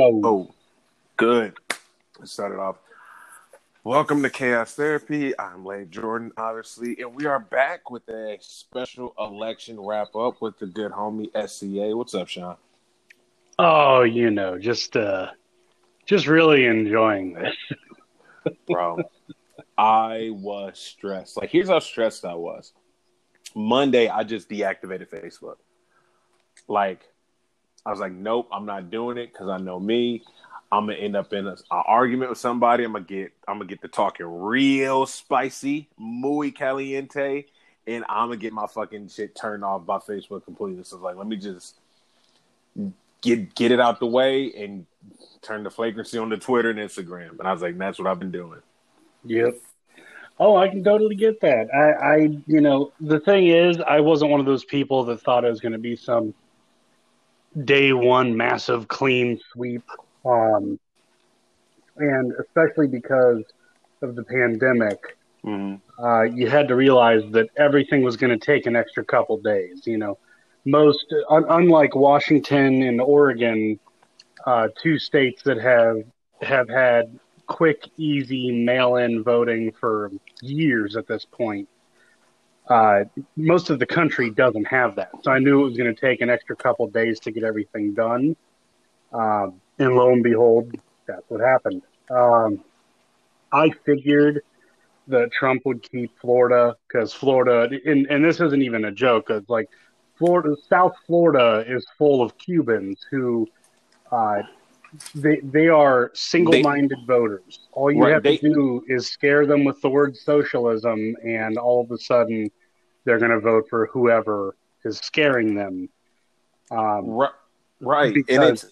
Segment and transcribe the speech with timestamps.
[0.00, 0.54] Oh,
[1.16, 1.54] good.
[2.20, 2.76] Let's start it off.
[3.82, 5.36] Welcome to Chaos Therapy.
[5.36, 10.56] I'm Lane Jordan, obviously, and we are back with a special election wrap up with
[10.60, 11.96] the good homie SCA.
[11.96, 12.54] What's up, Sean?
[13.58, 15.30] Oh, you know, just uh
[16.06, 17.56] just really enjoying this.
[18.68, 18.98] Bro,
[19.76, 21.36] I was stressed.
[21.36, 22.72] Like, here's how stressed I was.
[23.52, 25.56] Monday, I just deactivated Facebook.
[26.68, 27.00] Like,
[27.84, 30.22] I was like, nope, I'm not doing it because I know me.
[30.70, 32.84] I'm gonna end up in an argument with somebody.
[32.84, 37.46] I'm gonna get I'm gonna get the talking real spicy, muy caliente,
[37.86, 40.84] and I'm gonna get my fucking shit turned off by Facebook completely.
[40.84, 41.80] So like, let me just
[43.22, 44.84] get get it out the way and
[45.40, 47.38] turn the flagrancy on the Twitter and Instagram.
[47.38, 48.60] And I was like, that's what I've been doing.
[49.24, 49.54] Yep.
[50.40, 51.68] Oh, I can totally get that.
[51.74, 52.16] I, I,
[52.46, 55.60] you know, the thing is, I wasn't one of those people that thought it was
[55.60, 56.32] going to be some
[57.64, 59.82] day one massive clean sweep.
[60.24, 60.78] Um,
[61.96, 63.44] and especially because
[64.02, 66.04] of the pandemic, Mm-hmm.
[66.04, 69.86] uh, you had to realize that everything was going to take an extra couple days.
[69.86, 70.18] You know,
[70.64, 73.78] most un- unlike Washington and Oregon,
[74.44, 76.02] uh, two states that have
[76.42, 80.10] have had quick, easy mail-in voting for
[80.42, 81.68] years at this point.
[82.68, 83.04] Uh,
[83.36, 86.20] most of the country doesn't have that, so I knew it was going to take
[86.20, 88.36] an extra couple days to get everything done.
[89.12, 90.74] Um, and lo and behold,
[91.06, 91.82] that's what happened.
[92.10, 92.62] Um,
[93.52, 94.42] I figured
[95.06, 99.30] that Trump would keep Florida because Florida, and, and this isn't even a joke.
[99.30, 99.70] It's like
[100.18, 103.48] Florida, South Florida is full of Cubans who,
[104.12, 104.42] uh,
[105.14, 107.60] they they are single-minded voters.
[107.72, 111.56] All you Right, have they- to do is scare them with the word socialism, and
[111.58, 112.50] all of a sudden,
[113.08, 115.88] they're going to vote for whoever is scaring them.
[116.70, 117.30] Um, Right,
[117.80, 118.14] right.
[118.28, 118.66] and it's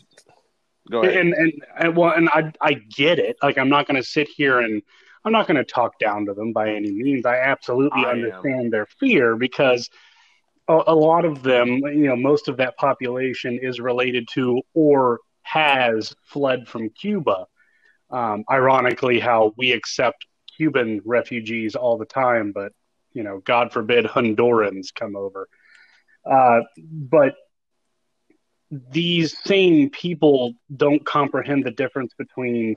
[0.91, 1.17] go ahead.
[1.17, 3.37] and, and and well, and I I get it.
[3.43, 4.83] Like I'm not going to sit here and
[5.25, 7.25] I'm not going to talk down to them by any means.
[7.25, 8.17] I absolutely I am.
[8.19, 9.89] understand their fear because
[10.69, 15.21] a, a lot of them, you know, most of that population is related to or
[15.43, 17.47] has fled from Cuba.
[18.11, 20.27] Um, ironically, how we accept
[20.57, 22.73] Cuban refugees all the time, but
[23.17, 25.49] you know, God forbid Hondurans come over.
[26.31, 27.35] Uh, but
[28.71, 32.77] these same people don't comprehend the difference between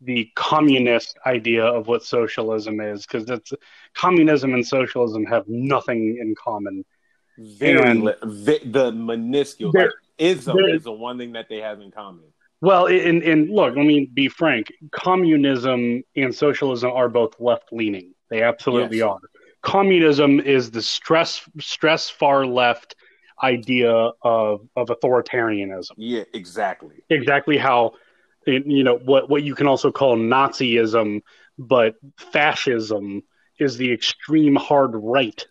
[0.00, 3.52] the communist idea of what socialism is because that's
[3.94, 6.84] communism and socialism have nothing in common
[7.38, 11.58] very and- li- the minuscule There- like, ism there- is the one thing that they
[11.60, 12.24] have in common.
[12.60, 18.14] well and, and look let me be frank communism and socialism are both left leaning
[18.30, 19.06] they absolutely Yes.
[19.08, 19.20] are
[19.64, 22.94] communism is the stress stress far left
[23.42, 23.92] idea
[24.22, 27.02] of of authoritarianism Yeah, exactly.
[27.10, 27.92] exactly how
[28.46, 31.22] you know what what you can also call Nazism,
[31.58, 33.22] but fascism
[33.58, 35.44] is the extreme hard right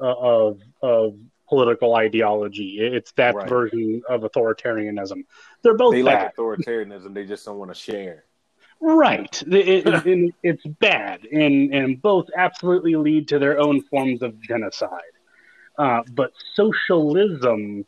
[0.00, 1.14] uh, of of
[1.48, 2.78] political ideology.
[2.80, 3.48] It's that Right.
[3.48, 5.24] version of authoritarianism.
[5.62, 7.14] They're both They bad, like authoritarianism.
[7.14, 8.24] They just don't want to share.
[8.80, 9.42] Right?
[9.46, 14.40] It- it- it- it's bad, and and both absolutely lead to their own forms of
[14.40, 15.14] genocide.
[15.78, 17.86] Uh, but socialism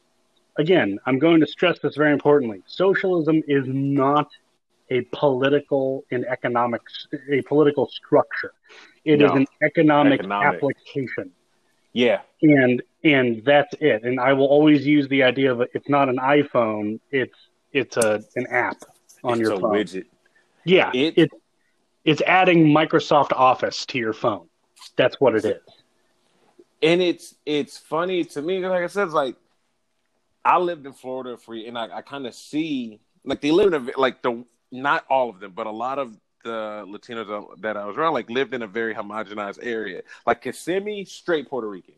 [0.58, 2.62] again, I'm going to stress this very importantly.
[2.66, 4.28] Socialism is not
[4.90, 6.82] a political and economic
[7.30, 8.52] a political structure.
[9.04, 9.36] It is No.
[9.36, 10.54] an economic, Economic.
[10.56, 11.32] application.
[11.94, 14.04] Yeah, And and that's it.
[14.04, 17.38] And I will always use the idea of it's not an iPhone, it's
[17.72, 18.78] it's a an app
[19.24, 19.72] on it's your phone.
[19.72, 20.04] widget.
[20.64, 20.90] Yeah.
[20.94, 21.30] It- It,
[22.04, 24.48] it's adding Microsoft Office to your phone.
[24.96, 25.60] That's what it is.
[26.82, 28.66] and it's it's funny to me.
[28.66, 29.36] Like I said, it's like
[30.44, 33.88] I lived in Florida for, and I, I kind of see like they live in
[33.88, 37.84] a like the not all of them, but a lot of the Latinos that- I
[37.86, 40.02] was around like lived in a very homogenized area.
[40.26, 41.94] Like Kissimmee, straight Puerto Rican.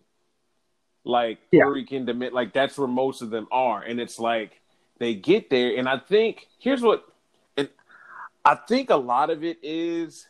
[1.04, 1.64] Like Yeah.
[1.64, 2.04] Puerto Rican,
[2.34, 4.60] like that's where most of them are, and it's like
[4.98, 7.04] they get there, and I think here's what,
[8.44, 10.26] I think a lot of it is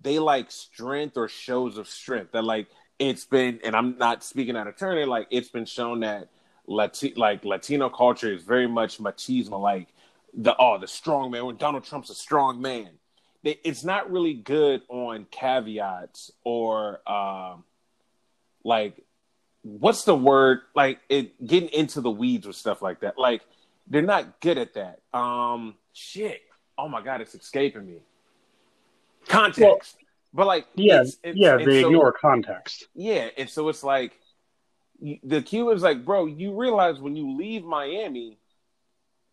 [0.00, 2.68] they like strength or shows of strength that like
[2.98, 6.28] it's been and i'm not speaking out of turn like it's been shown that
[6.68, 9.88] Lati- like latino culture is very much machismo like
[10.36, 12.90] the oh the strong man when donald trump's a strong man.
[13.44, 17.64] It's not really good on caveats or um
[18.64, 19.04] like
[19.62, 23.18] what's the word like it getting into the weeds with stuff like that.
[23.18, 23.42] Like
[23.86, 25.00] they're not good at that.
[25.12, 26.40] Um shit
[26.78, 27.98] oh my god it's escaping me
[29.28, 29.96] context
[30.32, 32.88] but like Yeah, it's- it's- yeah, they so- ignore context.
[32.94, 34.18] yeah, and so it's like
[35.22, 38.38] the Cubans like, bro, you realize when you leave Miami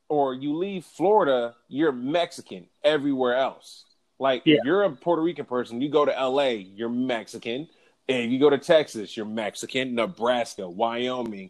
[0.09, 3.85] or you leave Florida, you're Mexican everywhere else.
[4.19, 4.57] Like Yeah.
[4.57, 7.67] if you're a Puerto Rican person, you go to LA, you're Mexican.
[8.07, 11.49] And if you go to Texas, you're Mexican, Nebraska, Wyoming,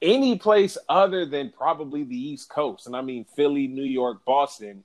[0.00, 2.86] any place other than probably the East Coast.
[2.86, 4.84] And I mean Philly, New York, Boston,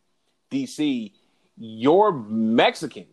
[0.51, 1.11] DC,
[1.57, 3.07] you're Mexican.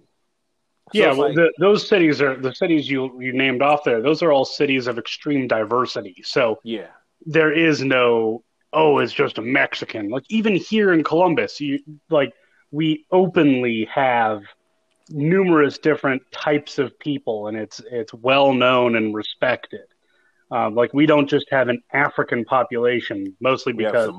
[0.92, 4.02] So yeah, well, like- the, those cities are the cities you you named off there.
[4.02, 6.22] Those are all cities of extreme diversity.
[6.24, 6.88] So yeah.
[7.24, 8.44] there is no
[8.74, 10.10] oh, it's just a Mexican.
[10.10, 11.78] Like even here in Columbus, you
[12.10, 12.32] like
[12.70, 14.42] we openly have
[15.08, 19.86] numerous different types of people, and it's it's well known and respected.
[20.50, 24.12] Um, like we don't just have an African population, mostly because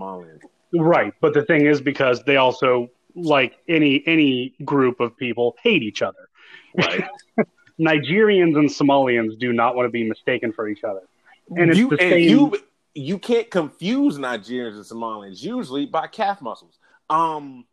[0.73, 1.13] right.
[1.21, 6.01] But the thing is, because they also like any any group of people hate each
[6.01, 6.29] other.
[6.77, 7.05] Right.
[7.79, 11.01] Nigerians and Somalians do not want to be mistaken for each other.
[11.55, 12.57] And it's you, the and same- you
[12.93, 16.79] you can't confuse Nigerians and Somalians usually by calf muscles.
[17.09, 17.65] Um,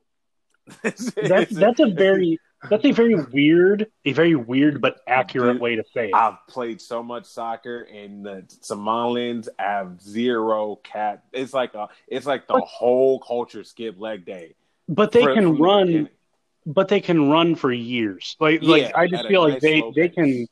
[0.83, 2.39] That's that's a very
[2.71, 6.15] that's a very weird, a very weird but accurate way to say it.
[6.15, 11.25] I've played so much soccer, and the Somalians have zero cat.
[11.33, 14.55] It's like a it's like the whole culture skip leg day.
[14.89, 16.09] But they can the run.
[16.65, 18.37] But they can run for years.
[18.39, 20.15] Like like I just feel like nice they they pace.
[20.15, 20.47] can.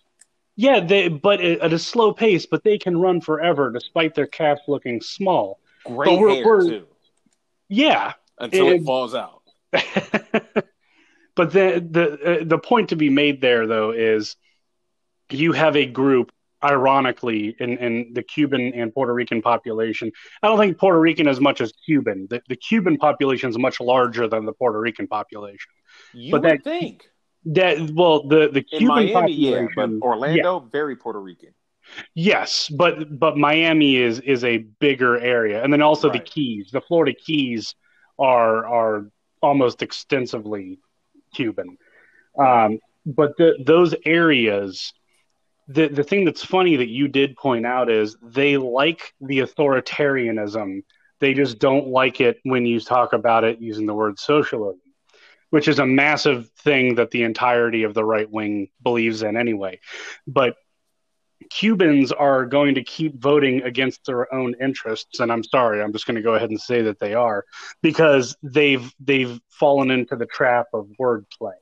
[0.57, 4.61] Yeah, they but at a slow pace, but they can run forever despite their calves
[4.69, 5.59] looking small.
[5.85, 6.87] great we're- hair we're- too
[7.69, 9.43] Yeah, until it and- falls out.
[9.73, 14.37] but the the uh, the point to be made there though is
[15.31, 20.11] you have a group ironically in, in the Cuban and Puerto Rican population.
[20.43, 22.27] I don't think Puerto Rican as much as Cuban.
[22.29, 25.73] The, the Cuban population is much larger than the Puerto Rican population.
[26.13, 27.09] You but would that- think
[27.47, 31.55] That well the the Cuban in Cuban Miami, yeah, but Orlando, very Puerto Rican.
[32.15, 36.83] Yes, but but Miami is is a bigger area, and then also the Keys, the
[36.83, 37.75] Florida Keys,
[38.19, 39.11] are are
[39.41, 40.79] almost extensively
[41.35, 41.79] Cuban.
[42.39, 44.93] Um, but the, those areas,
[45.71, 50.83] the the thing that's funny that you did point out is they like the authoritarianism.
[51.21, 54.81] They just don't like it when you talk about it using the word socialism,
[55.51, 59.79] which is a massive thing that the entirety of the right wing believes in anyway.
[60.27, 60.57] But
[61.51, 66.07] Cubans are going to keep voting against their own interests, and I'm sorry, I'm just
[66.07, 67.45] going to go ahead and say that they are
[67.81, 71.55] because they've they've fallen into the trap of wordplay.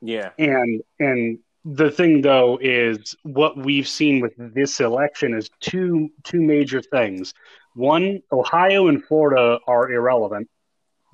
[0.00, 1.38] Yeah, And and
[1.74, 7.34] the thing though is what we've seen with this election is two two major things.
[7.74, 10.48] One, Ohio and Florida are irrelevant.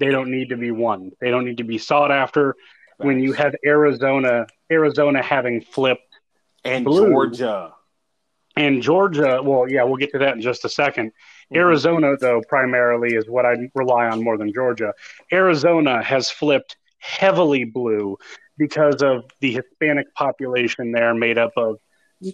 [0.01, 1.12] They don't need to be won.
[1.21, 2.56] They don't need to be sought after.
[2.99, 6.21] When you have Arizona, Arizona having flipped
[6.65, 7.11] and blue.
[7.11, 7.73] Georgia,
[8.57, 11.11] and Georgia, well, yeah, we'll get to that in just a 2nd
[11.53, 11.57] Mhm.
[11.57, 14.95] Arizona, though, primarily is what I rely on more than Georgia.
[15.33, 18.17] Arizona has flipped heavily blue
[18.59, 21.79] because of the Hispanic population there, made up of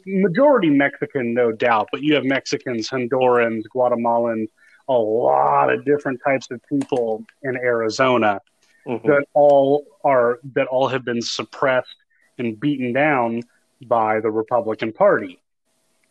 [0.06, 4.48] majority Mexican, no doubt, but you have Mexicans, Hondurans, Guatemalans,
[4.88, 8.40] a lot of different types of people in Arizona
[8.86, 9.02] Mhm.
[9.04, 11.94] that all are that all have been suppressed
[12.38, 13.42] and beaten down
[13.82, 15.38] by the Republican Party.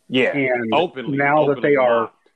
[0.07, 1.17] yeah, And openly.
[1.17, 2.29] now that openly they are mocked.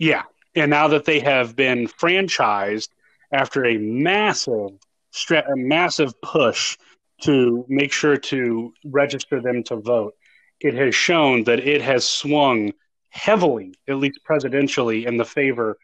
[0.00, 0.22] yeah,
[0.56, 2.88] and now that they have been franchised
[3.32, 4.70] after a massive,
[5.10, 6.76] stra- a massive push
[7.22, 10.14] to make sure to register them to vote,
[10.60, 12.72] it has shown that it has swung
[13.10, 15.78] heavily, at least presidentially, in the favor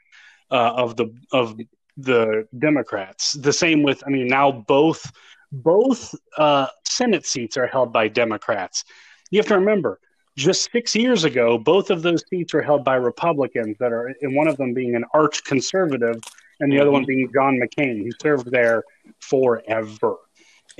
[0.50, 1.58] uh, of the of
[1.96, 3.32] the Democrats.
[3.32, 5.10] The same with, I mean, now both
[5.52, 8.84] both uh, Senate seats are held by Democrats.
[9.30, 10.00] You have to remember,
[10.36, 14.34] just six years ago, both of those seats were held by Republicans that are, and
[14.34, 16.20] one of them being an arch conservative,
[16.60, 18.84] and the other one being John McCain, who served there
[19.20, 20.16] forever.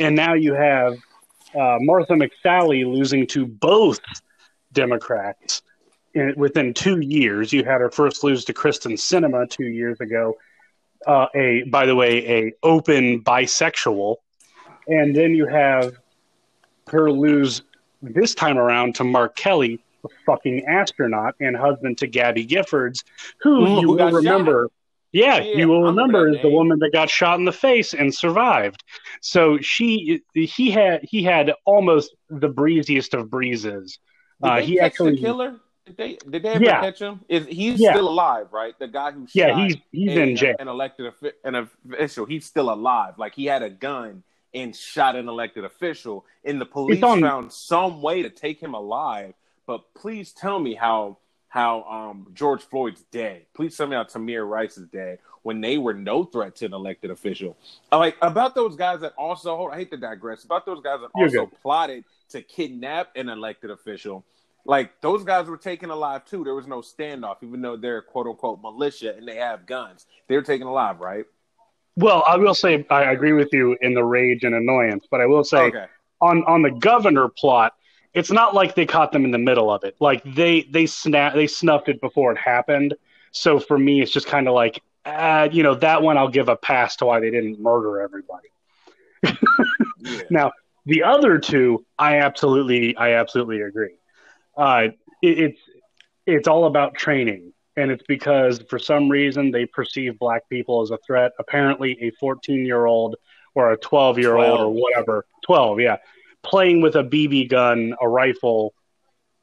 [0.01, 0.95] And now you have
[1.55, 4.01] uh, Martha McSally losing to both
[4.73, 5.63] Democrats
[6.15, 7.53] in, within two years.
[7.53, 10.37] You had her first lose to Kyrsten Sinema two years ago.
[11.07, 14.17] Uh, a, by the way, a open bisexual,
[14.87, 15.95] and then you have
[16.89, 17.63] her lose
[18.03, 23.05] this time around to Mark Kelly, a fucking astronaut and husband to Gabby Giffords,
[23.41, 24.71] who Mm, you will remember.
[25.13, 27.95] Yeah, Yeah, you will I remember is the woman that got shot in the face
[27.95, 28.85] and survived.
[29.21, 33.99] So she, he had, he had almost the breeziest of breezes.
[34.43, 35.61] Did Uh, he catch actually, the killer?
[35.87, 36.17] Did they?
[36.31, 36.81] Did they ever Yeah.
[36.81, 37.21] catch him?
[37.29, 37.93] Is he's Yeah.
[37.93, 38.47] still alive?
[38.53, 40.55] Right, the guy who yeah, shot he's he's a- in jail.
[40.61, 41.13] An elected
[41.45, 42.27] an official.
[42.27, 43.15] He's still alive.
[43.19, 44.23] Like he had a gun
[44.55, 48.75] and shot an elected official, and the police on- found some way to take him
[48.75, 49.35] alive.
[49.67, 51.19] But please tell me how
[51.51, 53.45] how um, George Floyd's dead.
[53.55, 56.73] Please tell me how Tamir Rice is dead when they were no threat to an
[56.73, 57.57] elected official.
[57.91, 61.01] Uh, like about those guys that also hold, I hate to digress about those guys
[61.01, 61.61] that You're also good.
[61.61, 64.25] plotted to kidnap an elected official.
[64.65, 66.45] Like those guys were taken alive too.
[66.45, 70.07] There was no standoff, even though they're quote unquote militia and they have guns.
[70.29, 71.25] They were taken alive, right?
[71.97, 75.27] Well, I will say I agree with you in the rage and annoyance, but I
[75.27, 75.87] will say okay.
[76.21, 77.73] on on the governor plot,
[78.15, 79.97] it's not like they caught them in the middle of it.
[80.01, 82.95] Like they they snap they snuffed it before it happened.
[83.33, 86.49] So for me, it's just kind of like, uh, you know, that one I'll give
[86.49, 88.49] a pass to why they didn't murder everybody.
[89.23, 89.35] Yeah.
[90.31, 90.53] Now
[90.87, 93.97] the other two, I absolutely I absolutely agree.
[94.57, 94.89] Uh,
[95.23, 95.61] it, it's
[96.27, 100.91] it's all about training, and it's because for some reason they perceive black people as
[100.91, 101.33] a threat.
[101.39, 103.17] Apparently, a 14 year old
[103.55, 105.97] or a 12 year old or whatever, 12, yeah,
[106.43, 108.75] playing with a BB gun, a rifle,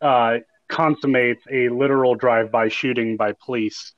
[0.02, 0.38] uh,
[0.68, 3.94] consummates a literal drive by shooting by police.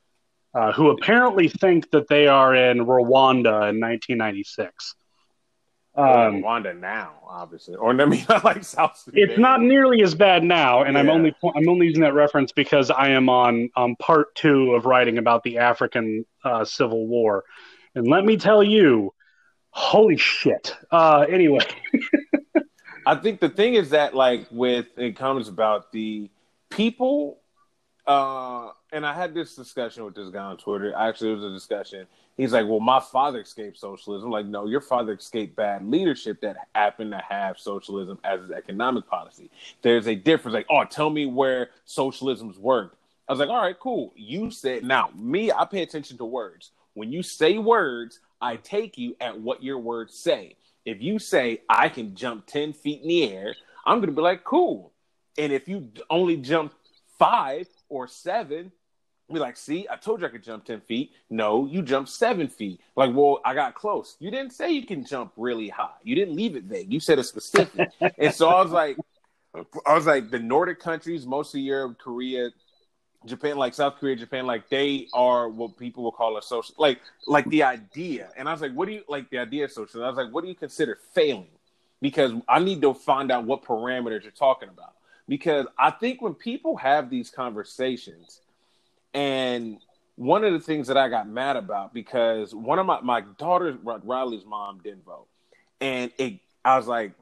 [0.51, 4.95] Uh, who apparently think that they are in Rwanda in 1996.
[5.95, 9.21] Um, Wanda now, obviously, or I mean, like South Sudan.
[9.21, 12.89] it's not nearly as bad now, and I'm only I'm only using that reference because
[12.89, 17.43] I am on um, part two of writing about the African uh, Civil War,
[17.95, 19.13] and let me tell you,
[19.71, 20.73] holy shit.
[20.89, 21.65] Uh, anyway,
[23.09, 26.29] I think the thing is that like with it comes about the
[26.69, 27.39] people
[28.05, 30.93] uh and I had this discussion with this guy on Twitter.
[30.95, 32.05] Actually, it was a discussion.
[32.37, 36.39] He's like, "Well, my father escaped socialism." I'm like, no, your father escaped bad leadership
[36.41, 39.49] that happened to have socialism as his economic policy.
[39.81, 40.53] There's a difference.
[40.53, 42.95] Like, oh, tell me where socialism's worked.
[43.27, 44.13] I was like, all right, cool.
[44.15, 45.51] You said now me.
[45.51, 46.71] I pay attention to words.
[46.93, 50.55] When you say words, I take you at what your words say.
[50.85, 53.55] If you say I can jump ten feet in the air,
[53.85, 54.93] I'm gonna be like, cool.
[55.37, 56.73] And if you only jump
[57.17, 58.71] five or seven,
[59.33, 61.11] be like, see, I told you I could jump 10 feet.
[61.29, 62.81] No, you jumped seven feet.
[62.95, 64.15] Like, well, I got close.
[64.19, 65.89] You didn't say you can jump really high.
[66.03, 66.91] You didn't leave it vague.
[66.91, 67.89] You said a specific.
[68.17, 68.97] and so I was like,
[69.85, 72.49] I was like, the Nordic countries, most of Europe, Korea,
[73.25, 76.99] Japan, like South Korea, Japan, like they are what people will call a social, like,
[77.27, 78.29] like the idea.
[78.37, 80.03] And I was like, what do you like the idea of social?
[80.03, 81.47] I was like, what do you consider failing?
[82.01, 84.93] Because I need to find out what parameters you're talking about.
[85.27, 88.41] Because I think when people have these conversations,
[89.13, 89.79] and
[90.15, 93.77] one of the things that I got mad about because one of my my daughter
[93.83, 95.27] Riley's mom didn't vote,
[95.79, 97.13] and it I was like,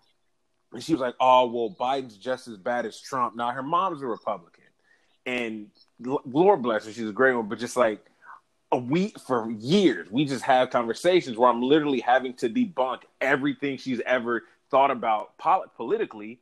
[0.74, 3.36] and she was like, oh well, Biden's just as bad as Trump.
[3.36, 4.64] Now her mom's a Republican,
[5.26, 5.68] and
[6.00, 8.06] Lord bless her, she's a great one, but just like
[8.72, 13.78] a week for years, we just have conversations where I'm literally having to debunk everything
[13.78, 16.40] she's ever thought about pol- politically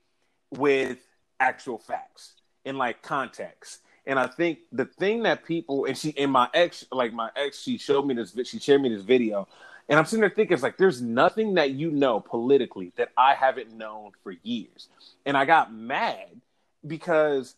[0.52, 0.98] with
[1.40, 2.34] actual facts
[2.66, 3.82] and like context.
[4.08, 7.60] And I think the thing that people and she and my ex, like my ex,
[7.62, 8.36] she showed me this.
[8.48, 9.48] She shared me this video,
[9.90, 13.34] and I'm sitting there thinking, it's like there's nothing that you know politically that I
[13.34, 14.90] haven't known for years.
[15.26, 16.42] And I got mad
[16.86, 17.56] because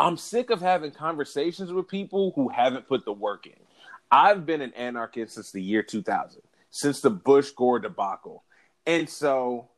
[0.00, 3.52] I'm sick of having conversations with people who haven't put the work in.
[4.10, 6.40] I've been an anarchist since the year 2000,
[6.70, 8.42] since the Bush Gore debacle,
[8.86, 9.68] and so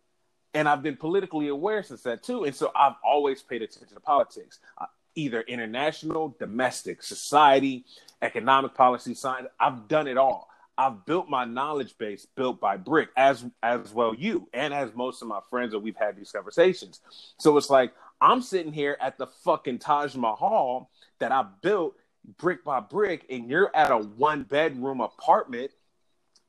[0.54, 2.44] and I've been politically aware since that too.
[2.44, 7.84] And so I've always paid attention to politics, uh, either international, domestic, society,
[8.20, 9.48] economic policy, science.
[9.58, 10.48] I've done it all.
[10.78, 15.20] I've built my knowledge base built by brick, as as well you, and as most
[15.20, 17.00] of my friends that we've had these conversations.
[17.38, 20.88] So it's like I'm sitting here at the fucking Taj Mahal
[21.18, 21.96] that I built
[22.38, 25.72] brick by brick, and you're at a one bedroom apartment,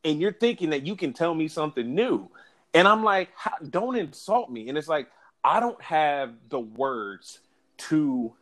[0.03, 2.29] and you're thinking that you can tell me something new.
[2.75, 3.29] And I'm like,
[3.71, 4.69] don't insult me.
[4.69, 5.07] And it's like,
[5.43, 7.39] I don't have the words
[7.77, 8.33] to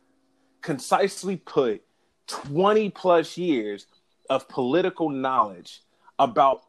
[0.60, 1.82] concisely put
[2.26, 3.86] 20 plus years
[4.28, 5.82] of political knowledge
[6.18, 6.64] about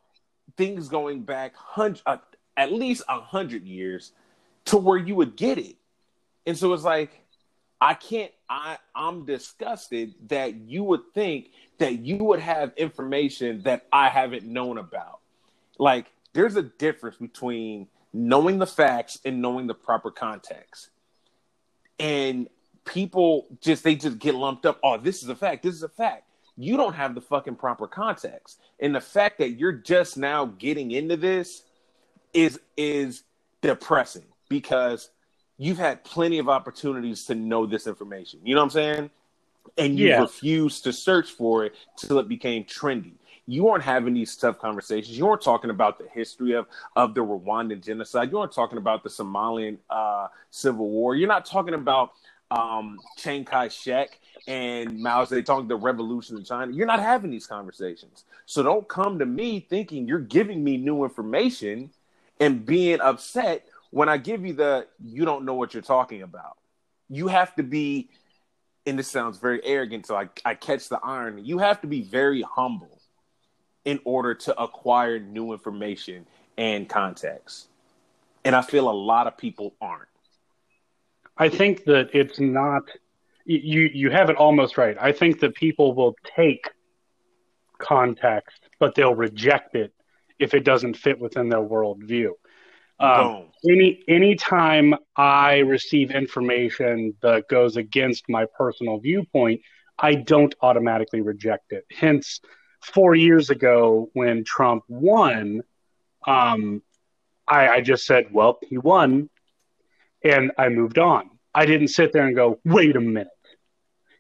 [0.55, 2.17] things going back hundred, uh,
[2.55, 4.13] at least a hundred years
[4.65, 5.75] to where you would get it.
[6.45, 7.11] And so it's like,
[7.79, 13.87] I can't, I, I'm disgusted that you would think that you would have information that
[13.91, 15.19] I haven't known about.
[15.77, 20.89] Like, there's a difference between knowing the facts and knowing the proper context.
[21.99, 22.47] And
[22.85, 24.79] people just, they just get lumped up.
[24.83, 25.63] Oh, this is a fact.
[25.63, 26.23] This is a fact.
[26.55, 28.59] You don't have the fucking proper context.
[28.79, 31.63] And the fact that you're just now getting into this
[32.33, 33.23] is, is
[33.61, 35.09] depressing because
[35.57, 38.39] you've had plenty of opportunities to know this information.
[38.43, 39.09] You know what I'm saying?
[39.77, 40.21] And you Yeah.
[40.21, 43.13] refused to search for it till it became trendy.
[43.45, 45.17] You aren't having these tough conversations.
[45.17, 48.31] You aren't talking about the history of, of the Rwandan genocide.
[48.31, 51.15] You aren't talking about the Somalian uh, civil war.
[51.15, 52.13] You're not talking about
[52.51, 56.71] um, Chiang Kai shek and Mao Zedong, the revolution in China.
[56.71, 58.23] You're not having these conversations.
[58.45, 61.89] So don't come to me thinking you're giving me new information
[62.39, 66.57] and being upset when I give you the you don't know what you're talking about.
[67.09, 68.09] You have to be,
[68.87, 71.43] and this sounds very arrogant, so I, I catch the irony.
[71.43, 72.99] You have to be very humble
[73.85, 76.25] in order to acquire new information
[76.57, 77.67] and context.
[78.43, 80.09] And I feel a lot of people aren't.
[81.37, 82.83] I think that it's not
[83.45, 84.97] you you have it almost right.
[84.99, 86.71] I think that people will take
[87.77, 89.93] context, but they'll reject it
[90.39, 92.31] if it doesn't fit within their worldview.
[92.99, 99.61] Um, any anytime I receive information that goes against my personal viewpoint,
[99.97, 101.85] I don't automatically reject it.
[101.91, 102.39] Hence,
[102.81, 105.63] four years ago when Trump won,
[106.27, 106.81] um,
[107.47, 109.29] I, I just said, "Well, he won,"
[110.23, 111.29] and I moved on.
[111.53, 113.27] I didn't sit there and go, "Wait a minute,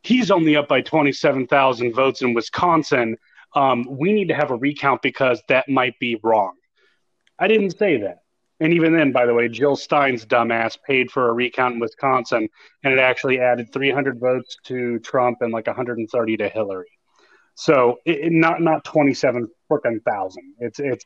[0.01, 3.17] he's only up by twenty-seven thousand votes in Wisconsin.
[3.55, 6.53] Um, we need to have a recount because that might be wrong."
[7.39, 8.22] I didn't say that.
[8.63, 12.47] And even then, by the way, Jill Stein's dumbass paid for a recount in Wisconsin,
[12.81, 16.87] and it actually added 300 votes to Trump and like 130 to Hillary.
[17.55, 20.53] So it, not not 27 freaking thousand.
[20.59, 21.03] It's it's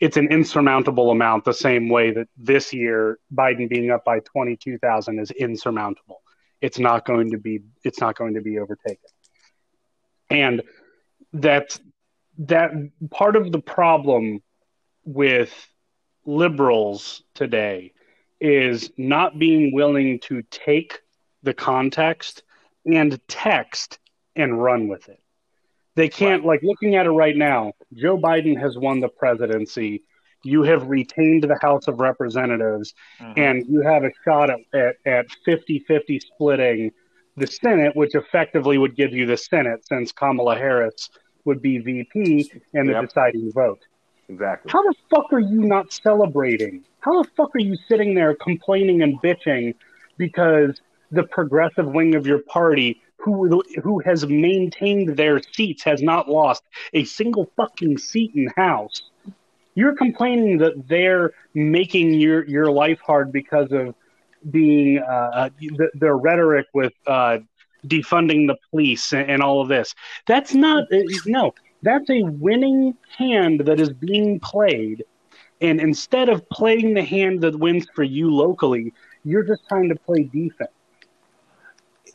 [0.00, 1.44] it's an insurmountable amount.
[1.44, 6.20] The same way that this year Biden being up by 22,000 is insurmountable.
[6.60, 9.08] It's not going to be it's not going to be overtaken.
[10.30, 10.62] And
[11.32, 11.78] that's
[12.38, 12.72] that
[13.12, 14.42] part of the problem
[15.04, 15.54] with
[16.28, 17.90] liberals today
[18.38, 21.00] is not being willing to take
[21.42, 22.42] the context
[22.84, 23.98] and text
[24.36, 25.20] and run with it.
[25.96, 30.02] They can't, like, looking at it right now, Joe Biden has won the presidency.
[30.44, 33.32] You have retained the House of Representatives, mm-hmm.
[33.36, 36.92] and you have a shot at, at, at 50-50 splitting
[37.36, 41.08] the Senate, which effectively would give you the Senate since Kamala Harris
[41.46, 43.08] would be VP and the yep.
[43.08, 43.80] deciding vote.
[44.28, 44.70] Exactly.
[44.70, 46.84] How the fuck are you not celebrating?
[47.00, 49.74] How the fuck are you sitting there complaining and bitching
[50.18, 56.28] because the progressive wing of your party, who who has maintained their seats, has not
[56.28, 56.62] lost
[56.92, 59.02] a single fucking seat in House?
[59.74, 63.94] You're complaining that they're making your your life hard because of
[64.50, 67.38] being uh, uh the, their rhetoric with uh,
[67.86, 69.94] defunding the police and, and all of this.
[70.26, 71.54] That's not uh, no.
[71.82, 75.04] That's a winning hand that is being played.
[75.60, 78.92] And instead of playing the hand that wins for you locally,
[79.24, 80.70] you're just trying to play defense.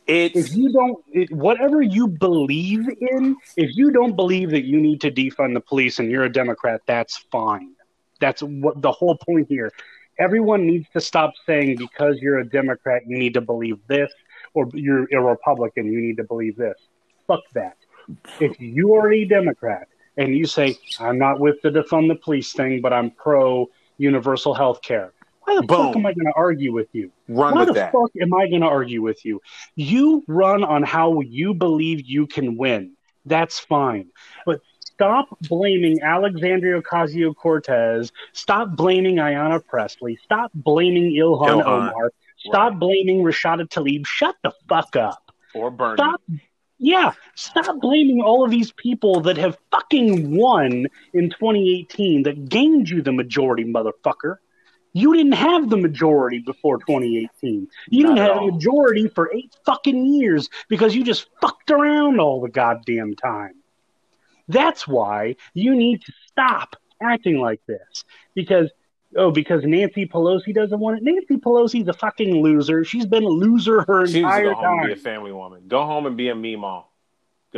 [0.06, 4.78] It's, if you don't, it, whatever you believe in, if you don't believe that you
[4.78, 7.72] need to defund the police and you're a Democrat, that's fine.
[8.20, 9.72] That's what the whole point here.
[10.18, 14.12] Everyone needs to stop saying because you're a Democrat, you need to believe this,
[14.52, 16.76] or you're a Republican, you need to believe this.
[17.26, 17.76] Fuck that
[18.40, 22.52] if you are a Democrat and you say, I'm not with the defund the police
[22.52, 25.12] thing, but I'm pro universal health care,
[25.44, 25.86] why the Boom.
[25.88, 27.10] fuck am I going to argue with you?
[27.28, 27.92] Run why the that.
[27.92, 29.40] fuck am I going to argue with you?
[29.76, 32.96] You run on how you believe you can win.
[33.26, 34.08] That's fine.
[34.46, 38.12] But stop blaming Alexandria Ocasio Cortez.
[38.32, 40.18] Stop blaming Ayanna Pressley.
[40.22, 41.66] Stop blaming Ilhan, Ilhan.
[41.66, 42.12] Omar.
[42.38, 42.80] Stop right.
[42.80, 44.06] blaming Rashida Tlaib.
[44.06, 45.32] Shut the fuck up.
[45.54, 45.96] Or Bernie.
[45.96, 46.20] Stop
[46.84, 52.90] yeah, stop blaming all of these people that have fucking won in 2018 that gained
[52.90, 54.36] you the majority, motherfucker.
[54.92, 57.68] You didn't have the majority before 2018.
[57.88, 62.20] You Not didn't have a majority for eight fucking years because you just fucked around
[62.20, 63.54] all the goddamn time.
[64.46, 68.70] That's why you need to stop acting like this because
[69.16, 71.04] oh, because Nancy Pelosi doesn't want it.
[71.04, 72.84] Nancy Pelosi's a fucking loser.
[72.84, 74.78] She's been a loser her she entire go home time.
[74.78, 75.62] And be a family woman.
[75.68, 76.84] Go home and be a mom.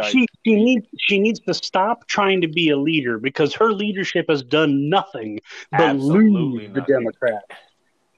[0.04, 4.26] She she needs she needs to stop trying to be a leader because her leadership
[4.28, 5.40] has done nothing
[5.70, 7.46] but lose the Democrats.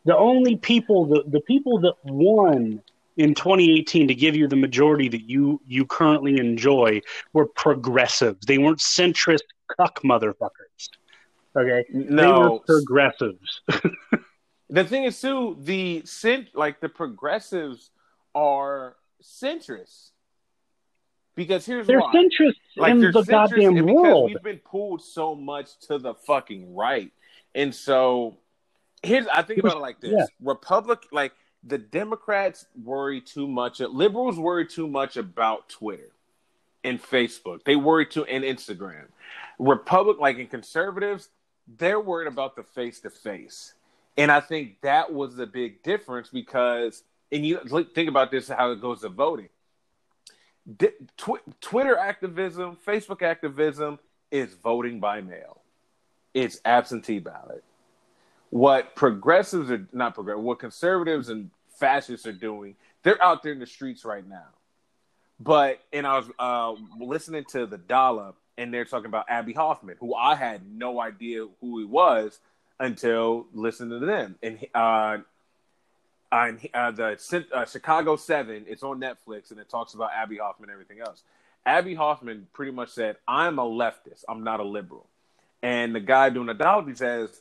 [0.04, 2.82] The only people the, the people that won
[3.16, 7.00] in 2018 to give you the majority that you you currently enjoy
[7.32, 8.44] were progressives.
[8.46, 9.42] They weren't centrist
[9.76, 10.88] cuck motherfuckers.
[11.56, 13.62] Okay, no, progressives.
[14.70, 17.90] the thing is, too, the cent like the progressives
[18.34, 20.10] are centrists.
[21.34, 22.12] Because here's they're why.
[22.12, 24.32] centrists like, in the goddamn world.
[24.32, 27.12] We've been pulled so much to the fucking right,
[27.54, 28.38] and so
[29.02, 30.26] here's I think about it like this: yeah.
[30.42, 31.32] Republic, like
[31.64, 33.80] the Democrats worry too much.
[33.80, 36.10] Liberals worry too much about Twitter
[36.84, 37.64] and Facebook.
[37.64, 39.06] They worry too and Instagram.
[39.58, 41.28] Republic, like in conservatives,
[41.76, 43.74] they're worried about the face to face.
[44.16, 47.60] And I think that was the big difference because, and you
[47.94, 49.48] think about this, how it goes to voting.
[51.16, 53.98] tw- Twitter activism, Facebook activism
[54.30, 55.60] is voting by mail.
[56.34, 57.64] It's absentee ballot.
[58.50, 63.58] What progressives are not progressive, what conservatives and fascists are doing, they're out there in
[63.58, 64.46] the streets right now.
[65.40, 69.96] But and I was uh, listening to the Dollop, and they're talking about Abbie Hoffman,
[70.00, 72.38] who I had no idea who he was
[72.78, 74.34] until listening to them.
[74.42, 75.18] And uh,
[76.30, 78.66] uh, the uh, Chicago Seven.
[78.68, 81.22] It's on Netflix, and it talks about Abbie Hoffman and everything else.
[81.64, 84.24] Abbie Hoffman pretty much said, "I'm a leftist.
[84.28, 85.06] I'm not a liberal."
[85.62, 87.40] And the guy doing the dialogue says,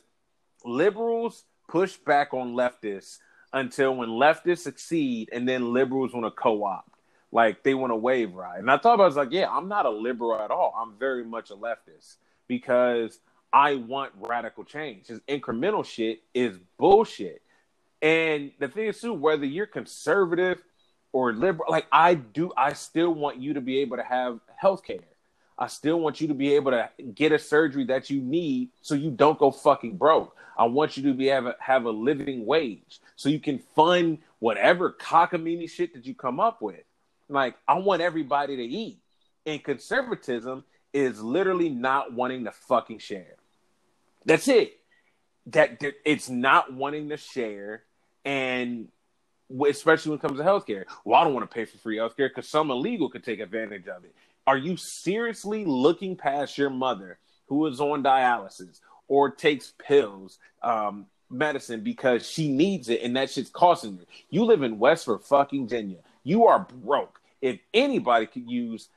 [0.64, 3.18] "Liberals push back on leftists
[3.52, 6.90] until when leftists succeed, and then liberals want to co-opt,
[7.32, 9.86] like they want to wave ride." And I thought I was like, "Yeah, I'm not
[9.86, 10.74] a liberal at all.
[10.76, 13.18] I'm very much a leftist because."
[13.50, 15.06] I want radical change.
[15.06, 17.40] His incremental shit is bullshit
[18.00, 20.62] and the thing is too, whether you're conservative
[21.12, 24.84] or liberal, like I do, I still want you to be able to have health
[24.84, 24.98] care.
[25.58, 28.94] I still want you to be able to get a surgery that you need so
[28.94, 30.36] you don't go fucking broke.
[30.56, 34.18] I want you to be able to have a living wage so you can fund
[34.38, 36.82] whatever cockamamie shit that you come up with.
[37.28, 38.98] Like I want everybody to eat.
[39.46, 43.36] And conservatism is literally not wanting to fucking share.
[44.24, 44.74] That's it.
[45.46, 47.84] That, that it's not wanting to share
[48.24, 48.88] and
[49.66, 50.84] especially when it comes to healthcare.
[51.04, 53.88] Well, I don't want to pay for free healthcare because some illegal could take advantage
[53.88, 54.14] of it.
[54.46, 61.06] Are you seriously looking past your mother who is on dialysis or takes pills, um,
[61.30, 64.06] medicine because she needs it and that shit's costing you?
[64.30, 65.98] You live in West for fucking Virginia.
[66.24, 67.17] You are broke.
[67.40, 68.88] If anybody could use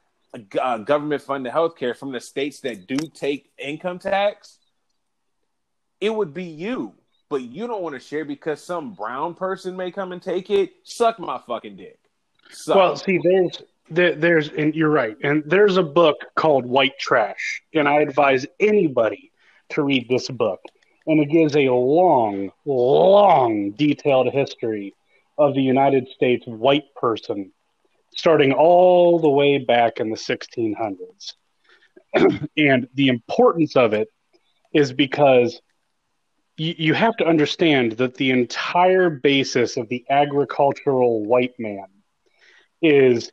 [0.60, 4.58] uh, government funded healthcare from the states that do take income tax,
[6.00, 6.96] it would be you
[7.32, 10.74] but you don't want to share because some brown person may come and take it,
[10.84, 11.98] suck my fucking dick.
[12.52, 12.76] Suck.
[12.76, 17.62] Well, see, there's there, there's and you're right, and there's a book called White Trash,
[17.74, 19.32] and I advise anybody
[19.70, 20.60] to read this book,
[21.08, 24.94] and it gives a long, long, detailed history
[25.38, 27.54] of the United States white person,
[28.16, 31.34] starting all the way back in the 1600s,
[32.58, 34.10] and the importance of it
[34.74, 35.62] is because
[36.58, 41.88] you, you have to understand that the entire basis of the agricultural white man
[42.82, 43.32] is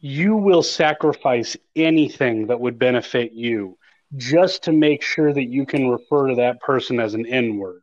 [0.00, 3.78] you will sacrifice anything that would benefit you
[4.16, 7.82] just to make sure that you can refer to that person as an N word,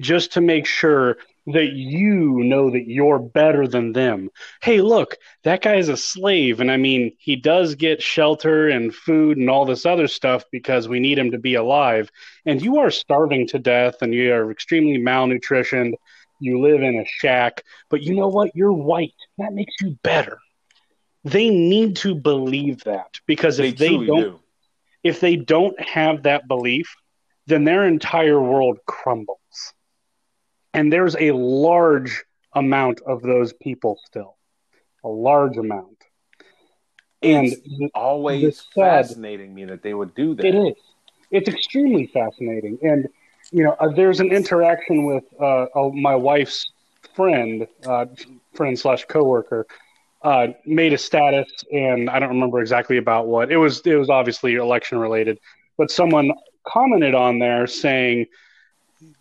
[0.00, 4.30] just to make sure that you know that you're better than them.
[4.62, 6.60] Hey, look, that guy is a slave.
[6.60, 10.88] And I mean, he does get shelter and food and all this other stuff because
[10.88, 12.10] we need him to be alive.
[12.46, 15.94] And you are starving to death and you are extremely malnutritioned.
[16.40, 17.62] You live in a shack.
[17.90, 18.50] But you know what?
[18.54, 19.14] You're white.
[19.36, 20.38] That makes you better.
[21.24, 24.40] They need to believe that because if they, they don't, do.
[25.02, 26.94] if they don't have that belief,
[27.46, 29.38] then their entire world crumbles
[30.74, 34.36] and there's a large amount of those people still,
[35.02, 35.96] a large amount.
[37.22, 40.44] And it's always sad, fascinating me that they would do that.
[40.44, 40.74] It is.
[41.30, 42.78] It's extremely fascinating.
[42.82, 43.08] And,
[43.50, 46.70] you know, uh, there's an interaction with uh, uh, my wife's
[47.14, 48.06] friend, uh,
[48.52, 49.66] friend slash coworker,
[50.22, 53.50] uh, made a status, and I don't remember exactly about what.
[53.50, 55.38] It was it was obviously election related,
[55.76, 56.32] but someone
[56.66, 58.26] commented on there saying,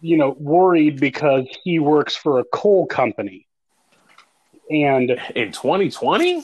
[0.01, 3.47] you know, worried because he works for a coal company.
[4.69, 6.43] And in 2020?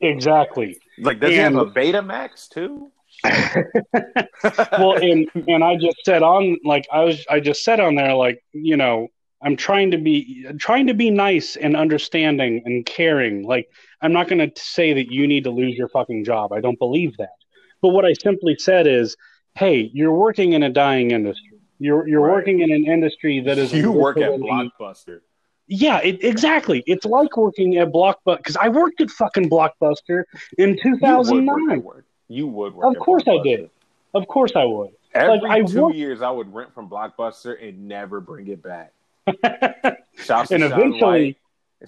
[0.00, 0.78] Exactly.
[0.98, 2.90] Like, does and, he have a Betamax too?
[3.24, 8.14] well, and and I just said on like I was I just said on there
[8.14, 9.08] like you know
[9.42, 13.42] I'm trying to be trying to be nice and understanding and caring.
[13.42, 13.70] Like
[14.02, 16.52] I'm not going to say that you need to lose your fucking job.
[16.52, 17.34] I don't believe that.
[17.82, 19.16] But what I simply said is,
[19.54, 21.49] hey, you're working in a dying industry.
[21.80, 22.34] You're you're right.
[22.34, 25.22] working in an industry that is you work at Blockbuster.
[25.66, 26.84] Yeah, it, exactly.
[26.86, 30.24] It's like working at Blockbuster because I worked at fucking Blockbuster
[30.58, 31.46] in 2009.
[31.46, 32.04] You would work.
[32.28, 33.70] You would work Of course I did.
[34.12, 34.90] Of course I would.
[35.14, 35.96] Every like, two worked...
[35.96, 38.92] years, I would rent from Blockbuster and never bring it back.
[39.26, 41.38] and eventually,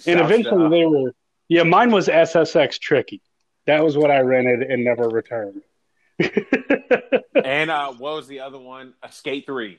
[0.06, 1.12] and eventually uh, they were.
[1.48, 3.20] Yeah, mine was SSX Tricky.
[3.66, 5.62] That was what I rented and never returned.
[7.44, 8.94] and uh, what was the other one?
[9.10, 9.78] Skate Three.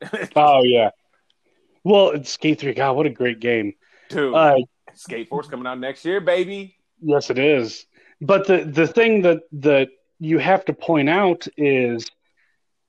[0.36, 0.90] oh yeah.
[1.84, 2.74] Well, Skate Three.
[2.74, 3.74] God, what a great game,
[4.08, 4.34] dude.
[4.34, 4.56] Uh,
[4.94, 6.76] Skate Four coming out next year, baby.
[7.00, 7.86] Yes, it is.
[8.20, 9.88] But the the thing that that
[10.20, 12.10] you have to point out is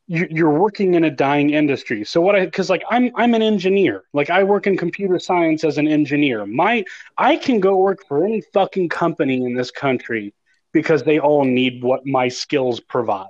[0.08, 2.04] you- you're working in a dying industry.
[2.04, 4.04] So what I because like I'm I'm an engineer.
[4.14, 6.46] Like I work in computer science as an engineer.
[6.46, 6.84] My
[7.18, 10.34] I can go work for any fucking company in this country
[10.74, 13.28] because they all need what my skills provide.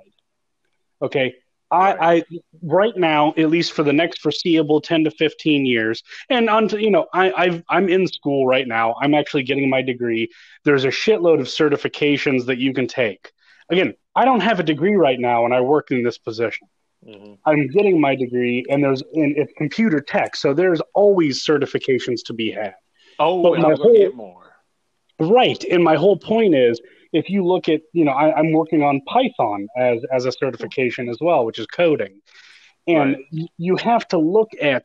[1.02, 1.34] Okay.
[1.70, 2.24] I, I
[2.62, 6.80] right now, at least for the next foreseeable ten to fifteen years, and on to,
[6.80, 8.94] you know, I, I've I'm in school right now.
[9.00, 10.28] I'm actually getting my degree.
[10.64, 13.32] There's a shitload of certifications that you can take.
[13.70, 16.68] Again, I don't have a degree right now, and I work in this position.
[17.04, 17.38] Mhm.
[17.44, 22.34] I'm getting my degree, and there's and it's computer tech, so there's always certifications to
[22.34, 22.74] be had.
[23.18, 24.42] Oh, But and my whole- get more.
[25.18, 26.80] Right, and my whole point is,
[27.14, 31.08] if you look at, you know, I, I'm working on Python as as a certification
[31.08, 32.20] as well, which is coding,
[32.86, 33.48] and Right.
[33.56, 34.82] you have to look at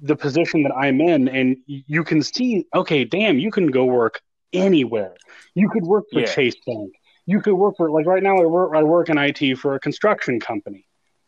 [0.00, 4.20] the position that I'm in, and you can see, okay, damn, you can go work
[4.52, 5.14] anywhere.
[5.54, 6.26] You could work for Yeah.
[6.26, 6.92] Chase Bank.
[7.26, 9.80] You could work for, like right now, I work I work in IT for a
[9.80, 10.86] construction company,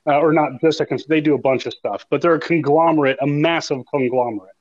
[0.09, 3.19] uh, or not just a, they do a bunch of stuff, but they're a conglomerate,
[3.21, 4.54] a massive conglomerate.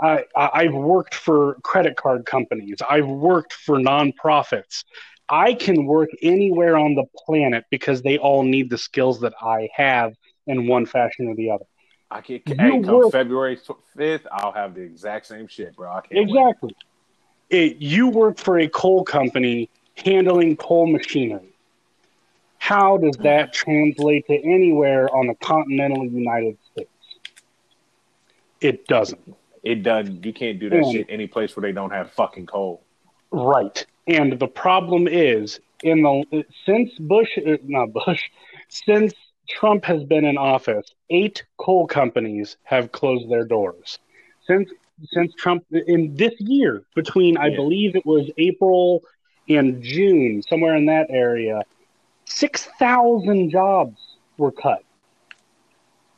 [0.00, 2.78] I, I've worked for credit card companies.
[2.88, 4.84] I've worked for nonprofits.
[5.28, 9.68] I can work anywhere on the planet because they all need the skills that I
[9.74, 10.14] have
[10.46, 11.64] in one fashion or the other.
[12.10, 12.40] I can.
[12.46, 13.58] Hey, come work- February
[13.96, 15.90] fifth, I'll have the exact same shit, bro.
[15.90, 16.28] I can't.
[16.28, 16.76] Exactly.
[17.50, 21.54] It, you work for a coal company handling coal machinery.
[22.58, 26.90] How does that translate to anywhere on the continental United States?
[28.60, 29.36] It doesn't.
[29.66, 30.24] It doesn't.
[30.24, 30.92] You can't do that Mm.
[30.92, 32.84] shit any place where they don't have fucking coal.
[33.32, 33.84] Right.
[34.06, 38.22] And the problem is in the since Bush uh, not Bush
[38.68, 39.12] since
[39.48, 43.98] Trump has been in office, eight coal companies have closed their doors.
[44.46, 44.70] Since
[45.12, 47.56] since Trump in this year between I Yeah.
[47.56, 49.02] believe it was April
[49.48, 51.62] and June, somewhere in that area,
[52.24, 53.98] 6,000 jobs
[54.38, 54.82] were cut.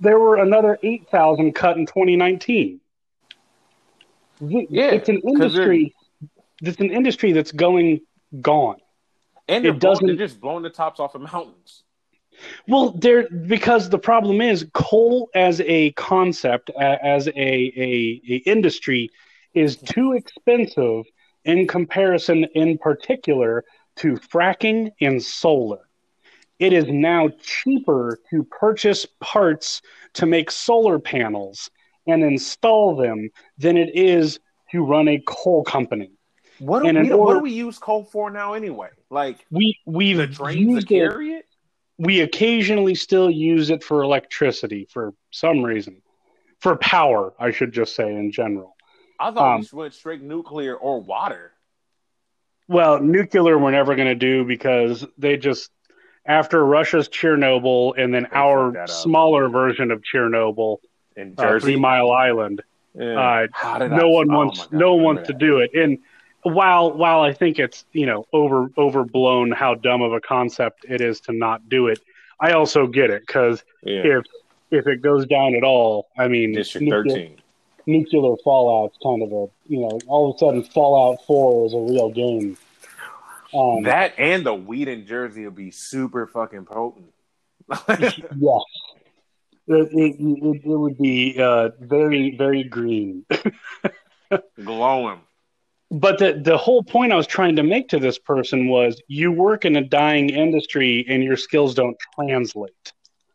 [0.00, 2.80] There were another 8,000 cut in 2019.
[4.40, 5.94] Yeah, it's an industry.
[6.62, 8.00] It's an industry that's going
[8.40, 8.76] gone.
[9.48, 11.84] And It doesn't- they're just blowing the tops off of mountains.
[12.68, 19.10] Well, there because the problem is coal as a concept, as a, a, a industry,
[19.54, 21.04] is too expensive
[21.44, 23.64] in comparison, in particular,
[23.96, 25.80] to fracking and solar.
[26.60, 29.80] It is now cheaper to purchase parts
[30.14, 31.70] to make solar panels
[32.08, 34.40] and install them than it is
[34.72, 36.10] to run a coal company.
[36.58, 38.88] What do, we, what do we use coal for now anyway?
[39.10, 41.44] Like We we've the trains to carry it?
[41.98, 46.00] we occasionally still use it for electricity for some reason
[46.60, 48.76] for power i should just say in general
[49.20, 51.52] I thought Um, we went straight nuclear or water.
[52.68, 55.70] well nuclear we're never going to do because they just
[56.24, 60.76] after russia's chernobyl and then fucked our smaller version of chernobyl
[61.18, 62.62] In uh, Jersey, three mile island
[62.94, 63.46] Yeah.
[63.64, 65.98] uh, no I- one oh wants God, no one remember wants to do it and
[66.42, 71.00] while while i think it's you know over overblown how dumb of a concept it
[71.00, 71.98] is to not do it
[72.40, 74.18] i also get it because Yeah.
[74.18, 74.24] if
[74.70, 77.36] if it goes down at all, I mean, District nuclear, thirteen.
[77.86, 81.78] nuclear fallout's kind of a you know all of a sudden Fallout Four is a
[81.78, 82.58] real game.
[83.54, 87.12] Um, That and the weed in Jersey will be super fucking potent.
[87.88, 88.62] yes,
[89.68, 93.24] it, it, it, would be uh, very very green.
[94.64, 95.20] Glowing.
[95.90, 99.32] But the the whole point I was trying to make to this person was you
[99.32, 102.92] work in a dying industry and your skills don't translate.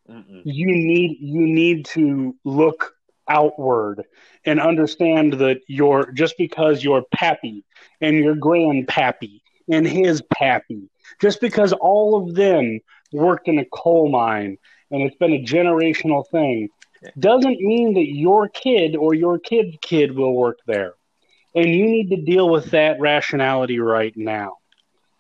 [0.10, 0.41] Mm-mm.
[0.43, 2.93] you need you need to look
[3.30, 4.04] outward
[4.46, 7.63] and understand that you're just because your pappy
[8.02, 10.89] and your grandpappy and his pappy
[11.22, 12.82] just because all of them
[13.13, 14.58] worked in a coal mine
[14.93, 16.69] and it's been a generational thing
[17.19, 20.93] doesn't mean that your kid or your kid's kid will work there.
[21.53, 24.53] And you need to deal with that rationality right now.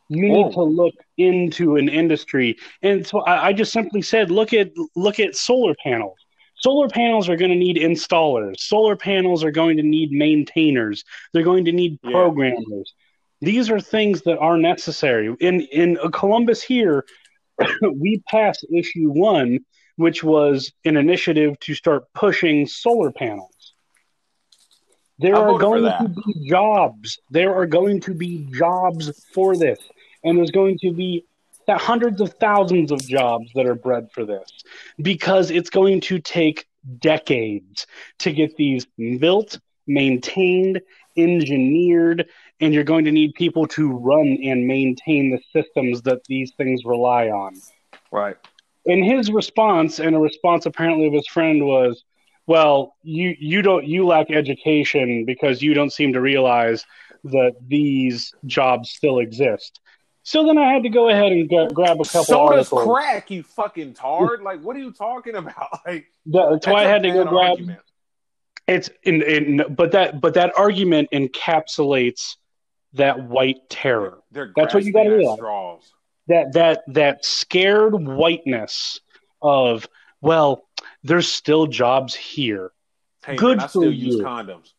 [0.09, 0.51] You need Oh.
[0.51, 2.55] to look into an industry.
[2.81, 6.17] And so I, I just simply said look at look at solar panels.
[6.55, 8.59] Solar panels are going to need installers.
[8.59, 11.03] Solar panels are going to need maintainers.
[11.33, 12.11] They're going to need Yeah.
[12.11, 12.93] programmers.
[13.41, 15.35] These are things that are necessary.
[15.41, 17.03] In in columbus here
[17.81, 19.59] we passed issue one
[19.95, 23.73] which was an initiative to start pushing solar panels.
[25.19, 27.19] There I are going to be jobs.
[27.29, 29.79] There are going to be jobs for this.
[30.23, 31.25] And there's going to be
[31.69, 34.49] hundreds of thousands of jobs that are bred for this
[34.97, 36.65] because it's going to take
[36.99, 37.85] decades
[38.19, 38.85] to get these
[39.19, 40.81] built, maintained,
[41.15, 42.27] engineered,
[42.63, 46.85] and you're going to need people to run and maintain the systems that these things
[46.85, 47.55] rely on.
[48.11, 48.37] Right.
[48.85, 52.03] And his response, and a response apparently of his friend was,
[52.47, 56.85] "Well, you you don't you lack education because you don't seem to realize
[57.25, 59.79] that these jobs still exist."
[60.23, 63.29] So then I had to go ahead and g- grab a couple So does crack,
[63.29, 64.41] you fucking tard.
[64.41, 65.79] Like, what are you talking about?
[65.85, 67.51] Like, That's why I a had to go grab.
[67.51, 67.79] argument.
[68.67, 72.37] It's in, in but that but that argument encapsulates
[72.93, 74.19] that white terror.
[74.31, 75.37] That's what you gotta at realize.
[75.37, 75.93] Straws.
[76.27, 78.99] That that that scared whiteness
[79.41, 79.87] of
[80.21, 80.63] well,
[81.03, 82.71] there's still jobs here.
[83.25, 84.19] Hey, Good man, for you.
[84.19, 84.71] condoms.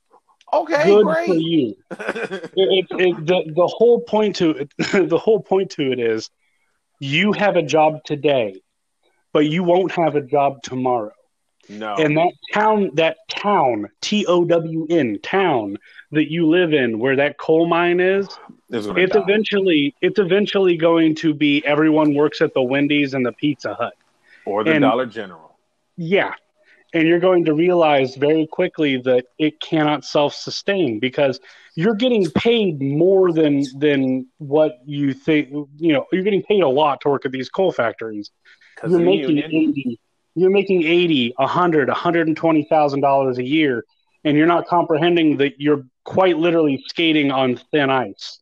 [0.52, 1.26] Okay, Good great.
[1.26, 1.74] for you.
[1.96, 4.72] It, it, it, the the whole point to it,
[5.08, 6.30] the whole point to it is,
[7.00, 8.60] you have a job today,
[9.32, 11.12] but you won't have a job tomorrow.
[11.68, 15.78] No, And that town, that town, T O W N, town
[16.12, 18.26] that you live in, where that coal mine is,
[18.70, 19.20] It's it's die.
[19.22, 23.94] eventually it's eventually going to be everyone works at the Wendy's and the Pizza Hut.
[24.46, 25.56] or the and- Dollar General.
[25.96, 26.34] Yeah.
[26.92, 31.40] And you're going to realize very quickly that it cannot self-sustain because
[31.74, 35.48] you're getting paid more than than what you think.
[35.50, 38.30] You know, you're getting paid a lot to work at these coal factories.
[38.76, 40.00] Because You're making union, eighty.
[40.34, 43.84] You're making eighty, a hundred, a hundred and twenty thousand dollars a year,
[44.24, 48.40] and you're not comprehending that you're quite literally skating on thin ice.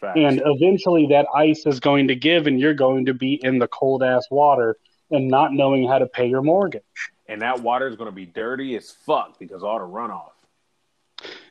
[0.00, 0.18] facts.
[0.18, 3.68] And eventually, that ice is going to give, and you're going to be in the
[3.68, 4.76] cold ass water
[5.10, 6.82] and not knowing how to pay your mortgage.
[7.26, 10.32] and that water is going to be dirty as fuck because all the runoff.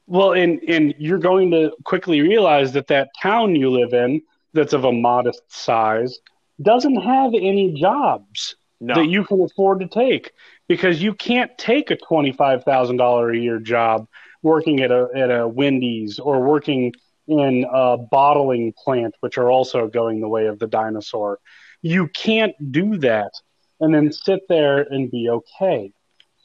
[0.08, 4.22] Well, and and you're going to quickly realize that that town you live in,
[4.54, 6.18] that's of a modest size,
[6.62, 10.32] doesn't have any jobs No, that you can afford to take
[10.68, 14.08] because you can't take a twenty five thousand dollar a year job
[14.42, 16.94] working at a at a Wendy's or working
[17.28, 21.40] in a bottling plant, which are also going the way of the dinosaur.
[21.82, 23.32] You can't do that
[23.80, 25.94] and then sit there and be okay.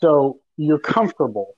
[0.01, 1.57] So you're comfortable.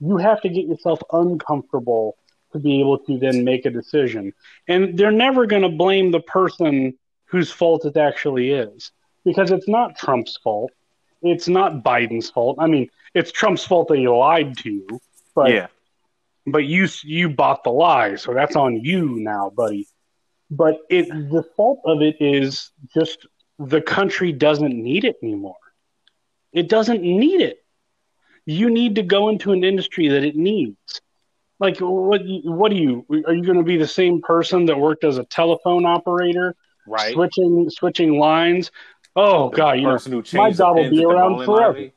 [0.00, 2.16] You have to get yourself uncomfortable
[2.52, 4.32] to be able to then make a decision.
[4.68, 8.90] And they're never going to blame the person whose fault it actually is
[9.24, 10.72] because it's not Trump's fault.
[11.22, 12.58] It's not Biden's fault.
[12.60, 15.00] I mean, it's Trump's fault that he lied to you,
[15.34, 15.66] but yeah,
[16.46, 19.88] but you you bought the lie, so that's on you now, buddy.
[20.50, 23.26] But it the fault of it is just
[23.58, 25.56] the country doesn't need it anymore.
[26.52, 27.58] It doesn't need it.
[28.46, 31.02] You need to go into an industry that it needs.
[31.60, 32.22] Like what?
[32.24, 33.04] What do you?
[33.26, 36.54] Are you going to be the same person that worked as a telephone operator,
[36.86, 37.12] right.
[37.12, 38.70] switching switching lines?
[39.18, 39.98] Oh The God, you know,
[40.32, 41.90] my job will be around forever.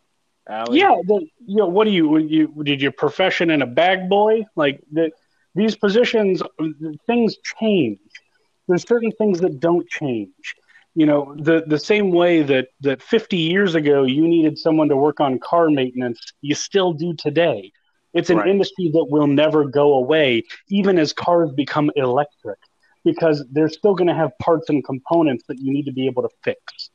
[0.70, 4.46] Yeah, the, you know, what do you, you did your profession in a bag boy?
[4.56, 5.12] Like the,
[5.56, 6.42] these positions,
[7.08, 8.00] things change.
[8.68, 10.56] There's certain things that don't change.
[10.96, 14.98] You know, the the same way that that 50 years ago you needed someone to
[14.98, 17.72] work on car maintenance, you still do today.
[18.14, 18.50] It's an Right.
[18.50, 22.60] industry that will never go away, even as cars become electric,
[23.06, 26.24] because they're still going to have parts and components that you need to be able
[26.24, 26.91] to fix.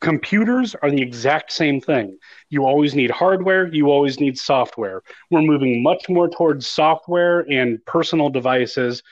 [0.00, 2.18] Computers are the exact same thing.
[2.50, 5.02] You always need hardware, you always need software.
[5.30, 9.02] We're moving much more towards software and personal devices.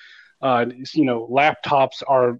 [0.43, 2.39] Uh, you know, laptops are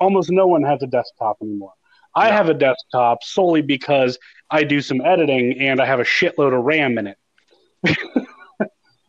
[0.00, 1.72] almost no one has a desktop anymore.
[2.14, 4.18] I have a desktop solely because
[4.50, 7.18] I do some editing and I have a shitload of RAM in it.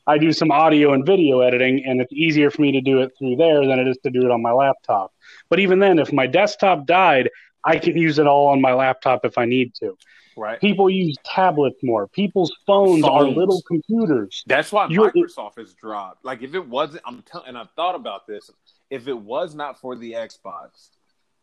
[0.08, 3.12] I do some audio and video editing, and it's easier for me to do it
[3.18, 5.14] through there than it is to do it on my laptop.
[5.50, 7.30] But even then, if my desktop died,
[7.66, 9.98] I can use it all on my laptop if I need to.
[10.38, 10.60] right.
[10.62, 12.08] People use tablets more.
[12.08, 14.44] People's phones, are little computers.
[14.48, 16.24] That's why You're- Microsoft has dropped.
[16.24, 18.50] Like if it wasn't, I'm telling, and I've thought about this.
[18.90, 20.90] If it was not for the Xbox,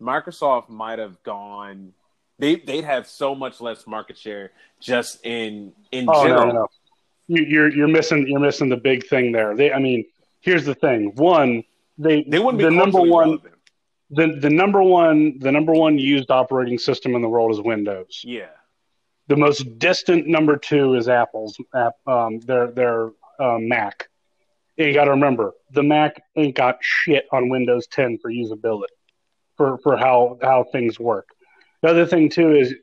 [0.00, 1.92] Microsoft might have gone.
[2.38, 4.50] They they'd have so much less market share
[4.80, 6.46] just in in Oh general.
[6.46, 6.66] no, no.
[7.28, 9.56] You, you're you're missing you're missing the big thing there.
[9.56, 10.04] They, I mean,
[10.40, 11.12] here's the thing.
[11.16, 11.64] One,
[11.98, 13.54] they They wouldn't be the number one relevant.
[14.10, 18.22] The the number one the number one used operating system in the world is Windows.
[18.24, 18.50] Yeah,
[19.28, 24.08] The most distant number two is Apple's app, um, their their uh, Mac.
[24.78, 28.94] And you got to remember, the Mac ain't got shit on Windows 10 for usability,
[29.56, 31.28] for for how how things work.
[31.82, 32.74] The other thing too is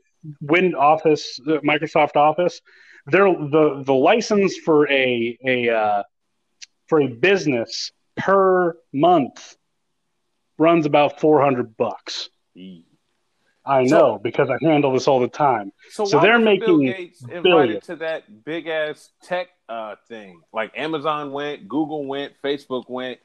[0.41, 2.61] Win Office, uh, Microsoft Office.
[3.05, 6.03] They're the the license for a a uh,
[6.87, 9.55] for a business per month
[10.57, 12.29] runs about 400 bucks.
[13.65, 15.71] I So- know because I handle this all the time.
[15.89, 17.85] So, So they're wasn't Bill making Gates invited billions.
[17.85, 20.41] to that big ass tech uh, thing.
[20.51, 23.19] Like Amazon went, Google went, Facebook went.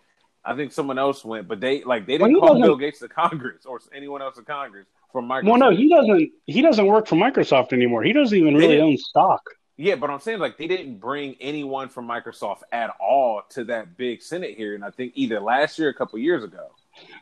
[0.44, 3.08] I think someone else went, but they like they didn't he call Bill Gates to
[3.08, 4.86] Congress or anyone else to Congress.
[5.12, 5.44] from Microsoft.
[5.44, 6.30] Well, no, he doesn't.
[6.46, 8.02] He doesn't work for Microsoft anymore.
[8.04, 9.42] He doesn't even really own stock.
[9.76, 13.96] Yeah, but I'm saying like they didn't bring anyone from Microsoft at all to that
[13.96, 14.82] big Senate hearing.
[14.84, 16.68] I think either last year, or a couple years ago.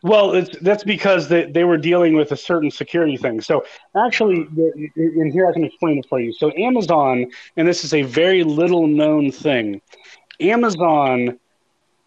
[0.02, 3.40] Well, it's, that's because they, they were dealing with a certain security thing.
[3.40, 3.64] So
[3.96, 4.46] actually,
[4.96, 6.32] and here I can explain it for you.
[6.32, 9.80] So Amazon, and this is a very little known thing,
[10.40, 11.38] Amazon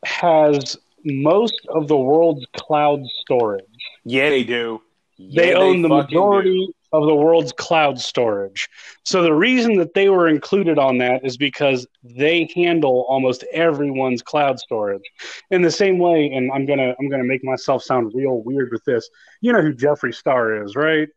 [0.06, 3.66] has most of the world's cloud storage.
[4.06, 4.82] Yeah, they do.
[5.18, 6.74] Yeah, they own they the majority do.
[6.92, 8.68] Of the world's cloud storage.
[9.04, 14.22] So the reason that they were included on that is because they handle almost everyone's
[14.22, 15.04] cloud storage.
[15.52, 18.84] In the same way, and I'm gonna I'm gonna make myself sound real weird with
[18.86, 19.10] this.
[19.42, 21.10] You know who Jeffree Star is, right?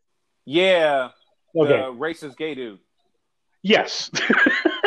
[0.45, 1.09] Yeah.
[1.55, 1.77] Okay.
[1.77, 2.79] The racist gay dude.
[3.61, 4.11] Yes.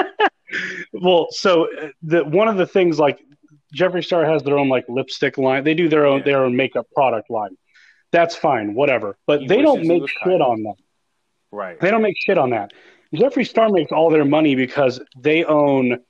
[0.93, 3.21] well, so uh, the one of the things like
[3.75, 5.65] Jeffree Star has their own like lipstick line.
[5.65, 6.25] They do their own yeah.
[6.25, 7.57] their own makeup product line.
[8.13, 9.17] That's fine, whatever.
[9.27, 10.75] But he they don't make shit on them.
[11.51, 11.81] Right.
[11.81, 12.73] They don't make shit on that.
[13.15, 16.01] Jeffree Star makes all their money because they own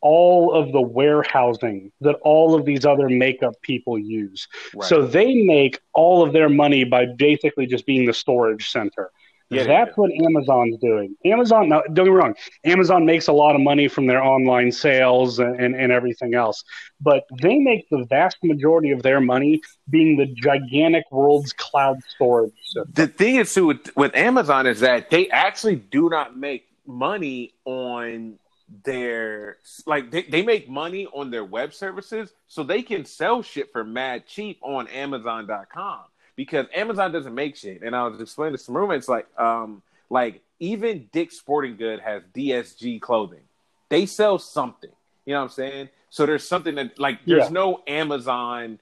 [0.00, 4.46] all of the warehousing that all of these other makeup people use.
[4.74, 4.88] Right.
[4.88, 9.10] So they make all of their money by basically just being the storage center.
[9.54, 11.16] Yeah, That's what Amazon's doing.
[11.24, 12.34] Amazon, now, don't get me wrong,
[12.64, 16.64] Amazon makes a lot of money from their online sales and, and, and, everything else,
[17.00, 22.52] but they make the vast majority of their money being the gigantic world's cloud storage
[22.64, 22.90] system.
[22.92, 27.54] The thing is, too, with, with Amazon is that they actually do not make money
[27.64, 28.38] on
[28.84, 33.70] their like they, they make money on their web services so they can sell shit
[33.72, 36.00] for mad cheap on amazon.com
[36.36, 37.82] because Amazon doesn't make shit.
[37.82, 42.22] And I was explaining to some roommates like, um, like even Dick's Sporting Good has
[42.34, 43.40] DSG clothing.
[43.88, 44.90] They sell something.
[45.24, 45.88] You know what I'm saying?
[46.10, 47.50] So there's something that like there's yeah.
[47.50, 48.78] no Amazon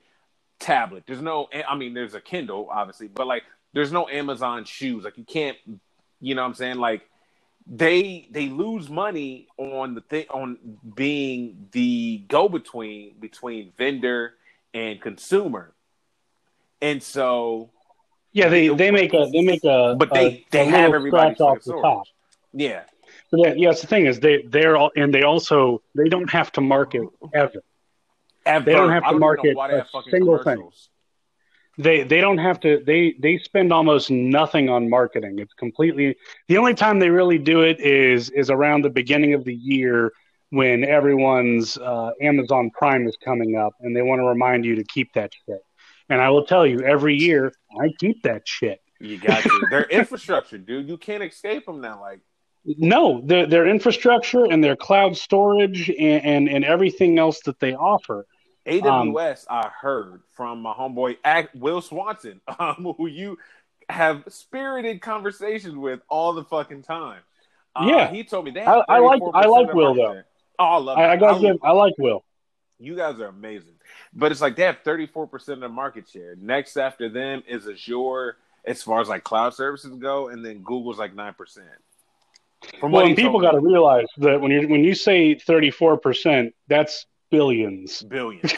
[0.58, 1.04] tablet.
[1.06, 5.04] There's no I mean there's a Kindle obviously, but like there's no Amazon shoes.
[5.04, 5.56] Like you can't
[6.20, 6.76] you know what I'm saying?
[6.76, 7.08] Like
[7.66, 10.58] they they lose money on the thing on
[10.94, 14.34] being the go between between vendor
[14.74, 15.72] and consumer
[16.82, 17.70] and so
[18.32, 21.62] yeah, they they make a they make a but they they a have everybody off
[21.62, 22.04] the top.
[22.52, 22.82] Yeah.
[23.30, 26.60] But that's the thing is they they're all and they also they don't have to
[26.60, 27.62] market ever.
[28.44, 28.64] ever.
[28.64, 30.68] They don't have to market a single thing.
[31.78, 35.38] They they don't have to they they spend almost nothing on marketing.
[35.38, 36.16] It's completely
[36.48, 40.12] the only time they really do it is is around the beginning of the year
[40.50, 44.84] when everyone's uh, Amazon Prime is coming up and they want to remind you to
[44.84, 45.60] keep that shit.
[46.12, 48.80] And I will tell you, every year I keep that shit.
[49.00, 49.66] You got to.
[49.70, 50.86] Their infrastructure, dude.
[50.88, 52.00] You can't escape them now.
[52.00, 52.20] Like,
[52.64, 57.74] no, their their infrastructure and their cloud storage and and, and everything else that they
[57.74, 58.26] offer.
[58.66, 61.16] AWS, um, I heard from my homeboy
[61.54, 63.38] Will Swanson, um, who you
[63.88, 67.22] have spirited conversations with all the fucking time.
[67.74, 68.68] Uh, yeah, he told me that.
[68.68, 70.22] I, I like I like Will though.
[70.58, 70.98] Oh, I love.
[70.98, 71.56] I, I gotta give.
[71.62, 72.22] I like Will.
[72.82, 73.74] You guys are amazing.
[74.12, 76.34] But it's like they have 34% of the market share.
[76.36, 80.98] Next after them is Azure as far as like cloud services go, and then Google's
[80.98, 81.34] like 9%.
[82.78, 87.06] From well, and people got to realize that when you when you say 34%, that's
[87.30, 88.02] billions.
[88.02, 88.54] Billions.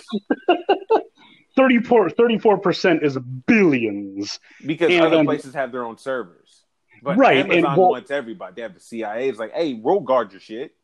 [1.57, 3.17] 34 percent is
[3.47, 6.65] billions because and, other places have their own servers.
[7.03, 8.55] But right, Amazon and, well, wants everybody.
[8.57, 9.29] They have the CIA.
[9.29, 10.75] It's like, hey, roll guard your shit.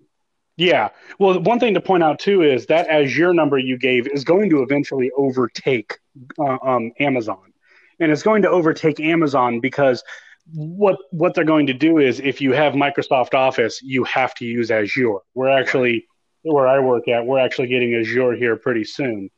[0.61, 0.91] Yeah.
[1.19, 4.51] Well, one thing to point out too is that Azure number you gave is going
[4.51, 5.99] to eventually overtake
[6.39, 7.55] uh, um, Amazon,
[7.99, 10.05] and it's going to overtake Amazon because
[10.53, 14.45] what what they're going to do is if you have Microsoft Office, you have to
[14.45, 15.21] use Azure.
[15.33, 16.07] We're actually
[16.45, 16.53] right.
[16.55, 19.31] where I work at, we're actually getting Azure here pretty soon.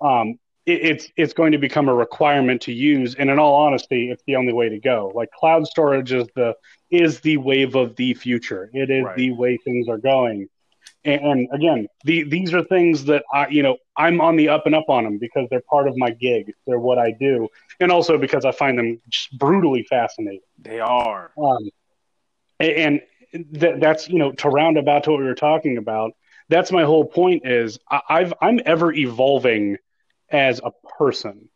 [0.00, 0.34] Um,
[0.66, 4.24] it, it's it's going to become a requirement to use, and in all honesty, it's
[4.26, 5.12] the only way to go.
[5.14, 6.56] Like cloud storage is the
[6.90, 8.68] is the wave of the future.
[8.72, 9.16] It is right.
[9.16, 10.48] the way things are going.
[11.06, 14.74] And, again, the, these are things that I, you know, I'm on the up and
[14.74, 16.52] up on them because they're part of my gig.
[16.66, 17.48] They're what I do,
[17.78, 20.40] and also because I find them just brutally fascinating.
[20.58, 21.30] They are.
[21.38, 21.70] Um,
[22.58, 23.00] and
[23.32, 26.12] th- that's you know to round about to what we were talking about.
[26.48, 27.46] That's my whole point.
[27.46, 29.76] Is I- I've I'm ever evolving
[30.30, 31.48] as a person,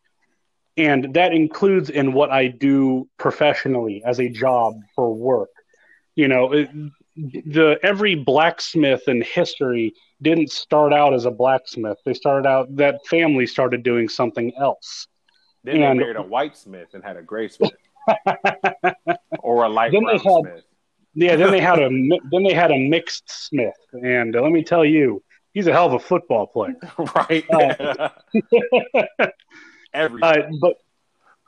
[0.76, 5.50] and that includes in what I do professionally as a job for work.
[6.14, 6.70] You know, it,
[7.20, 11.98] the every blacksmith in history didn't start out as a blacksmith.
[12.04, 15.06] They started out that family started doing something else.
[15.64, 17.72] Then and, they married a white smith and had a gray smith,
[19.40, 20.64] or a light brown had, smith.
[21.14, 21.88] Yeah, then they had a
[22.30, 25.86] then they had a mixed smith, and uh, let me tell you, he's a hell
[25.86, 26.76] of a football player,
[27.14, 27.44] right?
[27.50, 28.08] Uh,
[29.92, 30.76] Every uh, but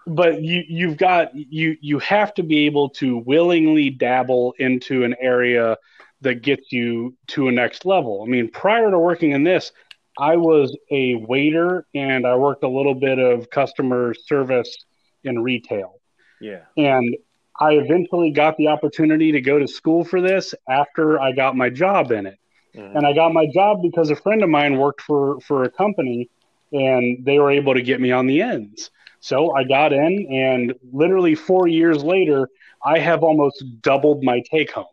[0.06, 5.14] but you you've got you you have to be able to willingly dabble into an
[5.20, 5.76] area
[6.22, 8.22] that gets you to a next level.
[8.26, 9.72] I mean, prior to working in this,
[10.18, 14.84] I was a waiter and I worked a little bit of customer service
[15.24, 16.00] in retail.
[16.40, 16.62] Yeah.
[16.76, 17.16] And
[17.60, 21.70] I eventually got the opportunity to go to school for this after I got my
[21.70, 22.38] job in it.
[22.74, 22.96] Mm-hmm.
[22.96, 26.30] And I got my job because a friend of mine worked for for a company
[26.72, 28.90] and they were able to get me on the ends.
[29.22, 32.48] So I got in and literally 4 years later
[32.84, 34.86] I have almost doubled my take home.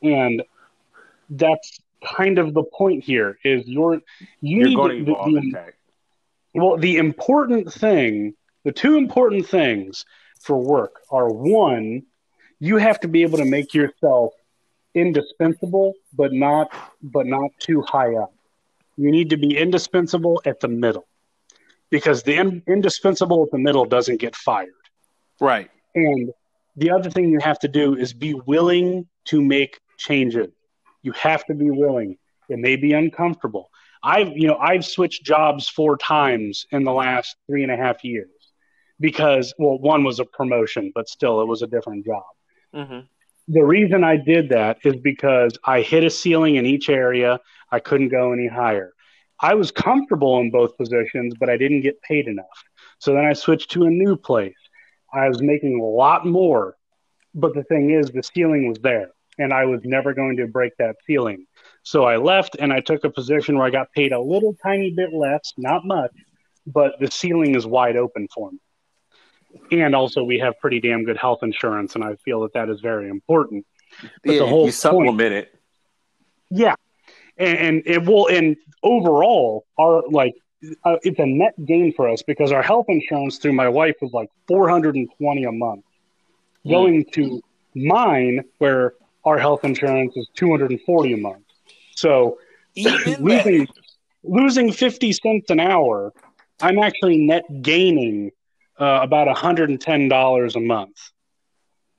[0.00, 0.44] And
[1.28, 4.00] that's kind of the point here is you're you
[4.40, 10.04] you're need going to evolve the, the, well the important thing the two important things
[10.38, 12.02] for work are one
[12.60, 14.34] you have to be able to make yourself
[14.94, 16.70] indispensable but not
[17.02, 18.32] but not too high up.
[18.96, 21.08] You need to be indispensable at the middle
[21.90, 24.70] because the in, indispensable at the middle doesn't get fired
[25.40, 26.30] right and
[26.76, 30.48] the other thing you have to do is be willing to make changes
[31.06, 32.18] you have to be willing.
[32.48, 33.70] It may be uncomfortable.
[34.02, 38.04] I've you know I've switched jobs four times in the last three and a half
[38.04, 38.28] years
[38.98, 42.24] because well one was a promotion, but still it was a different job.
[42.74, 43.00] Mm-hmm.
[43.48, 47.38] The reason I did that is because I hit a ceiling in each area.
[47.70, 48.92] I couldn't go any higher.
[49.40, 52.64] I was comfortable in both positions, but I didn't get paid enough.
[52.98, 54.54] So then I switched to a new place.
[55.12, 56.76] I was making a lot more,
[57.34, 60.76] but the thing is, the ceiling was there and I was never going to break
[60.78, 61.46] that ceiling.
[61.82, 64.90] So I left and I took a position where I got paid a little tiny
[64.90, 66.12] bit less, not much,
[66.66, 68.58] but the ceiling is wide open for me.
[69.70, 72.80] And also, we have pretty damn good health insurance, and I feel that that is
[72.80, 73.64] very important.
[74.22, 75.54] But yeah, the whole you supplement point, it.
[76.50, 76.74] Yeah,
[77.36, 78.28] and, and it will.
[78.28, 80.34] And overall, our like
[80.84, 84.12] uh, it's a net gain for us because our health insurance through my wife was
[84.12, 85.84] like 420 a month,
[86.64, 86.70] mm.
[86.70, 87.42] going to
[87.74, 91.44] mine where our health insurance is 240 a month.
[91.94, 92.38] So
[92.76, 93.66] losing,
[94.22, 96.12] losing 50 cents an hour,
[96.60, 98.30] I'm actually net gaining
[98.78, 100.96] uh, about $110 a month.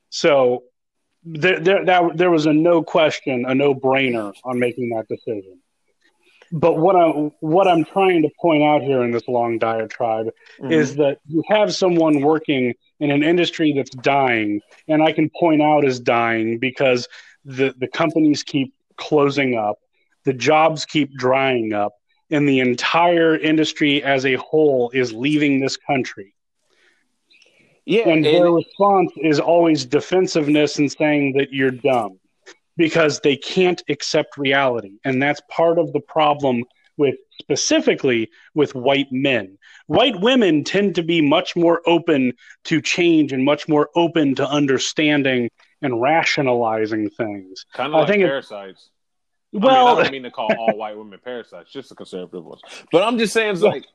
[0.10, 0.64] So
[1.28, 5.60] there, there, that, there was a no question, a no brainer on making that decision.
[6.52, 10.28] But what I'm what I'm trying to point out here in this long diatribe
[10.62, 10.72] mm-hmm.
[10.72, 15.62] is that you have someone working in an industry that's dying, and I can point
[15.62, 17.08] out is dying because
[17.44, 19.80] the the companies keep closing up,
[20.24, 21.94] the jobs keep drying up,
[22.32, 26.34] and the entire industry as a whole is leaving this country.
[27.88, 32.20] Yeah, and, and their response is always defensiveness and saying that you're dumb
[32.76, 35.00] because they can't accept reality.
[35.06, 36.66] And that's part of the problem
[36.98, 39.58] with specifically with white men.
[39.86, 42.34] White women tend to be much more open
[42.66, 45.50] to change and much more open to understanding
[45.82, 47.66] and rationalizing things.
[47.74, 48.90] Kind of like think parasites.
[49.54, 51.96] It, well, I, mean, I don't mean to call all white women parasites, just the
[51.96, 52.60] conservative ones.
[52.92, 53.86] But I'm just saying, it's like.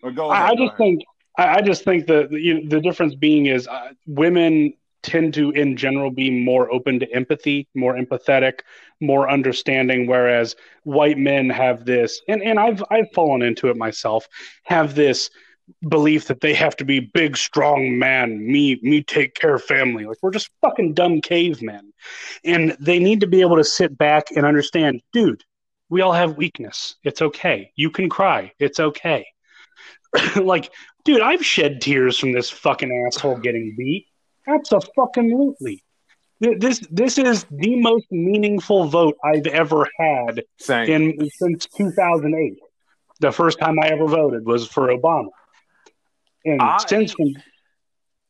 [0.00, 0.76] or go ahead, I, I just ahead.
[0.76, 1.02] think
[1.38, 6.10] I, just think that the, the difference being is uh, women tend to, in general,
[6.10, 8.60] be more open to empathy, more empathetic,
[9.00, 10.06] more understanding.
[10.06, 14.26] Whereas white men have this, and, and I've I've fallen into it myself,
[14.64, 15.30] have this
[15.88, 20.06] belief that they have to be big, strong man, me me take care of family.
[20.06, 21.92] Like we're just fucking dumb cavemen,
[22.44, 25.44] and they need to be able to sit back and understand, dude.
[25.90, 26.96] We all have weakness.
[27.02, 27.72] It's okay.
[27.74, 28.52] You can cry.
[28.58, 29.24] It's okay.
[30.36, 30.70] like,
[31.04, 34.06] dude, I've shed tears from this fucking asshole getting beat.
[34.46, 35.82] Absolutely.
[36.40, 41.18] This this is the most meaningful vote I've ever had Same.
[41.18, 42.60] in since 2008.
[43.20, 45.30] The first time I ever voted was for Obama,
[46.44, 47.34] and I, since from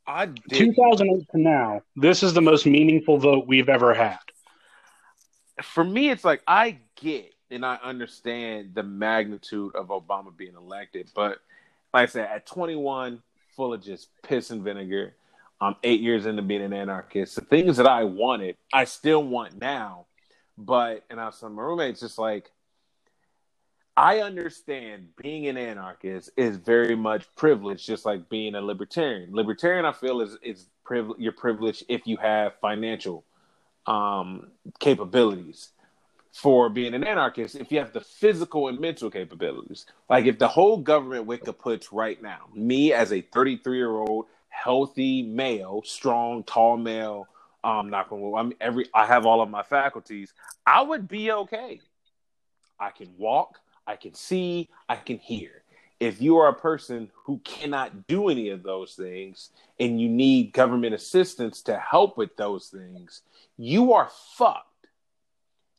[0.07, 4.19] I 2008 to now, this is the most meaningful vote we've ever had.
[5.63, 11.11] For me, it's like I get and I understand the magnitude of Obama being elected,
[11.15, 11.39] but
[11.93, 13.23] like I said, at 21,
[13.57, 15.15] full of just piss and vinegar
[15.61, 17.35] I'm eight years into being an anarchist.
[17.35, 20.07] The things that I wanted, I still want now.
[20.57, 22.51] But and I was my roommates just like
[23.97, 29.33] I understand being an anarchist is very much privileged, just like being a libertarian.
[29.33, 33.25] Libertarian, I feel, is is priv- your privilege if you have financial
[33.87, 35.71] um, capabilities.
[36.43, 40.47] For being an anarchist, if you have the physical and mental capabilities, like if the
[40.47, 46.45] whole government Wicca puts right now, me as a 33 year old healthy male, strong,
[46.45, 47.27] tall male,
[47.65, 50.33] um, not gonna I'm every I have all of my faculties,
[50.67, 51.81] I would be okay.
[52.79, 55.63] I can walk, I can see, I can hear.
[56.01, 60.53] if you are a person who cannot do any of those things and you need
[60.53, 63.23] government assistance to help with those things,
[63.57, 64.68] you are fucked.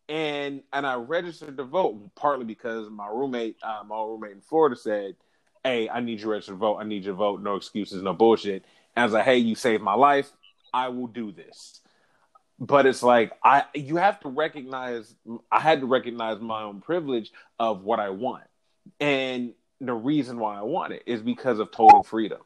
[0.09, 4.75] And and I registered to vote partly because my roommate, uh, my roommate in Florida
[4.75, 5.15] said,
[5.63, 6.77] "Hey, I need you to register to vote.
[6.77, 7.41] I need you to vote.
[7.41, 10.31] No excuses, no bullshit." And I was like, "Hey, you saved my life.
[10.73, 11.81] I will do this."
[12.59, 15.13] But it's like I you have to recognize
[15.51, 18.43] I had to recognize my own privilege of what I want.
[18.99, 22.41] And the reason why I want it is because of total freedom.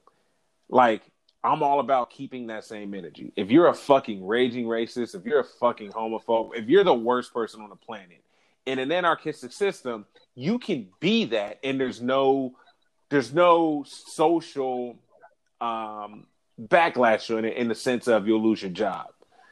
[0.70, 1.02] Like
[1.44, 3.34] I'm all about keeping that same energy.
[3.36, 7.34] If you're a fucking raging racist, if you're a fucking homophobe, if you're the worst
[7.34, 8.24] person on the planet
[8.66, 12.54] in an anarchistic system, you can be that and there's no
[13.10, 14.96] there's no social
[15.62, 16.26] um,
[16.60, 19.08] backlash on it in the sense of you'll lose your job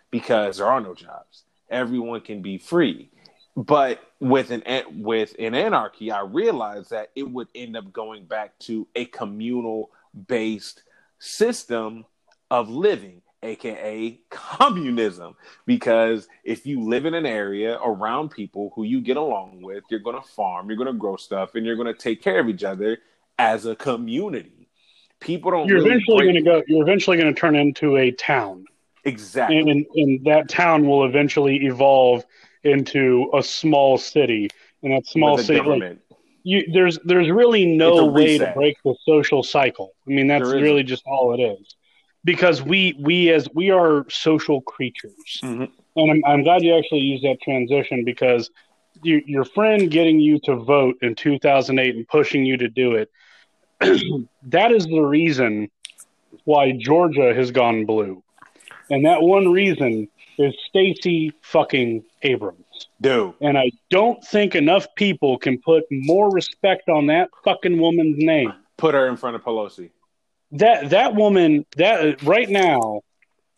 [0.10, 1.44] because there are no jobs.
[1.70, 3.10] Everyone can be free.
[3.56, 4.64] But with an
[5.04, 9.92] with an anarchy, I realized that it would end up going back to a communal
[10.28, 10.84] based
[11.22, 12.03] system
[12.49, 15.36] of living, aka communism.
[15.65, 20.01] Because if you live in an area around people who you get along with, you're
[20.01, 22.49] going to farm, you're going to grow stuff, and you're going to take care of
[22.49, 22.97] each other
[23.39, 24.67] as a community.
[25.19, 25.67] People don't.
[25.67, 26.63] You're really eventually going to go.
[26.67, 28.65] You're eventually going to turn into a town.
[29.03, 29.59] Exactly.
[29.59, 32.26] And, and, and that town will eventually evolve
[32.63, 34.49] into a small city,
[34.84, 35.97] and that small city, like,
[36.44, 39.94] you, there's there's really no way to break the social cycle.
[40.08, 41.76] I mean, that's really just all it is,
[42.24, 45.66] because we we as we are social creatures, mm-hmm.
[45.96, 48.50] and I'm, I'm glad you actually used that transition because
[49.04, 53.10] you, your friend getting you to vote in 2008 and pushing you to do it,
[54.44, 55.70] that is the reason
[56.46, 58.24] why Georgia has gone blue,
[58.89, 62.66] and that one reason is Stacey fucking Abrams.
[63.00, 63.34] Dude.
[63.42, 68.54] And I don't think enough people can put more respect on that fucking woman's name.
[68.78, 69.92] Put her in front of Pelosi.
[70.52, 73.02] That that woman that right now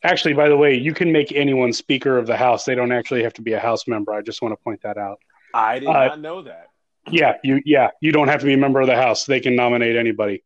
[0.03, 2.65] actually by the way, you can make anyone speaker of the house.
[2.65, 4.13] They don't actually have to be a house member.
[4.13, 5.19] I just want to point that out.
[5.53, 6.67] I did uh, not know that.
[7.09, 9.25] Yeah, you yeah, you don't have to be a member of the house.
[9.25, 10.43] They can nominate anybody.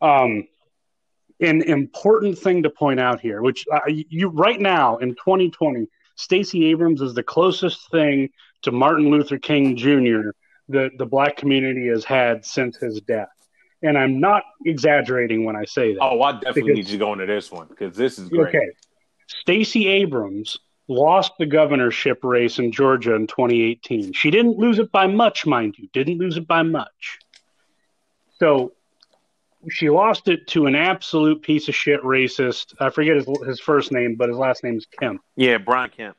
[0.00, 0.46] Um
[1.40, 5.86] an important thing to point out here, which uh, you right now in 2020,
[6.18, 8.30] Stacey Abrams is the closest thing
[8.62, 10.30] to Martin Luther King Jr.
[10.68, 13.28] that the black community has had since his death.
[13.82, 16.02] And I'm not exaggerating when I say that.
[16.02, 18.48] Oh, I definitely because, need you to go into this one because this is great.
[18.48, 18.68] Okay.
[19.28, 20.58] Stacey Abrams
[20.88, 24.12] lost the governorship race in Georgia in 2018.
[24.12, 27.20] She didn't lose it by much, mind you, didn't lose it by much.
[28.40, 28.72] So
[29.68, 32.74] she lost it to an absolute piece of shit racist.
[32.80, 35.20] I forget his, his first name, but his last name is Kemp.
[35.36, 36.16] Yeah, Brian Kemp.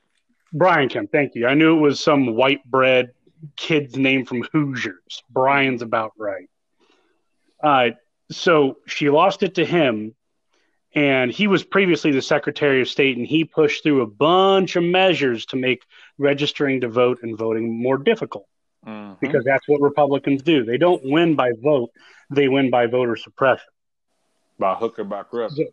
[0.52, 1.12] Brian Kemp.
[1.12, 1.48] Thank you.
[1.48, 3.12] I knew it was some white bread
[3.56, 5.24] kid's name from Hoosiers.
[5.30, 6.50] Brian's about right.
[7.64, 7.92] Uh,
[8.32, 10.16] so she lost it to him,
[10.94, 14.84] and he was previously the Secretary of State, and he pushed through a bunch of
[14.84, 15.84] measures to make
[16.18, 18.48] registering to vote and voting more difficult.
[18.86, 19.16] Mm-hmm.
[19.20, 20.64] Because that's what Republicans do.
[20.64, 21.92] They don't win by vote
[22.30, 23.68] they win by voter suppression.
[24.58, 25.52] By hook or by crook.
[25.52, 25.66] So,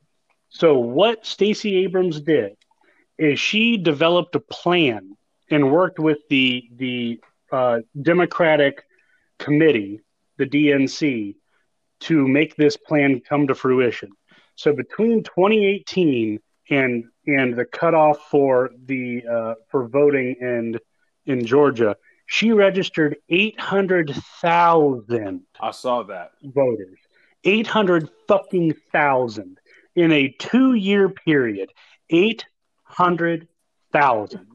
[0.49, 2.57] so what Stacey Abrams did
[3.19, 5.17] is she developed a plan
[5.51, 7.21] and worked with the the
[7.53, 8.85] uh, Democratic
[9.39, 10.01] committee,
[10.39, 11.37] the DNC,
[12.01, 14.11] to make this plan come to fruition.
[14.55, 16.41] So between 2018
[16.71, 20.79] and and the cutoff for the uh, for voting in
[21.27, 21.97] in Georgia,
[22.27, 25.43] she registered 800,000.
[25.61, 26.33] I saw that.
[26.43, 26.99] Voters.
[27.45, 29.59] 800 fucking thousand
[29.95, 31.71] in a two year period.
[32.11, 34.47] 800,000.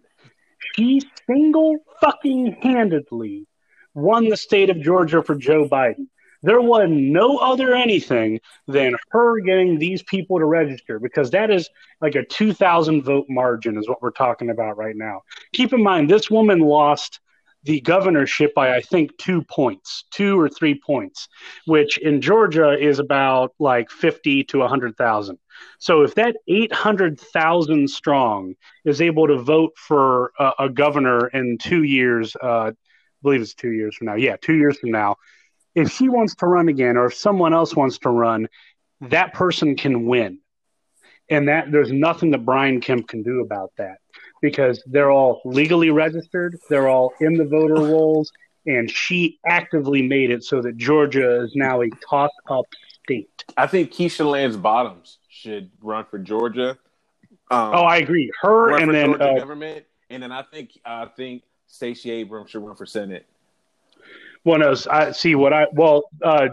[0.76, 3.48] She single fucking handedly
[3.94, 6.08] won the state of Georgia for Joe Biden.
[6.44, 11.70] There was no other anything than her getting these people to register because that is
[12.02, 15.22] like a 2,000 vote margin, is what we're talking about right now.
[15.54, 17.20] Keep in mind, this woman lost
[17.64, 21.28] the governorship by I think two points, two or three points,
[21.66, 25.38] which in Georgia is about like 50 to 100,000.
[25.78, 31.84] So if that 800,000 strong is able to vote for a, a governor in two
[31.84, 32.72] years, uh, I
[33.22, 34.16] believe it's two years from now.
[34.16, 35.18] Yeah, two years from now.
[35.76, 38.48] If she wants to run again, or if someone else wants to run,
[39.02, 40.40] that person can win.
[41.30, 44.00] And that there's nothing that Brian Kemp can do about that
[44.42, 48.32] because they're all legally registered, they're all in the voter rolls,
[48.66, 52.66] and she actively made it so that Georgia is now a top up
[53.04, 53.46] state.
[53.58, 56.78] I think Keisha Lance Bottoms should run for Georgia.
[57.50, 58.32] Um, oh, I agree.
[58.42, 62.76] Her and then uh, government, and then I think I think Stacey Abrams should run
[62.76, 63.26] for Senate.
[64.44, 66.48] Well, no, I see what I well, uh,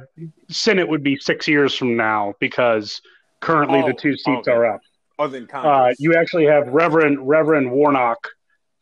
[0.49, 3.01] Senate would be six years from now because
[3.41, 4.53] currently Oh, the two seats okay.
[4.53, 4.81] are up.
[5.19, 8.29] Other than Uh, you actually have Reverend Reverend Warnock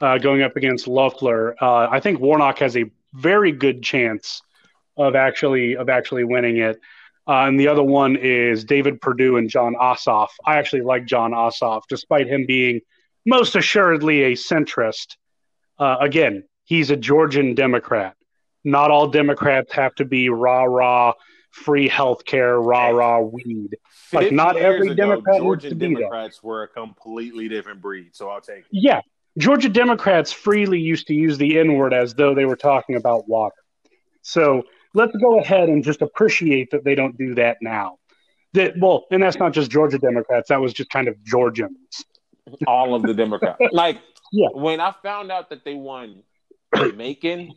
[0.01, 1.57] uh, going up against Loeffler.
[1.61, 2.84] Uh, I think Warnock has a
[3.14, 4.43] very good chance
[4.97, 6.78] of actually of actually winning it.
[7.28, 10.28] Uh, and the other one is David Perdue and Jon Ossoff.
[10.45, 12.80] I actually like Jon Ossoff, despite him being
[13.24, 15.16] most assuredly a centrist.
[15.78, 18.14] Uh, again, he's a Georgian Democrat.
[18.62, 21.14] Not all Democrats have to be rah rah
[21.51, 23.76] free health care, rah rah weed.
[24.12, 25.94] Like, not years every ago, Democrat needs Georgian to be there.
[26.02, 28.66] Democrats were a completely different breed, so I'll take it.
[28.70, 29.00] Yeah,
[29.38, 33.28] Georgia Democrats freely used to use the N word as though they were talking about
[33.28, 33.54] water.
[34.22, 34.62] So
[34.94, 37.98] let's go ahead and just appreciate that they don't do that now.
[38.54, 40.48] That well, and that's not just Georgia Democrats.
[40.48, 42.04] That was just kind of Georgians.
[42.66, 43.59] All of the Democrats.
[43.72, 43.98] like
[44.32, 44.48] Yeah.
[44.54, 46.22] when I found out that they won
[46.94, 47.52] Macon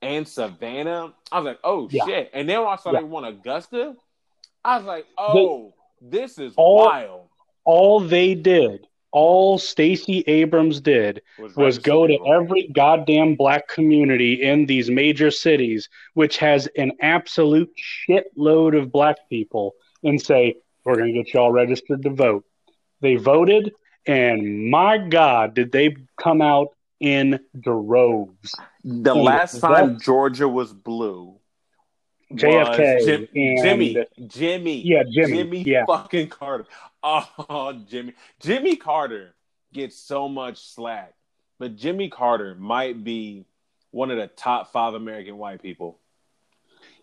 [0.00, 2.04] and Savannah, I was like, oh Yeah.
[2.06, 2.30] shit.
[2.34, 3.00] And then when I saw Yeah.
[3.00, 3.94] they won Augusta,
[4.64, 7.28] I was like, oh, this is all- wild.
[7.64, 14.42] All they did, all Stacey Abrams did, was register go to every goddamn black community
[14.42, 17.70] in these major cities, which has an absolute
[18.08, 22.44] shitload of black people, and say, We're going to get you all registered to vote.
[23.00, 23.72] They voted,
[24.06, 26.68] and my God, did they come out
[27.02, 28.54] in droves.
[28.84, 31.36] The last time Georgia was blue,
[32.36, 35.84] JFK Jim- and- Jimmy, Jimmy, Yeah, Jimmy, Jimmy yeah.
[35.86, 36.66] fucking Carter.
[37.04, 39.34] Oh, Jimmy, Jimmy Carter
[39.72, 41.14] gets so much slack,
[41.58, 43.44] but Jimmy Carter might be
[43.90, 45.98] one of the top five American white people.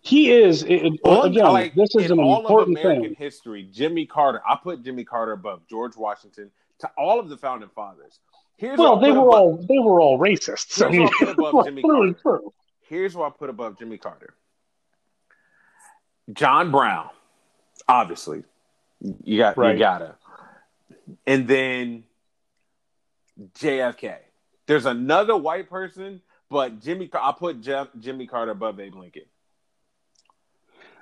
[0.02, 3.10] He is, it, it- On- again, like, this is in an all important of American
[3.10, 3.16] thing.
[3.16, 3.64] history.
[3.72, 6.50] Jimmy Carter, I put Jimmy Carter above George Washington
[6.80, 8.20] to all of the founding fathers.
[8.56, 10.82] Here's Well, they were above- all they were all racists.
[10.82, 12.42] I Here's mean, what I put above Jimmy Carter.
[12.88, 14.34] Here's what I put above Jimmy Carter.
[16.34, 17.10] John Brown,
[17.88, 18.44] obviously.
[19.24, 19.74] You got Right.
[19.74, 20.16] you gotta.
[21.26, 22.04] And then
[23.58, 24.16] JFK.
[24.68, 29.24] There's another white person, but Jimmy I put Jeff, Jimmy Carter above Abe Lincoln.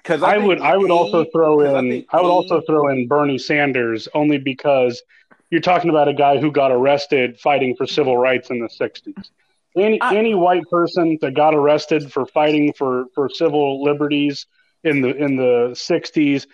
[0.04, 3.08] Cuz I would I would also throw in I, think would he- also throw in
[3.08, 5.02] Bernie Sanders only because
[5.50, 9.32] you're talking about a guy who got arrested fighting for civil rights in the 60s.
[9.76, 14.46] Any I- any white person that got arrested for fighting for, for civil liberties
[14.88, 16.48] in the in the 60s,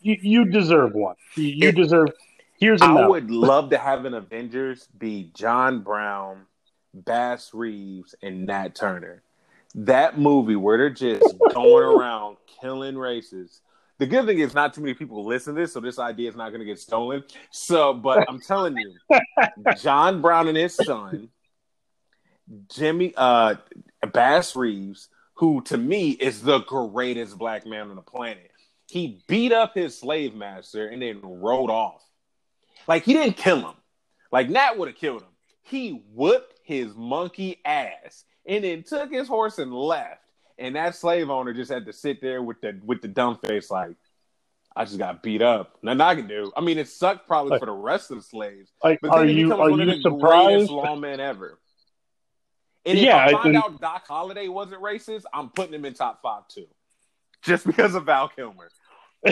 [0.00, 1.16] you, you deserve one.
[1.36, 2.08] You, It- deserve.
[2.58, 3.10] Here's a I no.
[3.10, 6.46] would love to have an Avengers be John Brown,
[6.94, 9.22] Bass Reeves, and Nat Turner.
[9.74, 13.60] That movie where they're just going around killing races.
[13.98, 16.36] The good thing is not too many people listen to this, so this idea is
[16.36, 17.24] not going to get stolen.
[17.50, 18.94] So, but I'm telling you,
[19.78, 21.28] John Brown and his son,
[22.72, 23.56] Jimmy uh,
[24.12, 28.50] Bass Reeves, who to me is the greatest black man on the planet.
[28.88, 32.02] He beat up his slave master and then rode off.
[32.86, 33.74] Like he didn't kill him.
[34.30, 35.28] Like Nat would have killed him.
[35.62, 40.20] He whooped his monkey ass and then took his horse and left.
[40.58, 43.70] And that slave owner just had to sit there with the with the dumb face,
[43.70, 43.96] like,
[44.76, 45.78] I just got beat up.
[45.82, 46.52] Nothing I can do.
[46.56, 48.70] I mean, it sucked probably Like- for the rest of the slaves.
[48.82, 50.68] Like, But are then he you are one of you the surprised?
[50.68, 51.58] greatest lawmen ever.
[52.86, 56.20] And if Yeah, I find out Doc Holliday wasn't racist, I'm putting him in top
[56.22, 56.66] five too.
[57.42, 58.70] Just because of Val Kilmer.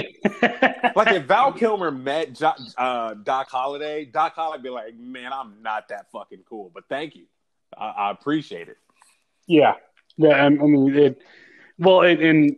[0.95, 5.63] Like if Val Kilmer met jo- uh, Doc Holliday, Doc Holliday be like, "Man, I'm
[5.63, 7.27] not that fucking cool, but thank you,
[7.77, 8.77] I, I appreciate it."
[9.47, 9.75] Yeah,
[10.17, 10.31] yeah.
[10.31, 11.23] I I mean, it.
[11.79, 12.57] Well, and, and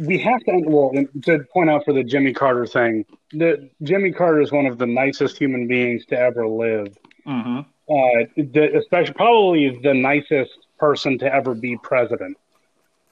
[0.00, 0.62] we have to.
[0.66, 0.92] Well,
[1.24, 4.86] to point out for the Jimmy Carter thing, that Jimmy Carter is one of the
[4.86, 6.96] nicest human beings to ever live.
[7.26, 7.60] Mm-hmm.
[7.88, 12.36] Uh, the, especially probably the nicest person to ever be president.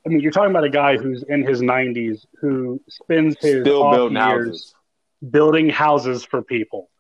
[0.05, 3.83] I mean, you're talking about a guy who's in his 90s who spends his Still
[3.85, 4.75] off building years houses.
[5.31, 6.91] building houses for people.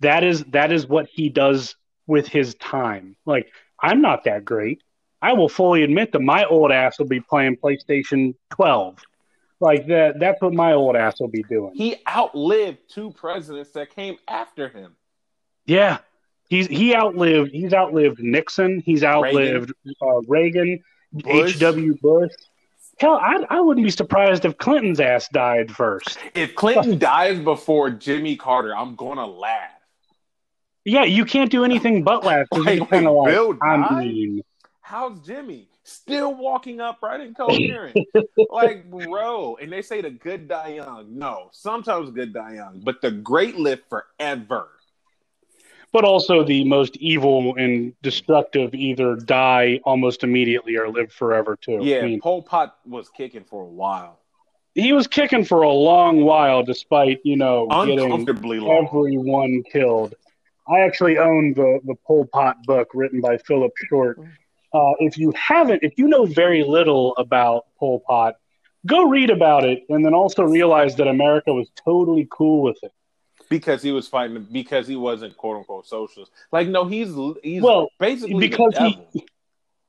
[0.00, 1.76] That is that is what he does
[2.06, 3.16] with his time.
[3.26, 3.48] Like
[3.80, 4.82] I'm not that great.
[5.22, 8.98] I will fully admit that my old ass will be playing PlayStation 12.
[9.60, 11.72] Like that that's what my old ass will be doing.
[11.74, 14.96] He outlived two presidents that came after him.
[15.66, 15.98] Yeah.
[16.48, 20.82] He's he outlived he's outlived Nixon, he's outlived Reagan, uh, Reagan.
[21.24, 21.96] H.W.
[22.02, 22.32] Bush.
[22.98, 26.18] Hell, I, I wouldn't be surprised if Clinton's ass died first.
[26.34, 29.70] If Clinton dies before Jimmy Carter, I'm gonna laugh.
[30.84, 32.46] Yeah, you can't do anything but laugh.
[32.52, 34.06] Wait, you're kind of wait, like, Bill I died?
[34.06, 34.42] mean,
[34.80, 37.98] How's Jimmy still walking upright and coherent?
[38.50, 41.18] like, bro, and they say the good die young.
[41.18, 44.68] No, sometimes good die young, but the great live forever.
[45.96, 51.78] But also the most evil and destructive either die almost immediately or live forever too.
[51.80, 54.18] Yeah, I mean, Pol Pot was kicking for a while.
[54.74, 60.14] he was kicking for a long while despite, you know, getting everyone killed.
[60.68, 64.18] I actually own the the Pol Pot book written by Philip Short.
[64.74, 68.34] Uh, if you haven't, if you know very little about Pol Pot,
[68.84, 72.92] go read about it, and then also realize that America was totally cool with it.
[73.48, 76.32] Because he was fighting because he wasn't quote unquote socialist.
[76.52, 79.24] Like no, he's he's Well, basically because he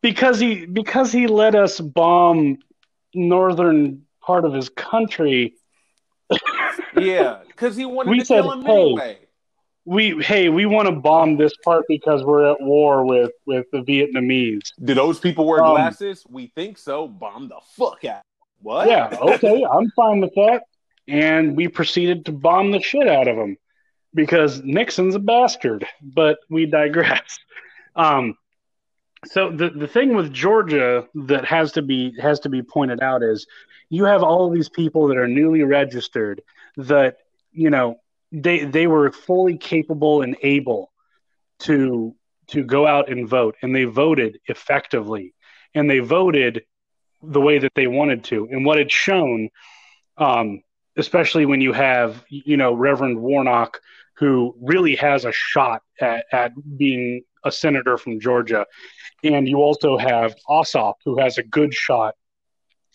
[0.02, 2.58] because he because he let us bomb
[3.14, 5.56] northern part of his country.
[6.98, 9.18] yeah, because he wanted We to said, kill him "Hey." anyway.
[9.86, 13.78] We hey, we want to bomb this part because we're at war with with the
[13.80, 14.74] Vietnamese.
[14.84, 16.26] Do those people wear Um, glasses?
[16.30, 17.08] We think so.
[17.08, 18.22] Bomb the fuck out.
[18.62, 18.90] What?
[18.90, 20.64] Yeah, okay, I'm fine with that.
[21.08, 23.58] And we proceeded to bomb the shit out of him
[24.14, 25.86] because Nixon's a bastard.
[26.02, 27.40] But we digress.
[27.96, 28.36] Um,
[29.26, 33.24] so the the thing with Georgia that has to be has to be pointed out
[33.24, 33.48] is
[33.90, 36.42] you have all these people that are newly registered
[36.78, 37.18] that
[37.52, 38.00] you know
[38.32, 40.92] they they were fully capable and able
[41.60, 42.16] to
[42.48, 45.34] to go out and vote and they voted effectively
[45.74, 46.64] and they voted
[47.24, 49.50] the way that they wanted to and what it's shown
[50.18, 50.62] um,
[50.98, 53.80] especially when you have you know reverend warnock
[54.18, 58.66] who really has a shot at, at being a senator from georgia.
[59.24, 62.16] And you also have ossoff who has a good shot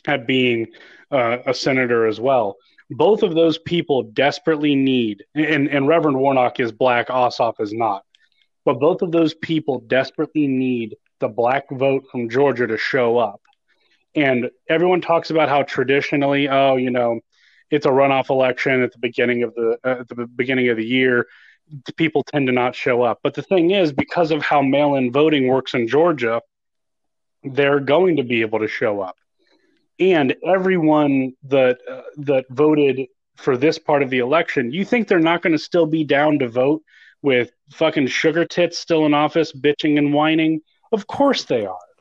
[0.06, 0.66] at being
[1.10, 2.56] uh, a senator as well.
[2.90, 8.04] Both of those people desperately need and, and reverend warnock is black ossoff is not.
[8.64, 13.40] But both of those people desperately need the black vote from georgia to show up.
[14.14, 17.20] And everyone talks about how traditionally oh you know
[17.72, 20.84] it's a runoff election at the beginning of the uh, at the beginning of the
[20.84, 21.26] year.
[21.96, 23.20] People tend to not show up.
[23.22, 26.40] But the thing is because of how mail-in voting works in georgia
[27.44, 29.16] they're going to be able to show up.
[29.98, 35.18] And everyone that uh, that voted for this part of the election you think they're
[35.18, 36.82] not going to still be down to vote
[37.22, 40.60] with fucking sugar tits still in office bitching and whining?
[40.92, 41.91] Of course they are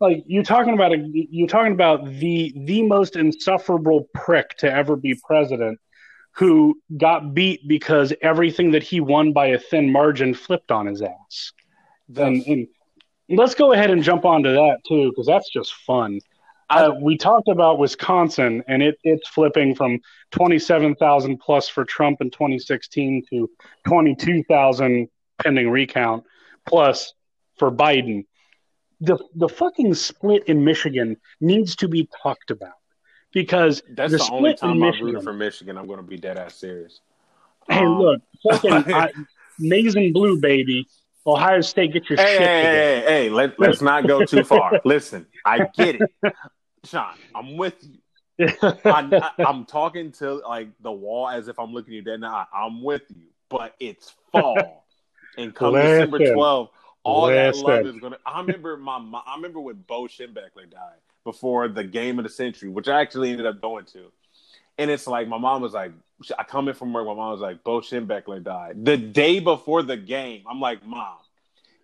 [0.00, 4.96] like you're talking about a, you're talking about the the most insufferable prick to ever
[4.96, 5.78] be president
[6.32, 11.02] who got beat because everything that he won by a thin margin flipped on his
[11.02, 11.52] ass.
[12.48, 12.68] And,
[13.28, 16.20] and let's go ahead and jump onto that too because that's just fun.
[16.70, 19.98] Uh, we talked about wisconsin and it, it's flipping from
[20.30, 23.50] 27000 plus for trump in 2016 to
[23.88, 25.08] 22000
[25.42, 26.22] pending recount
[26.66, 27.12] plus
[27.58, 28.24] for biden
[29.00, 32.74] the the fucking split in Michigan needs to be talked about
[33.32, 35.06] because That's the, the, only time Michigan.
[35.06, 35.78] rooted for Michigan.
[35.78, 37.00] I'm going to be dead ass serious.
[37.68, 39.10] hey, Um, look, fucking I,
[39.58, 40.86] and blue, baby.
[41.26, 44.80] Ohio State, get your Hey, shit hey, hey, hey, let, let's not go too far.
[44.84, 46.34] Listen, I get it.
[46.84, 47.98] Sean, I'm with you.
[48.62, 52.20] I, I, I'm talking to like the wall as if I'm looking you dead in
[52.22, 52.46] the eye.
[52.54, 54.86] I'm with you, but it's fall,
[55.36, 56.70] and come December 12th,
[57.02, 58.18] all that love is gonna.
[58.26, 62.30] I remember my, mo- I remember when Bo Schembechler died before the game of the
[62.30, 64.10] century, which I actually ended up going to,
[64.78, 65.92] and it's like my mom was like,
[66.38, 69.82] I come in from work, my mom was like, Bo Schembechler died the day before
[69.82, 70.44] the game.
[70.48, 71.16] I'm like, mom,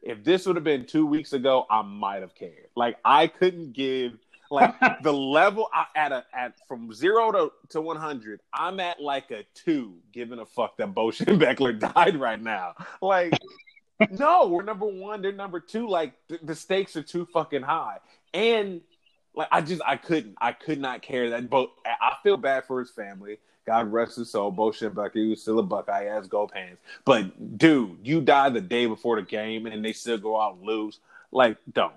[0.02, 2.68] if this would have been two weeks ago, I might have cared.
[2.74, 4.18] Like I couldn't give
[4.50, 9.00] like the level I, at a at from zero to, to one hundred, I'm at
[9.00, 12.74] like a two, giving a fuck that Bo Schembechler died right now.
[13.02, 13.32] Like,
[14.10, 15.88] no, we're number one, they're number two.
[15.88, 17.98] Like the, the stakes are too fucking high,
[18.34, 18.80] and
[19.34, 21.48] like I just I couldn't, I could not care that.
[21.50, 23.38] Bo, I feel bad for his family.
[23.66, 24.50] God rest his soul.
[24.52, 26.80] Bo Schembechler, he was still a Buckeye, as go pants.
[27.04, 30.62] But dude, you die the day before the game, and they still go out and
[30.66, 31.00] lose.
[31.32, 31.92] Like, don't.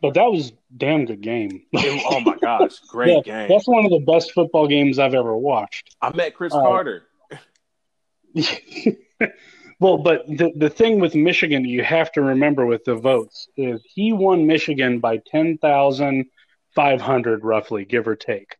[0.00, 1.62] but that was a damn good game.
[1.72, 3.48] It- oh my gosh, great Yeah, game.
[3.48, 5.94] That's one of the best football games I've ever watched.
[6.00, 7.02] I met Chris Uh, Carter.
[9.84, 13.82] well, but the the thing with Michigan you have to remember with the votes is
[13.84, 16.24] he won Michigan by ten thousand
[16.74, 18.56] five hundred roughly, give or take,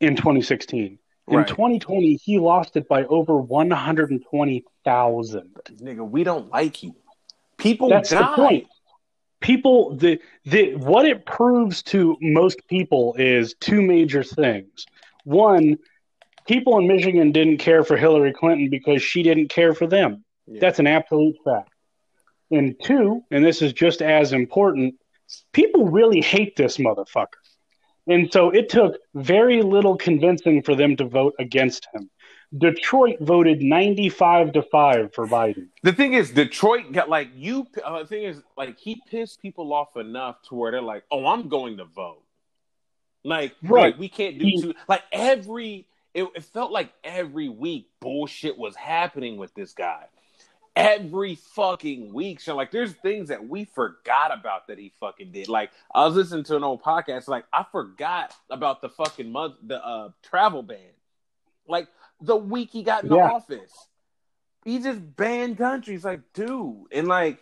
[0.00, 0.98] in 2016.
[1.28, 1.46] In Right.
[1.46, 5.56] 2020, he lost it by over 120,000.
[5.82, 6.94] Nigga, we don't like you.
[7.58, 8.36] People That's the die.
[8.36, 8.66] point.
[9.40, 14.86] People, the the what it proves to most people is two major things.
[15.24, 15.78] One,
[16.46, 20.24] people in Michigan didn't care for Hillary Clinton because she didn't care for them.
[20.46, 20.60] Yeah.
[20.60, 21.70] That's an absolute fact.
[22.50, 24.94] And two, and this is just as important,
[25.52, 27.26] people really hate this motherfucker.
[28.06, 32.08] And so it took very little convincing for them to vote against him.
[32.56, 35.68] Detroit voted 95 to 5 for Biden.
[35.82, 37.66] The thing is, Detroit got like you.
[37.84, 41.26] Uh, the thing is, like he pissed people off enough to where they're like, "Oh,
[41.26, 42.22] I'm going to vote."
[43.24, 43.92] Like, right?
[43.92, 44.74] Like, we can't do he, two.
[44.88, 50.06] Like every, it, it felt like every week bullshit was happening with this guy.
[50.74, 55.48] Every fucking week, so like, there's things that we forgot about that he fucking did.
[55.48, 59.56] Like, I was listening to an old podcast, like I forgot about the fucking month,
[59.62, 60.78] the uh, travel ban.
[61.68, 61.88] Like
[62.20, 63.16] the week he got in yeah.
[63.16, 63.72] the office.
[64.64, 67.38] He just banned countries, like, dude, and like,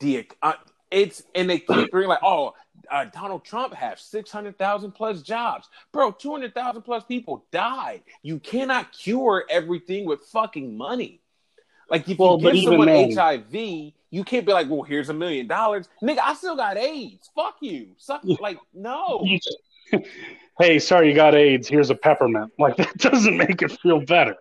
[0.00, 0.54] the uh,
[0.90, 2.54] it's and they keep bringing like, oh,
[2.90, 6.10] uh, Donald Trump have six hundred thousand plus jobs, bro.
[6.10, 8.02] Two hundred thousand plus people died.
[8.22, 11.20] You cannot cure everything with fucking money.
[11.88, 15.46] Like if well, you give someone HIV, you can't be like, well, here's a million
[15.46, 16.20] dollars, nigga.
[16.22, 17.30] I still got AIDS.
[17.34, 17.88] Fuck you.
[17.98, 18.22] Suck.
[18.40, 19.26] Like no.
[20.58, 21.68] hey, sorry you got AIDS.
[21.68, 22.52] Here's a peppermint.
[22.58, 24.36] Like that doesn't make it feel better.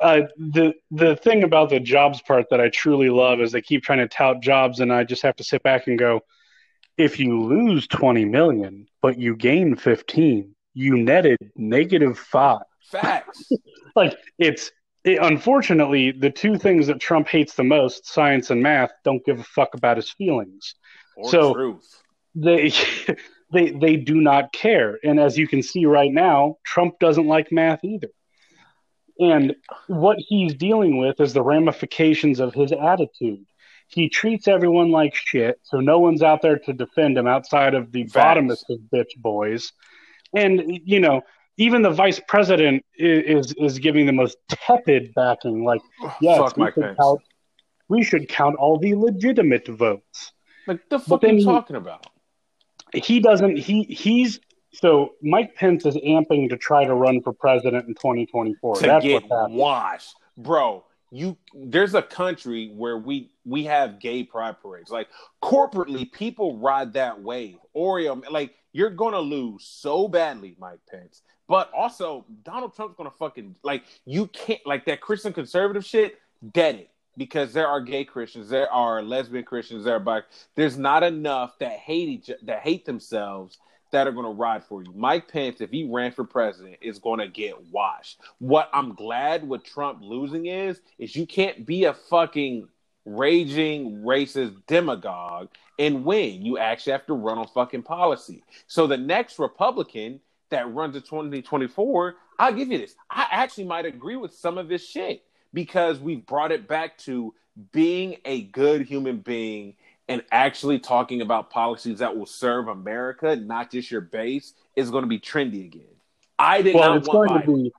[0.00, 3.82] Uh, the the thing about the jobs part that I truly love is they keep
[3.82, 6.20] trying to tout jobs, and I just have to sit back and go,
[6.98, 12.62] if you lose twenty million but you gain fifteen, you netted negative five.
[12.90, 13.50] Facts.
[13.96, 14.70] like it's
[15.04, 19.38] it, unfortunately the two things that Trump hates the most, science and math, don't give
[19.38, 20.74] a fuck about his feelings.
[21.16, 22.02] Or so truth.
[22.34, 22.72] they
[23.52, 24.98] they they do not care.
[25.02, 28.08] And as you can see right now, Trump doesn't like math either.
[29.20, 29.56] And
[29.88, 33.44] what he's dealing with is the ramifications of his attitude.
[33.88, 37.90] He treats everyone like shit, so no one's out there to defend him outside of
[37.90, 38.38] the Facts.
[38.38, 39.72] bottomest of bitch boys.
[40.34, 41.22] And you know,
[41.56, 45.64] even the vice president is is, is giving the most tepid backing.
[45.64, 45.80] Like,
[46.20, 47.20] yes, we should, count,
[47.88, 50.32] we should count all the legitimate votes.
[50.66, 52.06] Like the fuck are you talking about?
[52.94, 54.40] he doesn't he he's
[54.72, 58.76] so Mike Pence is amping to try to run for president in 2024.
[58.76, 60.84] To That's get washed, bro.
[61.10, 64.90] You there's a country where we we have gay pride parades.
[64.90, 65.08] Like
[65.42, 67.56] corporately, people ride that wave.
[67.74, 71.22] Oreo, like you're gonna lose so badly, Mike Pence.
[71.48, 76.18] But also, Donald Trump's gonna fucking like you can't like that Christian conservative shit.
[76.52, 80.24] Dead it because there are gay Christians, there are lesbian Christians, there are.
[80.54, 83.58] There's not enough that hate each that hate themselves
[83.90, 84.92] that are going to ride for you.
[84.94, 88.20] Mike Pence, if he ran for president, is going to get washed.
[88.38, 92.68] What I'm glad with Trump losing is, is you can't be a fucking
[93.04, 96.44] raging racist demagogue and win.
[96.44, 98.42] You actually have to run on fucking policy.
[98.66, 100.20] So the next Republican
[100.50, 102.94] that runs in 2024, I'll give you this.
[103.10, 107.34] I actually might agree with some of this shit because we've brought it back to
[107.72, 109.74] being a good human being
[110.08, 115.02] and actually talking about policies that will serve America, not just your base, is going
[115.02, 115.82] to be trendy again.
[116.38, 117.44] I did well, not it's going Biden.
[117.44, 117.72] to be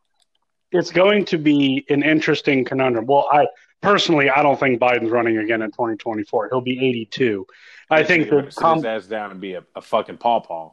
[0.72, 3.06] it's going to be an interesting conundrum.
[3.08, 3.48] Well, I
[3.82, 6.50] personally I don't think Biden's running again in 2024.
[6.50, 7.48] He'll be 82.
[7.90, 10.72] I think that his ass down and be a, a fucking pawpaw.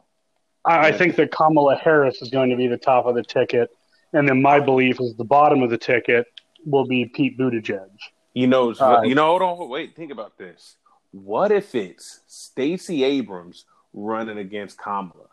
[0.63, 3.69] I, I think that Kamala Harris is going to be the top of the ticket,
[4.13, 6.27] and then my belief is the bottom of the ticket
[6.65, 7.87] will be Pete Buttigieg.
[8.33, 9.39] You know, uh, you know.
[9.39, 9.95] Hold on, wait.
[9.95, 10.75] Think about this.
[11.23, 15.29] What if it's Stacey Abrams running against Kamala?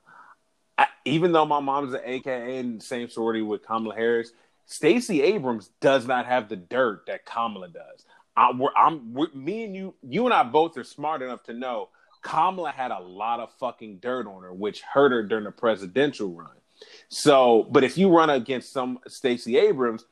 [0.79, 4.33] I, even though my mom's an AKA and same sorority with Kamala Harris,
[4.67, 8.07] Stacey Abrams does not have the dirt that Kamala does.
[8.37, 11.53] I, we're, I'm we're, me and you, you and I both are smart enough to
[11.53, 11.91] know
[12.23, 16.31] Kamala had a lot of fucking dirt on her, which hurt her during the presidential
[16.31, 16.49] run.
[17.09, 20.07] So, but if you run against some Stacey Abrams,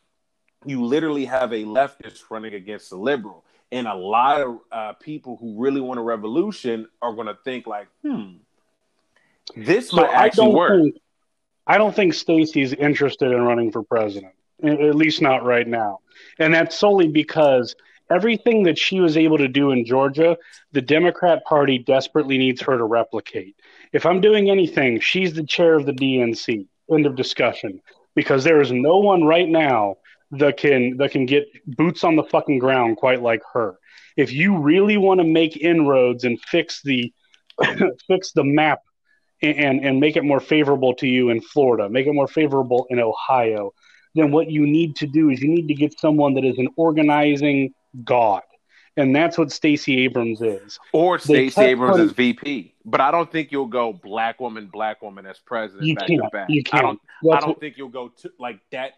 [0.65, 3.45] you literally have a leftist running against a liberal.
[3.71, 7.67] And a lot of uh, people who really want a revolution are going to think
[7.67, 8.35] like, hmm,
[9.57, 10.83] this so might actually work.
[10.83, 10.97] Think,
[11.67, 16.01] I don't think Stacey's interested in running for president, at least not right now.
[16.39, 17.75] And that's solely because
[18.11, 20.37] everything that she was able to do in Georgia,
[20.73, 23.57] the Democrat Party desperately needs her to replicate.
[23.93, 26.67] If I'm doing anything, she's the chair of the DNC.
[26.91, 27.81] End of discussion.
[28.15, 29.97] Because there is no one right now
[30.33, 33.79] that can that can get boots on the fucking ground quite like her.
[34.17, 37.13] If you really want to make inroads and fix the
[38.09, 38.81] fix the map
[39.43, 42.99] and and make it more favorable to you in Florida, make it more favorable in
[42.99, 43.73] Ohio,
[44.15, 46.69] then what you need to do is you need to get someone that is an
[46.77, 47.75] organizing
[48.05, 48.43] god.
[48.97, 50.79] And that's what Stacey Abrams is.
[50.93, 52.75] Or Stacey Abrams is VP.
[52.85, 56.23] But I don't think you'll go black woman, black woman as president you back can't,
[56.23, 56.51] to back.
[56.51, 56.85] You can't.
[56.85, 57.01] I don't,
[57.33, 58.93] I don't what, think you'll go to like that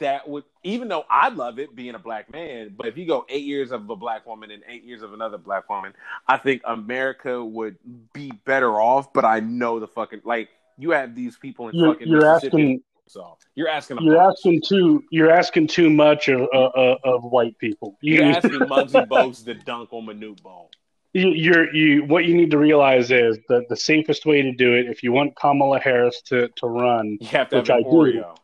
[0.00, 3.24] that would even though I love it being a black man, but if you go
[3.28, 5.92] eight years of a black woman and eight years of another black woman,
[6.26, 7.76] I think America would
[8.12, 9.12] be better off.
[9.12, 12.82] But I know the fucking like you have these people in you're, fucking you're asking
[13.16, 13.38] off.
[13.54, 13.98] You're asking.
[14.02, 15.04] You're asking too.
[15.10, 17.96] You're asking too much of uh, of white people.
[18.00, 20.40] You, are asking Muggsy Bogues to dunk on Manute.
[21.14, 22.04] You, you're you.
[22.04, 25.10] What you need to realize is that the safest way to do it, if you
[25.10, 28.36] want Kamala Harris to to run, you have to which have I Oreo.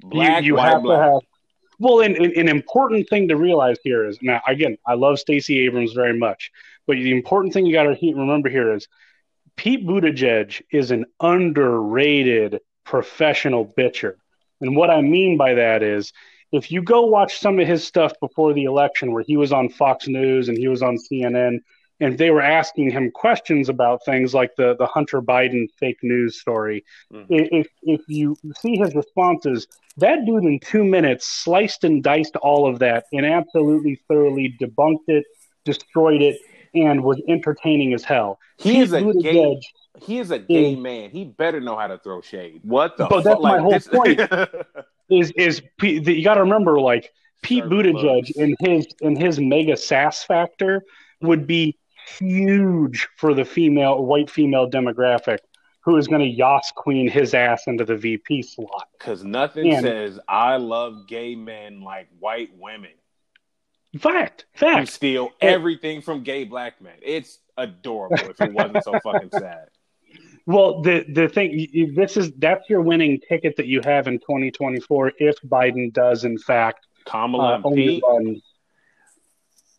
[0.00, 0.98] Black, you, you white, have black.
[0.98, 1.20] to have.
[1.80, 5.92] Well, an, an important thing to realize here is now again, I love Stacey Abrams
[5.92, 6.50] very much,
[6.86, 8.88] but the important thing you got to remember here is
[9.56, 14.14] Pete Buttigieg is an underrated professional bitcher.
[14.60, 16.12] And what I mean by that is
[16.52, 19.68] if you go watch some of his stuff before the election where he was on
[19.68, 21.58] Fox News and he was on CNN
[22.00, 26.40] and they were asking him questions about things like the, the Hunter Biden fake news
[26.40, 26.84] story.
[27.12, 27.26] Mm-hmm.
[27.28, 32.68] If, if you see his responses, that dude in two minutes sliced and diced all
[32.68, 35.24] of that and absolutely thoroughly debunked it,
[35.64, 36.38] destroyed it,
[36.74, 38.38] and was entertaining as hell.
[38.58, 39.60] He is a gay.
[40.00, 41.10] He is a gay is, man.
[41.10, 42.60] He better know how to throw shade.
[42.62, 43.06] What the?
[43.06, 43.88] But that's like, my whole this...
[43.92, 44.20] point.
[45.10, 47.10] is is you got to remember like
[47.42, 50.84] Pete Buttigieg in his in his mega sass factor
[51.20, 51.76] would be
[52.18, 55.38] huge for the female white female demographic
[55.80, 58.88] who is going to Yas Queen his ass into the VP slot.
[58.98, 62.90] Because nothing and, says I love gay men like white women.
[63.98, 64.80] Fact, fact.
[64.80, 66.92] You steal everything from gay black men.
[67.00, 69.68] It's adorable if it wasn't so fucking sad.
[70.46, 75.12] Well, the the thing this is that's your winning ticket that you have in 2024
[75.18, 78.02] if Biden does in fact Kamala uh, Pete.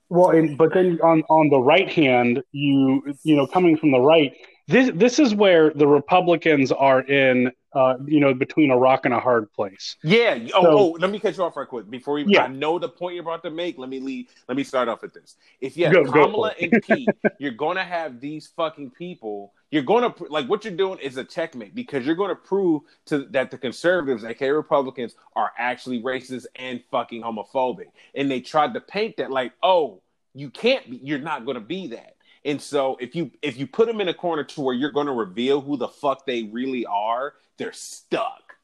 [0.10, 4.00] Well, and, but then on on the right hand, you you know coming from the
[4.00, 4.34] right,
[4.68, 9.14] this this is where the Republicans are in uh, you know, between a rock and
[9.14, 9.96] a hard place.
[10.04, 10.40] Yeah.
[10.56, 12.26] Oh, so, oh, let me cut you off right quick before we.
[12.26, 12.44] Yeah.
[12.44, 13.78] I know the point you're about to make.
[13.78, 14.30] Let me leave.
[14.48, 15.36] Let me start off with this.
[15.62, 17.10] If you have go, Kamala go and Pete,
[17.40, 19.54] you're gonna have these fucking people.
[19.72, 23.52] You're gonna like what you're doing is a checkmate because you're gonna prove to that
[23.52, 27.88] the conservatives, aka Republicans, are actually racist and fucking homophobic.
[28.16, 30.02] And they tried to paint that like, oh,
[30.34, 31.00] you can't be.
[31.04, 32.16] You're not gonna be that.
[32.46, 35.08] And so if you if you put them in a corner to where you're going
[35.08, 38.56] to reveal who the fuck they really are, they're stuck.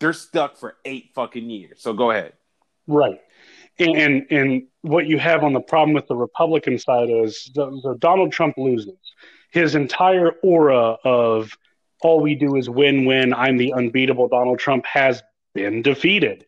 [0.00, 1.80] They're stuck for eight fucking years.
[1.80, 2.32] So go ahead.
[2.88, 3.20] Right.
[3.78, 7.66] And and and what you have on the problem with the Republican side is the,
[7.82, 8.98] the Donald Trump loses.
[9.50, 11.52] His entire aura of
[12.00, 13.32] all we do is win win.
[13.32, 15.22] I'm the unbeatable Donald Trump has
[15.54, 16.46] been defeated.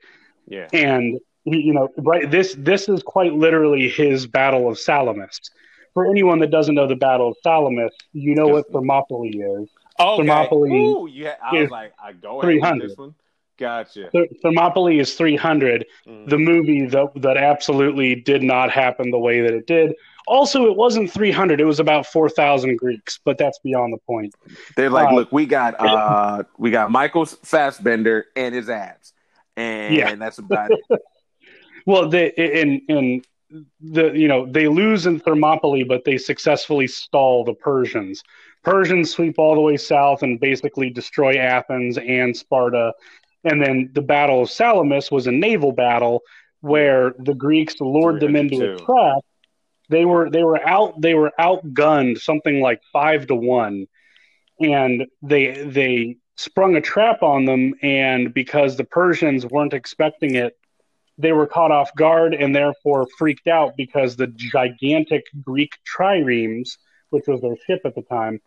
[0.49, 0.69] Yeah.
[0.73, 5.39] And you know, right this this is quite literally his battle of Salamis
[5.95, 9.69] for anyone that doesn't know the Battle of Salamis, you know what Thermopylae is.
[10.01, 10.27] Oh, okay.
[10.27, 13.15] Thermopylae Ooh, yeah, I was like, I go ahead this one.
[13.59, 14.11] Gotcha.
[14.43, 15.85] Thermopylae is 300.
[16.09, 16.31] Mm.
[16.31, 19.95] The movie that, that absolutely did not happen the way that it did.
[20.27, 21.61] Also, it wasn't 300.
[21.61, 24.35] It was about 4,000 Greeks, but that's beyond the point.
[24.77, 29.13] They're like, uh, look, we got uh, we got Michael Fassbender and his ads,
[29.57, 30.15] and yeah.
[30.15, 31.03] that's about it.
[31.87, 33.23] well, they in in
[33.81, 38.23] the you know they lose in Thermopylae, but they successfully stall the Persians.
[38.63, 42.93] Persians sweep all the way south and basically destroy Athens and Sparta.
[43.45, 46.23] And then the Battle of Salamis was a naval battle
[46.61, 49.23] where the Greeks lured them into a trap.
[49.89, 53.87] They were they were out they were outgunned something like five to one,
[54.61, 57.75] and they they sprung a trap on them.
[57.83, 60.57] And because the Persians weren't expecting it,
[61.19, 66.77] they were caught off guard and therefore freaked out because the gigantic Greek triremes,
[67.09, 68.41] which was their ship at the time,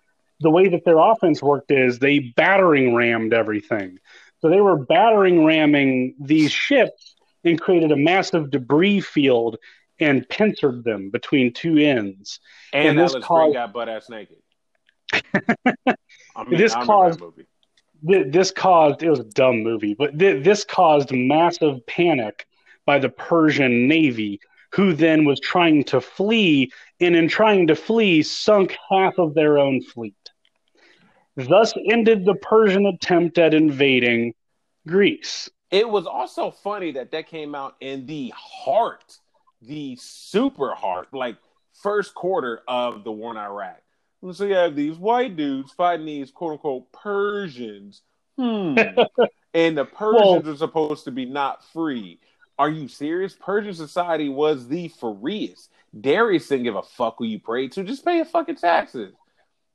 [0.44, 3.98] the way that their offense worked is they battering rammed everything.
[4.40, 9.58] So they were battering ramming these ships and created a massive debris field
[10.00, 12.40] and pincered them between two ends.
[12.72, 14.38] And, and this caused got butt ass naked.
[15.14, 17.22] I mean, this caused
[18.04, 22.46] this caused it was a dumb movie, but th- this caused massive panic
[22.86, 24.42] by the Persian navy,
[24.74, 29.58] who then was trying to flee, and in trying to flee, sunk half of their
[29.58, 30.16] own fleet.
[31.36, 34.34] Thus ended the Persian attempt at invading
[34.88, 35.50] Greece.
[35.72, 39.18] It was also funny that that came out in the heart,
[39.62, 41.38] the super heart, like
[41.82, 43.82] first quarter of the war in Iraq.
[44.32, 48.04] So you have these white dudes fighting these quote unquote Persians.
[48.38, 48.78] Hmm.
[49.54, 52.20] and the Persians well, are supposed to be not free.
[52.60, 53.34] Are you serious?
[53.34, 55.72] Persian society was the freest.
[56.00, 57.84] Darius didn't give a fuck who you prayed to.
[57.84, 59.14] Just pay your fucking taxes.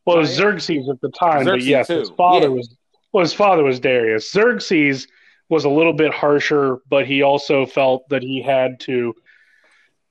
[0.09, 0.27] Well, right?
[0.27, 1.99] Xerxes at the time, Xerxes but yes, too.
[2.01, 2.55] his father yeah.
[2.55, 2.77] was
[3.13, 4.31] well, his father was Darius.
[4.31, 5.07] Xerxes
[5.49, 9.15] was a little bit harsher, but he also felt that he had to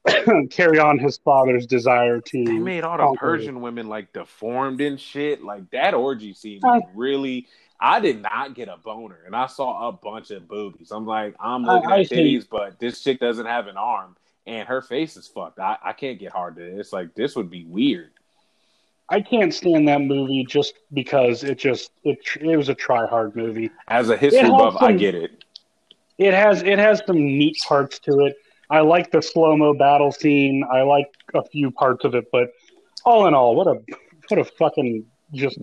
[0.49, 2.43] carry on his father's desire to.
[2.45, 3.17] They made all the.
[3.19, 5.43] Persian women like deformed and shit.
[5.43, 7.47] Like that orgy scene I- really.
[7.79, 10.89] I did not get a boner, and I saw a bunch of boobies.
[10.89, 14.15] I'm like, I'm looking I at hate- titties, but this chick doesn't have an arm,
[14.47, 15.59] and her face is fucked.
[15.59, 16.91] I, I can't get hard to this.
[16.91, 18.09] Like this would be weird.
[19.09, 23.35] I can't stand that movie just because it just it it was a try hard
[23.35, 23.71] movie.
[23.87, 25.43] As a history buff, I get it.
[26.17, 28.35] It has it has some neat parts to it.
[28.69, 30.65] I like the slow mo battle scene.
[30.69, 32.51] I like a few parts of it, but
[33.05, 33.81] all in all, what a
[34.27, 35.57] what a fucking just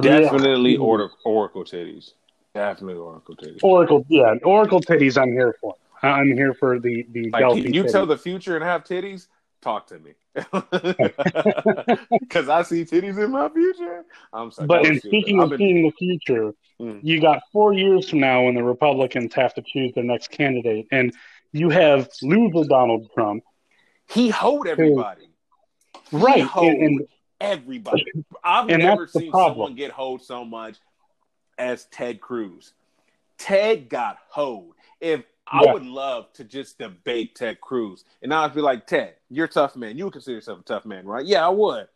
[0.00, 2.12] Definitely order Oracle titties.
[2.54, 3.60] Definitely Oracle titties.
[3.62, 4.04] Oracle.
[4.08, 5.20] Yeah, Oracle titties.
[5.20, 5.74] I'm here for.
[6.02, 7.92] I'm here for the the Like, can you titties.
[7.92, 9.28] tell the future and have titties?
[9.62, 10.12] Talk to me.
[12.20, 14.04] Because I see titties in my future.
[14.32, 14.66] I'm sorry.
[14.66, 16.98] But in speaking of been- seeing the future, Mm.
[17.02, 20.88] you got four years from now when the Republicans have to choose their next candidate,
[20.90, 21.14] and
[21.52, 23.44] you have loser Donald Trump,
[24.08, 25.28] he hoed everybody.
[26.10, 26.42] He right?
[26.42, 27.08] hoed And, and
[27.40, 28.04] everybody.
[28.44, 30.76] I've And never seen someone get hoed so much
[31.56, 32.72] as Ted Cruz.
[33.38, 34.72] Ted got hoed.
[35.00, 35.22] If
[35.52, 35.72] I Yeah.
[35.74, 39.76] would love to just debate Ted Cruz, and I'd be like, Ted, you're a tough
[39.76, 39.98] man.
[39.98, 41.24] You would consider yourself a tough man, right?
[41.26, 41.88] Yeah, I would.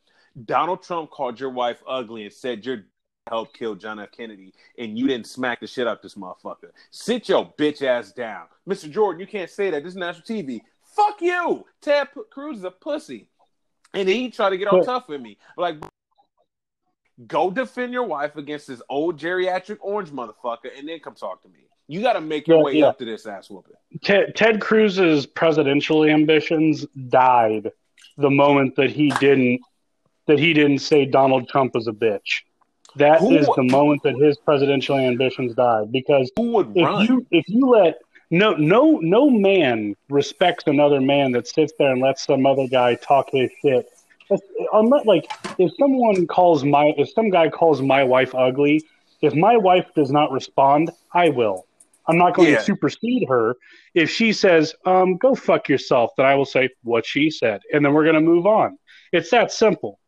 [0.45, 2.85] Donald Trump called your wife ugly and said you're
[3.29, 4.13] helped kill John F.
[4.13, 6.71] Kennedy, and you didn't smack the shit out this motherfucker.
[6.91, 8.91] Sit your bitch ass down, Mr.
[8.91, 9.21] Jordan.
[9.21, 9.83] You can't say that.
[9.83, 10.61] This is national TV.
[10.95, 11.65] Fuck you.
[11.81, 13.29] Ted Cruz is a pussy,
[13.95, 15.39] and he tried to get all But- tough with me.
[15.57, 15.77] Like,
[17.27, 21.49] go defend your wife against this old geriatric orange motherfucker, and then come talk to
[21.49, 21.66] me.
[21.89, 22.87] You got to make your Yeah, way yeah.
[22.87, 23.75] up to this ass whooping.
[24.03, 27.71] Ted, Ted Cruz's presidential ambitions died
[28.19, 29.61] the moment that he didn't
[30.27, 32.43] that he didn't say Donald Trump was a bitch.
[32.97, 37.07] That is Who- the moment that his presidential ambitions died because Who would if run?
[37.07, 37.99] you if you let
[38.31, 42.97] no no no man respects another man that sits there and lets some other guy
[42.97, 43.87] talk his shit.
[44.73, 48.83] Unless um, like if someone calls my if some guy calls my wife ugly,
[49.23, 51.65] if my wife does not respond, I will.
[52.09, 52.59] I'm not going Yeah.
[52.59, 53.57] to supersede her.
[53.95, 57.61] If she says, um, go fuck yourself, then I will say what she said.
[57.73, 58.79] And then we're going to move on.
[59.13, 59.99] It's that simple.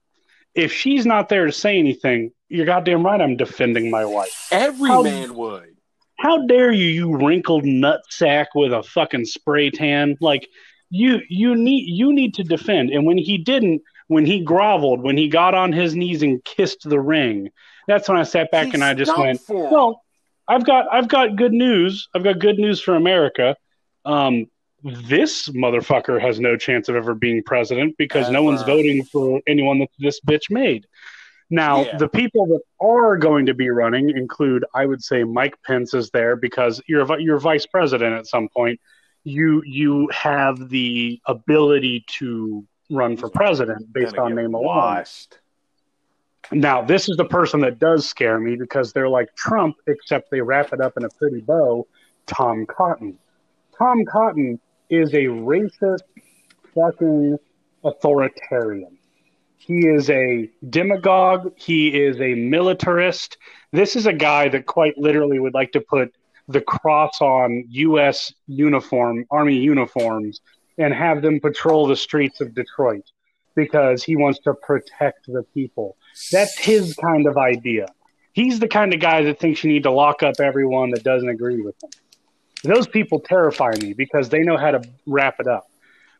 [0.55, 4.49] If she's not there to say anything, you're goddamn right I'm defending my wife.
[4.51, 5.75] Every How- man would.
[6.21, 10.17] How dare you, you wrinkled nutsack with a fucking spray tan?
[10.21, 10.49] Like
[10.91, 12.91] you you need you need to defend.
[12.91, 16.89] And when he didn't, when he groveled, when he got on his knees and kissed
[16.89, 17.51] the ring,
[17.87, 19.41] that's when I sat back He and I just went.
[19.49, 20.03] Well,
[20.49, 22.09] I've got I've got good news.
[22.15, 23.57] I've got good news for America.
[24.05, 24.47] Um
[24.83, 29.81] this motherfucker has no chance of ever being president because no one's voting for anyone
[29.81, 30.87] that this bitch made.
[31.51, 31.97] Now, Yeah.
[31.97, 36.11] the people that are going to be running include, I would say, Mike Pence is
[36.11, 38.79] there because you're you're vice president at some point.
[39.25, 44.67] You you have the ability to run for president based on name alone.
[44.67, 45.39] washed.
[46.51, 50.41] Now, this is the person that does scare me because they're like Trump, except they
[50.41, 51.87] wrap it up in a pretty bow.
[52.27, 53.19] Tom Cotton.
[53.77, 54.59] Tom Cotton
[54.89, 56.03] is a racist,
[56.75, 57.37] fucking
[57.85, 58.99] authoritarian.
[59.59, 61.53] He is a demagogue.
[61.57, 63.37] He is a militarist.
[63.73, 66.15] This is a guy that quite literally would like to put
[66.49, 68.33] the cross on U.S.
[68.47, 70.41] uniform, Army uniforms,
[70.79, 73.05] and have them patrol the streets of Detroit
[73.55, 75.98] because he wants to protect the people.
[76.33, 77.87] That's his kind of idea.
[78.33, 81.29] He's the kind of guy that thinks you need to lock up everyone that doesn't
[81.29, 81.91] agree with him.
[82.65, 85.69] Those people terrify me because they know how to wrap it up.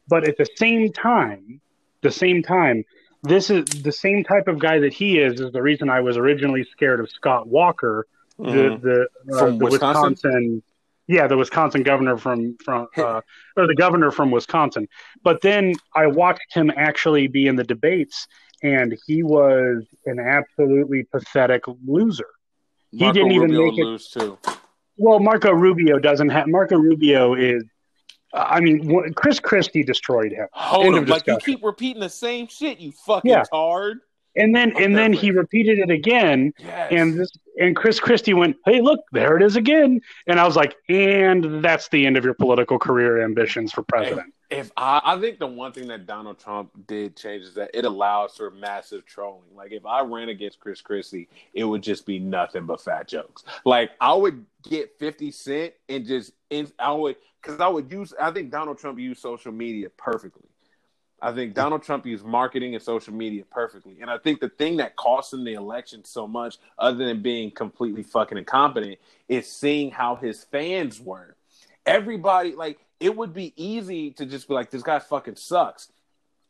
[0.09, 1.61] But at the same time,
[2.03, 2.85] the same time,
[3.23, 5.41] this is the same type of guy that he is.
[5.41, 8.07] Is the reason I was originally scared of Scott Walker,
[8.39, 8.81] Mhm.
[8.81, 10.11] the the, uh, From the Wisconsin?
[10.11, 10.63] Wisconsin,
[11.09, 13.21] yeah, the Wisconsin governor from from uh,
[13.57, 14.89] or the governor from Wisconsin.
[15.25, 18.29] But then I watched him actually be in the debates,
[18.63, 22.27] and he was an absolutely pathetic loser.
[22.91, 24.39] He didn't even Rubio make it- lose too.
[24.97, 26.49] Well, Marco Rubio doesn't have.
[26.49, 27.63] Marco Rubio is.
[28.35, 30.49] I mean, Chris Christie destroyed him.
[30.53, 31.05] Hold him.
[31.07, 33.45] Like you keep repeating the same shit, you fucking Yeah.
[33.45, 33.99] tard.
[34.39, 36.93] And then and then he repeated it again, Yes.
[36.93, 40.55] and this and Chris Christie went, "Hey, look, there it is again." And I was
[40.57, 45.21] like, "And that's the end of your political career ambitions for president." if I, I
[45.21, 49.05] think the one thing that Donald Trump did change is that it allows for massive
[49.05, 49.43] trolling.
[49.55, 53.45] Like if I ran against Chris Christie, it would just be nothing but fat jokes.
[53.65, 58.15] Like I would get Fifty Cent and just and I would because I would use.
[58.19, 60.49] I think Donald Trump used social media perfectly.
[61.21, 63.97] I think Donald Trump used marketing and social media perfectly.
[64.01, 67.51] And I think the thing that cost him the election so much, other than being
[67.51, 71.35] completely fucking incompetent, is seeing how his fans were.
[71.85, 75.91] Everybody, like, it would be easy to just be like, this guy fucking sucks.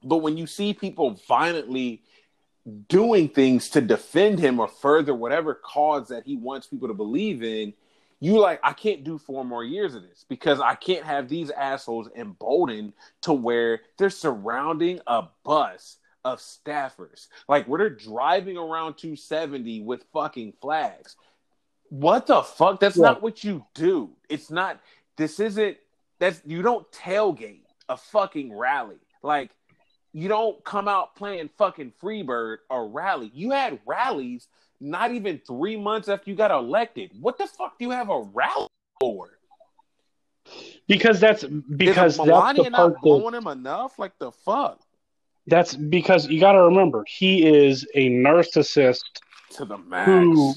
[0.03, 2.03] But when you see people violently
[2.89, 7.43] doing things to defend him or further whatever cause that he wants people to believe
[7.43, 7.73] in,
[8.21, 11.51] you like, I can't do four more years of this because I can't have these
[11.51, 17.29] assholes emboldened to where they're surrounding a bus of staffers.
[17.49, 21.17] Like where they're driving around 270 with fucking flags.
[21.91, 22.81] What the fuck?
[22.81, 23.05] That's yeah.
[23.05, 24.11] not what you do.
[24.29, 24.81] It's not
[25.17, 25.79] this isn't
[26.19, 28.99] that's you don't tailgate a fucking rally.
[29.23, 29.51] Like
[30.13, 33.31] you don't come out playing fucking Freebird or rally.
[33.33, 34.49] You had rallies
[34.81, 37.11] not even three months after you got elected.
[37.21, 38.69] What the fuck do you have a rally
[39.01, 39.29] for?
[40.87, 43.99] Because that's because Is Melania that's not blowing him enough.
[43.99, 44.81] Like the fuck.
[45.47, 49.01] That's because you got to remember he is a narcissist
[49.53, 50.11] to the max.
[50.11, 50.55] Who,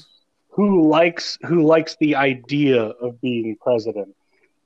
[0.50, 4.14] who likes who likes the idea of being president.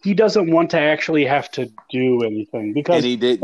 [0.02, 3.40] He doesn't want to actually have to do anything because and he did.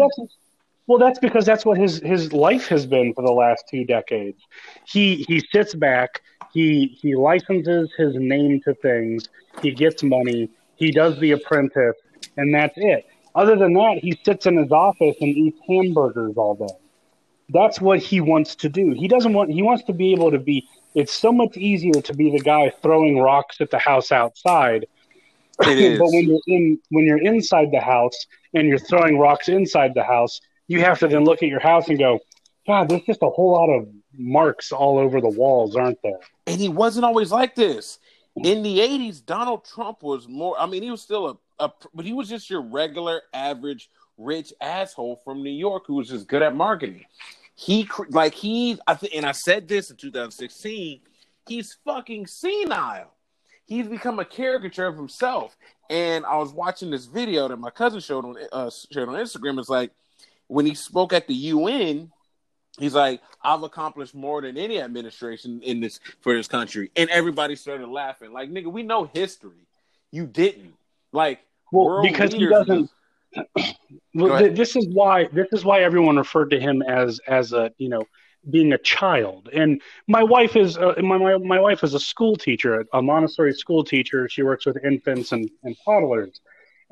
[0.86, 4.42] Well, that's because that's what his his life has been for the last two decades.
[4.84, 6.22] He he sits back,
[6.52, 9.28] he he licenses his name to things,
[9.62, 11.96] he gets money, he does the apprentice,
[12.36, 13.06] and that's it.
[13.34, 16.74] Other than that, he sits in his office and eats hamburgers all day.
[17.48, 18.92] That's what he wants to do.
[18.92, 22.14] He doesn't want he wants to be able to be it's so much easier to
[22.14, 24.86] be the guy throwing rocks at the house outside.
[25.58, 30.02] but when you're in when you're inside the house and you're throwing rocks inside the
[30.02, 32.20] house, you have to then look at your house and go,
[32.66, 36.20] God, there's just a whole lot of marks all over the walls, aren't there?
[36.46, 37.98] And he wasn't always like this.
[38.36, 42.04] In the 80s, Donald Trump was more, I mean, he was still a, a but
[42.04, 46.42] he was just your regular, average, rich asshole from New York who was just good
[46.42, 47.04] at marketing.
[47.54, 51.00] He, like, he, I th- and I said this in 2016,
[51.46, 53.12] he's fucking senile.
[53.66, 55.56] He's become a caricature of himself.
[55.90, 59.58] And I was watching this video that my cousin showed on uh, shared on Instagram.
[59.58, 59.92] It's like,
[60.52, 62.12] when he spoke at the UN,
[62.78, 67.56] he's like, "I've accomplished more than any administration in this for this country," and everybody
[67.56, 68.32] started laughing.
[68.32, 69.66] Like, nigga, we know history.
[70.10, 70.74] You didn't
[71.12, 71.40] like
[71.72, 72.90] well because he doesn't.
[74.14, 77.72] well, th- this is why this is why everyone referred to him as as a
[77.78, 78.02] you know
[78.50, 79.48] being a child.
[79.54, 83.54] And my wife is uh, my, my my wife is a school teacher, a Montessori
[83.54, 84.28] school teacher.
[84.28, 86.42] She works with infants and, and toddlers.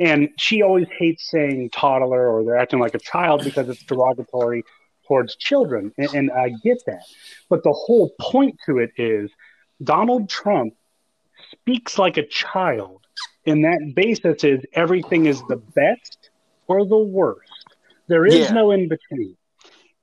[0.00, 4.64] And she always hates saying toddler or they're acting like a child because it's derogatory
[5.06, 5.92] towards children.
[5.98, 7.02] And, and I get that.
[7.50, 9.30] But the whole point to it is
[9.84, 10.72] Donald Trump
[11.52, 13.02] speaks like a child.
[13.46, 16.30] And that basis is everything is the best
[16.66, 17.50] or the worst.
[18.08, 18.52] There is yeah.
[18.52, 19.36] no in between.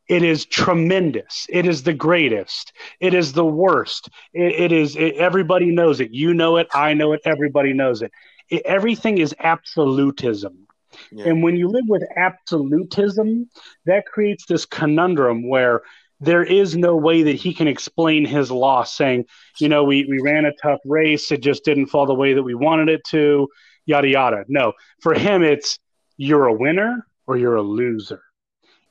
[0.07, 1.47] It is tremendous.
[1.49, 2.71] It is the greatest.
[2.99, 4.09] It is the worst.
[4.33, 4.95] it, it is.
[4.95, 6.11] It, everybody knows it.
[6.11, 6.67] You know it.
[6.73, 7.21] I know it.
[7.25, 8.11] Everybody knows it
[8.49, 10.67] it, everything is absolutism.
[11.11, 11.29] Yeah.
[11.29, 13.49] And when you live with absolutism,
[13.85, 15.81] that creates this conundrum where
[16.19, 19.25] there is no way that he can explain his loss, saying,
[19.59, 22.43] you know, we, we ran a tough race, it just didn't fall the way that
[22.43, 23.47] we wanted it to,
[23.85, 24.43] yada, yada.
[24.47, 25.77] No, for him, it's
[26.17, 28.23] you're a winner or you're a loser.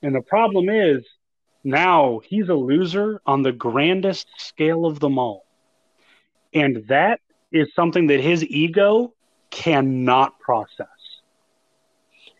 [0.02, 1.04] And the problem is
[1.64, 5.46] now he's a loser on the grandest scale of them all.
[6.54, 7.20] And that
[7.50, 9.14] is something that his ego
[9.50, 10.86] cannot process.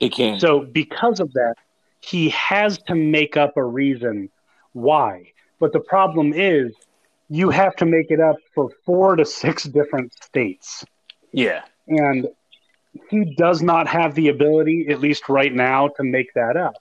[0.00, 0.38] It can.
[0.40, 1.54] So because of that,
[2.00, 4.30] he has to make up a reason
[4.72, 5.32] why.
[5.58, 6.72] But the problem is
[7.28, 10.84] you have to make it up for four to six different states.
[11.32, 11.62] Yeah.
[11.88, 12.28] And
[13.10, 16.76] he does not have the ability, at least right now, to make that up.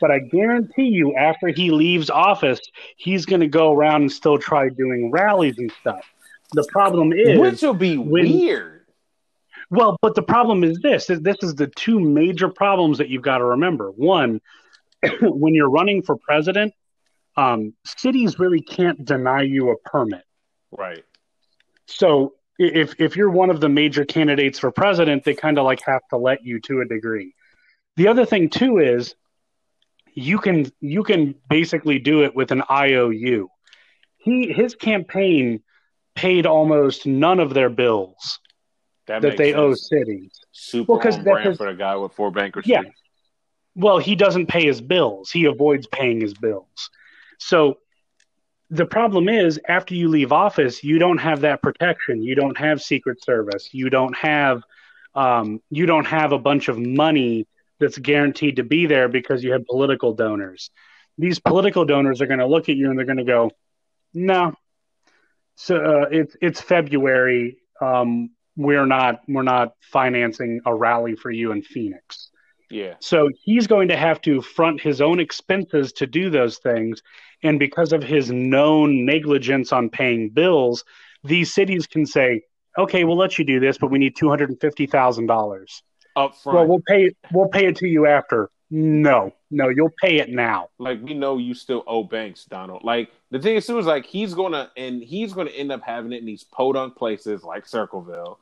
[0.00, 2.60] But I guarantee you, after he leaves office,
[2.96, 6.04] he's going to go around and still try doing rallies and stuff.
[6.52, 8.79] The problem is, which will be when, weird
[9.70, 13.38] well, but the problem is this: this is the two major problems that you've got
[13.38, 13.90] to remember.
[13.90, 14.40] One,
[15.22, 16.74] when you're running for president,
[17.36, 20.24] um, cities really can't deny you a permit.
[20.72, 21.04] Right.
[21.86, 25.82] So if if you're one of the major candidates for president, they kind of like
[25.86, 27.34] have to let you to a degree.
[27.96, 29.14] The other thing too is
[30.14, 33.48] you can you can basically do it with an IOU.
[34.18, 35.62] He his campaign
[36.16, 38.40] paid almost none of their bills
[39.10, 39.58] that, that they sense.
[39.58, 40.30] owe cities.
[40.52, 42.70] Super well, on brand for a guy with four bankruptcies.
[42.70, 42.82] Yeah.
[43.74, 45.32] Well, he doesn't pay his bills.
[45.32, 46.90] He avoids paying his bills.
[47.38, 47.78] So
[48.70, 52.22] the problem is after you leave office, you don't have that protection.
[52.22, 53.70] You don't have Secret Service.
[53.72, 54.62] You don't have
[55.16, 57.48] um, you don't have a bunch of money
[57.80, 60.70] that's guaranteed to be there because you have political donors.
[61.18, 63.50] These political donors are going to look at you and they're going to go,
[64.14, 64.54] "No."
[65.56, 67.58] So uh, it's it's February.
[67.80, 72.30] Um, we're not we're not financing a rally for you in Phoenix.
[72.70, 72.94] Yeah.
[73.00, 77.02] So he's going to have to front his own expenses to do those things.
[77.42, 80.84] And because of his known negligence on paying bills,
[81.24, 82.42] these cities can say,
[82.78, 85.82] okay, we'll let you do this, but we need two hundred and fifty thousand dollars
[86.16, 86.56] Up front.
[86.56, 88.50] well, we'll pay we'll pay it to you after.
[88.70, 90.68] No, no, you'll pay it now.
[90.78, 92.84] like we know you still owe banks, Donald.
[92.84, 96.12] Like the thing is, too, is like he's gonna and he's gonna end up having
[96.12, 98.38] it in these podunk places like Circleville,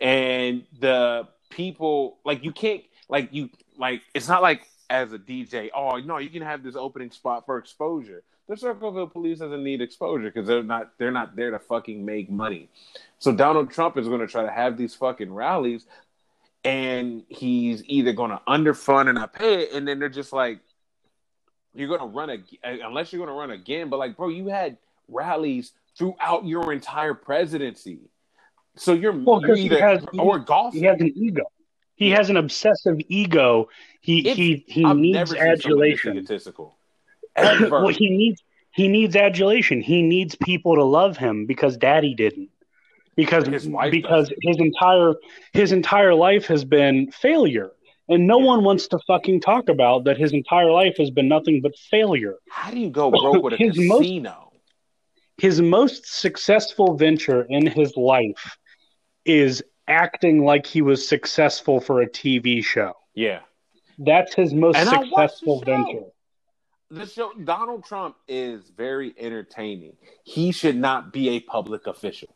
[0.00, 5.70] and the people like you can't like you like it's not like as a DJ.
[5.74, 8.22] Oh no, you can have this opening spot for exposure.
[8.48, 12.30] The Circleville police doesn't need exposure because they're not they're not there to fucking make
[12.30, 12.68] money.
[13.18, 15.86] So Donald Trump is to try to have these fucking rallies,
[16.64, 20.58] and he's either to underfund and not pay it, and then they're just like,
[21.74, 22.38] you're going to run a
[22.84, 23.88] unless you're going to run again.
[23.88, 24.76] But like, bro, you had
[25.08, 27.98] rallies throughout your entire presidency,
[28.76, 30.74] so you're, Well, you're either has- or golf.
[30.74, 31.42] He has an ego.
[31.96, 33.68] He has an obsessive ego.
[34.00, 36.18] He It's- he he I've needs never seen someone this adulation.
[36.18, 36.76] egotistical.
[37.36, 38.42] Well, he needs
[38.72, 39.80] he needs adulation.
[39.80, 42.50] He needs people to love him because Daddy didn't.
[43.16, 44.38] Because His wife because doesn't.
[44.42, 45.14] his entire
[45.52, 47.70] his entire life has been failure,
[48.08, 50.16] and no one wants to fucking talk about that.
[50.18, 52.36] His entire life has been nothing but failure.
[52.50, 54.50] How do you go broke with a His most- casino?
[55.38, 58.56] his most successful venture in his life
[59.24, 62.92] is acting like he was successful for a TV show.
[63.14, 63.40] yeah.
[63.98, 66.06] That's his most And watched the successful venture.
[66.90, 69.96] The show Donald Trump is very entertaining.
[70.24, 72.34] He should not be a public official.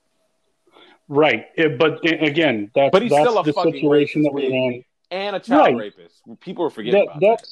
[1.09, 1.47] Right.
[1.57, 4.85] It- but i- again, that's, But he's that's still a the situation that we're in.
[5.11, 5.77] And a child Right.
[5.77, 6.23] rapist.
[6.41, 7.49] People are forgetting That, about that.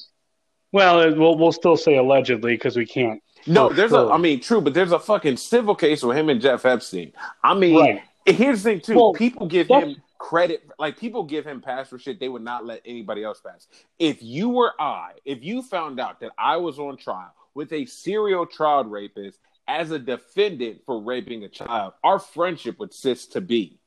[0.71, 3.21] well, we'll we'll still say allegedly because we can't.
[3.47, 4.09] No, there's sure.
[4.09, 4.13] a.
[4.13, 7.13] I mean, true, but there's a fucking civil case with him and Jeff Epstein.
[7.43, 8.01] I mean, Right.
[8.25, 8.95] here's the thing too.
[8.95, 12.65] Well, people give him credit, like people give him pass for shit they would not
[12.65, 13.67] let anybody else pass.
[13.99, 17.85] If you were I, if you found out that I was on trial with a
[17.85, 23.41] serial child rapist as a defendant for raping a child, our friendship would cease to
[23.41, 23.79] be.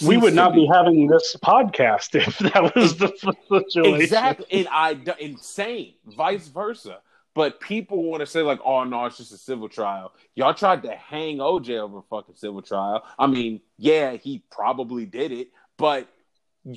[0.00, 4.00] We would not be having this podcast if that was the situation.
[4.00, 4.46] Exactly.
[4.50, 5.94] And I insane.
[6.06, 6.98] Vice versa.
[7.34, 10.82] But people want to say like, "Oh no, it's just a civil trial." Y'all tried
[10.82, 13.04] to hang OJ over a fucking civil trial.
[13.18, 15.48] I mean, yeah, he probably did it,
[15.78, 16.08] but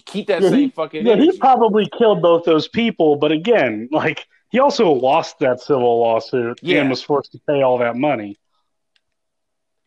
[0.05, 3.89] keep that Yeah, same he- fucking Yeah, he probably killed both those people, but again,
[3.91, 6.79] like he also lost that civil lawsuit Yeah.
[6.81, 8.37] and was forced to pay all that money.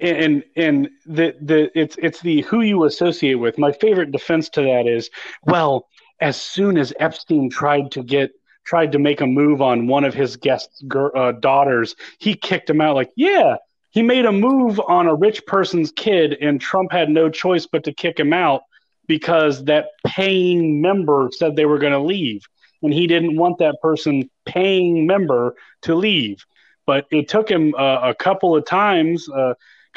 [0.01, 3.59] And and the the it's it's the who you associate with.
[3.59, 5.11] My favorite defense to that is,
[5.45, 5.89] well,
[6.21, 8.31] as soon as Epstein tried to get
[8.65, 12.81] tried to make a move on one of his guests' uh, daughters, he kicked him
[12.81, 12.95] out.
[12.95, 13.57] Like, yeah,
[13.91, 17.83] he made a move on a rich person's kid, and Trump had no choice but
[17.85, 18.63] to kick him out
[19.09, 22.43] because that paying member said they were going to leave
[22.83, 26.45] and he didn't want that person paying member to leave
[26.87, 29.29] but it took him uh, a couple of times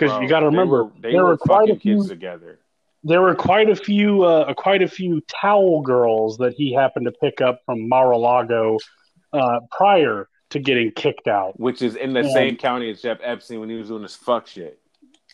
[0.01, 2.05] because you got to they remember were- they there were were quite a fucking kids
[2.05, 2.59] few together.
[3.03, 7.11] there were quite a few uh, quite a few towel girls that he happened to
[7.13, 8.77] pick up from Mar-a-Lago
[9.33, 12.33] uh, prior to getting kicked out Which is in the Yeah.
[12.33, 14.79] same county as Jeff Epstein when he was doing his fuck shit.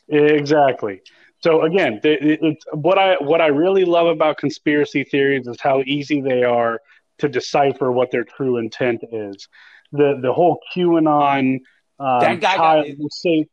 [0.09, 1.01] Exactly.
[1.43, 6.21] So again, it's what I what I really love about conspiracy theories is how easy
[6.21, 6.79] they are
[7.19, 9.47] to decipher what their true intent is.
[9.91, 11.59] The the whole QAnon
[11.99, 13.45] um, That guy got- child save,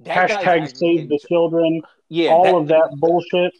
[0.00, 3.52] That hashtag save the children, Yeah, all that- of that bullshit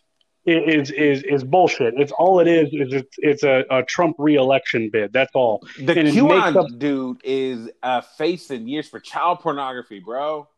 [0.46, 1.94] is is is bullshit.
[1.98, 5.12] It's all it is is it's it's a, a Trump reelection bid.
[5.12, 5.62] That's all.
[5.78, 10.48] The And QAnon up- dude is uh, facing years for child pornography, bro.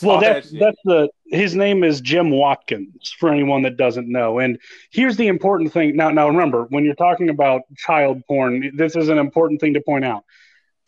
[0.00, 0.60] Well, that's shit.
[0.60, 4.38] that's the his name is Jim Watkins for anyone that doesn't know.
[4.38, 4.58] And
[4.92, 5.96] here's the important thing.
[5.96, 9.80] Now, now remember when you're talking about child porn, this is an important thing to
[9.80, 10.24] point out.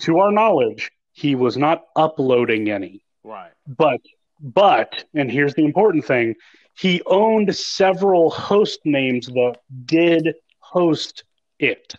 [0.02, 3.50] To our knowledge, he was not uploading any, right.
[3.66, 4.00] But
[4.40, 6.34] but and here's the important thing:
[6.76, 11.24] he owned several host names that did host
[11.58, 11.94] it,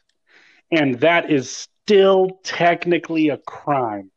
[0.71, 4.11] and that is still technically a crime.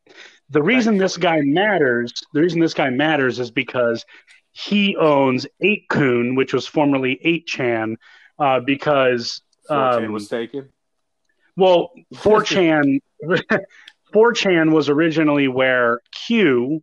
[0.49, 4.03] The reason this guy matters, the reason this guy matters is because
[4.51, 7.95] he owns 8kun, which was formerly 8chan,
[8.39, 10.69] uh, because 4chan um, was taken.
[11.55, 12.99] well, 4chan
[14.13, 16.81] 4chan was originally where Q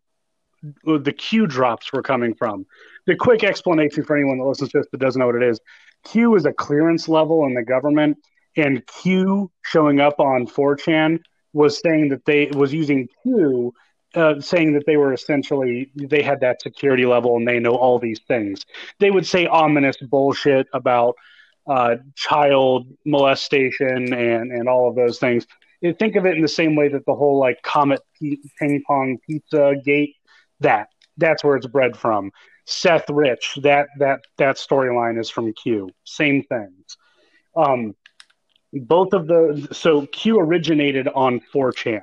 [0.84, 2.66] the Q drops were coming from.
[3.06, 5.60] The quick explanation for anyone that listens to this that doesn't know what it is.
[6.04, 8.18] Q is a clearance level in the government
[8.56, 11.20] and Q showing up on 4chan
[11.52, 13.72] was saying that they was using Q
[14.14, 17.98] uh, saying that they were essentially they had that security level and they know all
[17.98, 18.64] these things.
[18.98, 21.16] They would say ominous bullshit about
[21.68, 25.46] uh, child molestation and and all of those things.
[25.98, 29.74] Think of it in the same way that the whole like Comet ping pong pizza
[29.84, 30.15] gate
[30.60, 32.30] that that's where it's bred from.
[32.66, 35.90] Seth Rich that that that storyline is from Q.
[36.04, 36.96] Same things.
[37.54, 37.94] Um,
[38.72, 42.02] both of the so Q originated on 4chan.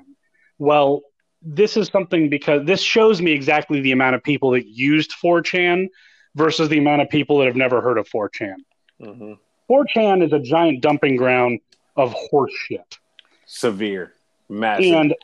[0.58, 1.02] Well,
[1.42, 5.88] this is something because this shows me exactly the amount of people that used 4chan
[6.36, 8.56] versus the amount of people that have never heard of 4chan.
[9.02, 9.34] Mm-hmm.
[9.70, 11.60] 4chan is a giant dumping ground
[11.96, 12.98] of horseshit.
[13.46, 14.14] Severe,
[14.50, 15.16] massive, and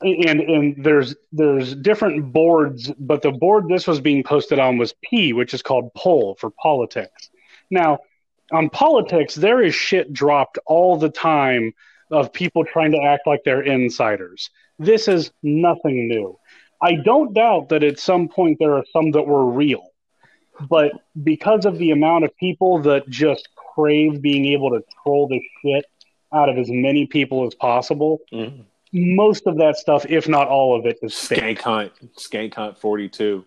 [0.00, 4.94] and and there's there's different boards, but the board this was being posted on was
[5.02, 7.30] P, which is called Poll for politics.
[7.70, 7.98] Now,
[8.52, 11.72] on politics, there is shit dropped all the time
[12.10, 14.50] of people trying to act like they're insiders.
[14.78, 16.38] This is nothing new.
[16.80, 19.88] I don't doubt that at some point there are some that were real,
[20.68, 20.92] but
[21.24, 25.86] because of the amount of people that just crave being able to troll the shit
[26.32, 28.60] out of as many people as possible, mm-hmm.
[28.92, 31.60] Most of that stuff, if not all of it, is Skank.
[31.60, 33.44] Hunt, Skank Hunt 42.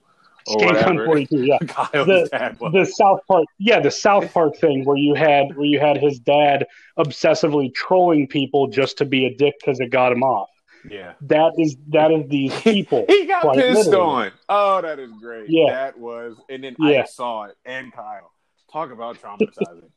[0.47, 1.57] Skank Hunt 42, yeah.
[1.61, 5.97] the, the South Park, yeah, the South Park thing where you had where you had
[5.97, 6.65] his dad
[6.97, 10.49] obsessively trolling people just to be a dick because it got him off.
[10.89, 13.05] Yeah, that is that is these people.
[13.07, 14.27] he got pissed literally.
[14.27, 14.31] on.
[14.47, 15.49] Oh, that is great.
[15.49, 17.01] Yeah, that was, and then yeah.
[17.01, 18.31] I saw it and Kyle
[18.71, 19.89] talk about traumatizing.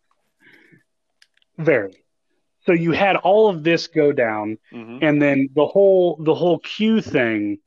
[1.56, 1.94] Very.
[2.64, 4.98] So you had all of this go down, mm-hmm.
[5.02, 7.58] and then the whole the whole Q thing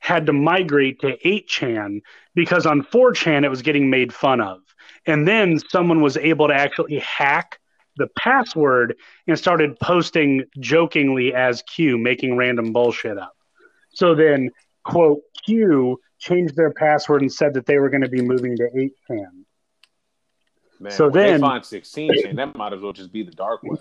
[0.00, 2.00] had to migrate to 8chan
[2.34, 4.60] because on 4chan it was getting made fun of.
[5.06, 7.60] And then someone was able to actually hack
[7.96, 8.96] the password
[9.26, 13.36] and started posting jokingly as Q, making random bullshit up.
[13.90, 14.50] So then,
[14.84, 18.68] quote, Q changed their password and said that they were going to be moving to
[18.74, 19.26] 8chan.
[20.80, 23.80] Man, so then, they find 16 that might as well just be the dark web.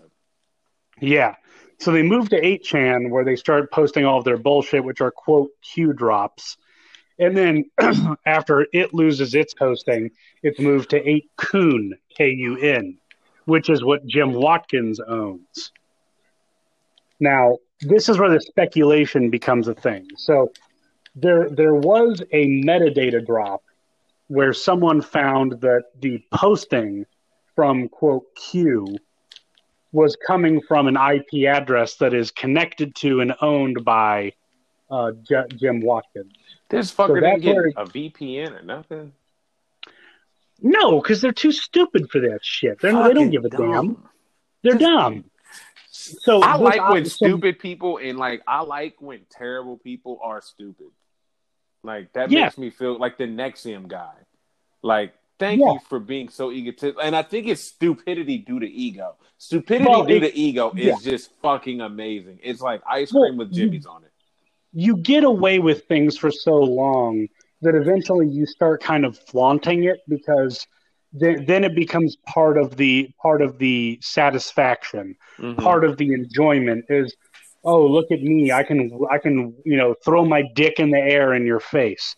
[1.02, 1.36] Yeah.
[1.80, 5.12] So they moved to 8chan where they start posting all of their bullshit, which are,
[5.12, 6.58] quote, Q drops.
[7.18, 7.66] And then
[8.26, 10.12] after it loses its hosting,
[10.44, 12.98] it's moved to 8kun, K U N
[13.50, 15.72] which is what Jim Watkins owns.
[17.20, 20.08] Now, this is where the speculation becomes a thing.
[20.16, 20.52] So
[21.16, 23.64] there there was a metadata drop
[24.28, 27.06] where someone found that the posting
[27.56, 28.98] from quote Q
[29.92, 34.34] was coming from an IP address that is connected to and owned by
[34.90, 36.34] uh, J- Jim Watkins.
[36.70, 39.14] This fucker so didn't get a VPN or nothing.
[40.62, 42.80] No, because they're too stupid for that shit.
[42.82, 43.72] They're, they don't give a dumb.
[43.72, 44.10] damn.
[44.62, 45.24] They're dumb.
[45.92, 50.88] So I like when stupid people and like I like when terrible people are stupid.
[51.84, 52.46] Like that yeah.
[52.46, 54.14] makes me feel like the NXIVM guy.
[54.82, 55.74] Like, thank yeah.
[55.74, 57.02] you for being so egotistical.
[57.02, 59.16] And I think it's stupidity due to ego.
[59.38, 62.40] Stupidity well, due to ego is just fucking amazing.
[62.44, 64.12] It's like ice cream well, with jimmies on it.
[64.74, 67.28] You get away with things for so long
[67.62, 70.68] that eventually you start kind of flaunting it because
[71.12, 75.62] then, then it becomes part of the part of the satisfaction mm-hmm.
[75.62, 77.16] part of the enjoyment is
[77.64, 81.00] oh look at me i can i can you know throw my dick in the
[81.00, 82.16] air in your face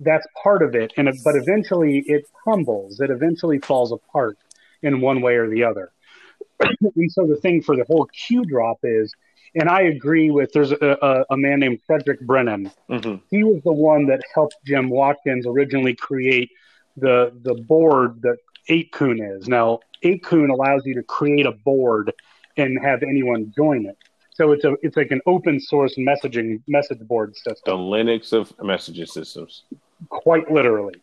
[0.00, 4.38] that's part of it and but eventually it crumbles it eventually falls apart
[4.82, 5.92] in one way or the other
[6.60, 9.14] and so the thing for the whole q drop is
[9.56, 12.70] and I agree with there's a, a, a man named Fredrick Brennan.
[12.90, 13.16] Mm-hmm.
[13.30, 16.50] He was the one that helped Jim Watkins originally create
[16.96, 18.36] the the board that
[18.68, 19.48] 8kun is.
[19.48, 22.12] Now 8kun allows you to create a board
[22.56, 23.96] and have anyone join it.
[24.34, 27.62] So it's a it's like an open source messaging message board system.
[27.64, 29.64] The Linux of messaging systems.
[30.08, 30.94] Quite literally.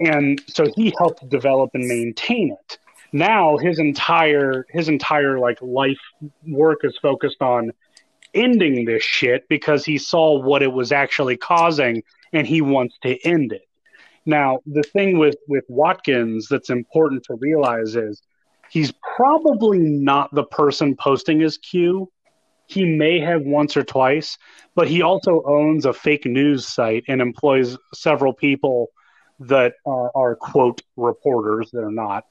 [0.00, 2.78] And so he helped develop and maintain it.
[3.12, 6.00] Now his entire his entire like life
[6.46, 7.72] work is focused on
[8.34, 12.02] ending this shit because he saw what it was actually causing
[12.32, 13.68] and he wants to end it.
[14.24, 18.22] Now, the thing with with Watkins that's important to realize is
[18.70, 22.10] he's probably not the person posting his Q.
[22.66, 24.38] He may have once or twice,
[24.74, 28.88] but he also owns a fake news site and employs several people
[29.40, 31.70] that are, are quote reporters.
[31.72, 32.24] They're not.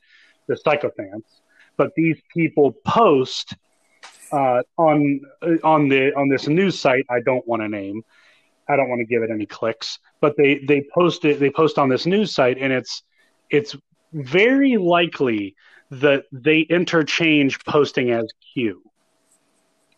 [0.47, 1.41] They're psychopaths.
[1.77, 3.55] But these people post
[4.31, 5.21] uh, on
[5.63, 8.03] on the on this news site I don't want to name.
[8.69, 11.77] I don't want to give it any clicks, but they they post it they post
[11.77, 13.03] on this news site and it's
[13.49, 13.75] it's
[14.13, 15.55] very likely
[15.89, 18.81] that they interchange posting as Q.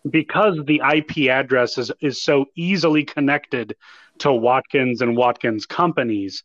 [0.09, 3.75] because the IP address is, is so easily connected
[4.19, 6.43] to Watkins and Watkins companies,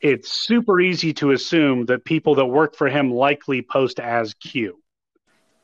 [0.00, 4.80] it's super easy to assume that people that work for him likely post as Q.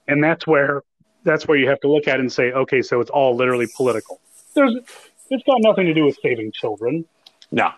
[0.08, 0.82] And that's where
[1.24, 4.20] that's where you have to look at and say, okay, so it's all literally political.
[4.54, 4.74] There's
[5.30, 7.04] it's got nothing to do with saving children.
[7.50, 7.70] No.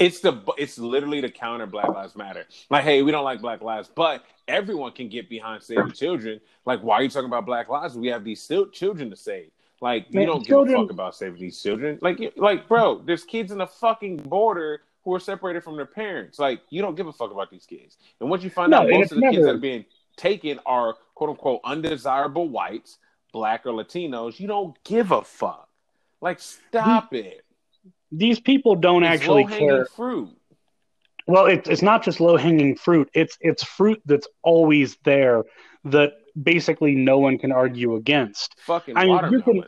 [0.00, 2.46] It's the it's literally the counter Black Lives Matter.
[2.70, 6.40] Like, hey, we don't like Black Lives, but everyone can get behind saving children.
[6.64, 7.96] Like, why are you talking about Black Lives?
[7.96, 9.50] We have these still children to save.
[9.82, 11.98] Like, you don't children- give a fuck about saving these children.
[12.00, 16.38] Like, like, bro, there's kids in the fucking border who are separated from their parents.
[16.38, 17.98] Like, you don't give a fuck about these kids.
[18.20, 19.84] And once you find No, out most of the kids never- that are being
[20.16, 22.98] taken are quote unquote undesirable whites,
[23.32, 25.68] black or Latinos, you don't give a fuck.
[26.22, 27.44] Like, stop it.
[28.12, 29.84] These people don't It's actually care.
[29.86, 30.30] fruit.
[31.26, 33.08] Well, it's it's not just low hanging fruit.
[33.14, 35.44] It's it's fruit that's always there
[35.84, 38.54] that basically no one can argue against.
[38.66, 39.64] Fucking I mean, you can-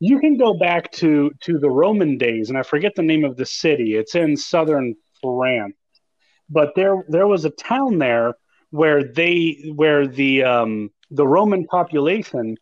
[0.00, 3.36] You can go back to to the Roman days, and I forget the name of
[3.36, 3.94] the city.
[3.94, 5.76] It's in southern France,
[6.50, 8.34] but there there was a town there
[8.70, 9.36] where they
[9.76, 12.56] where the um, the Roman population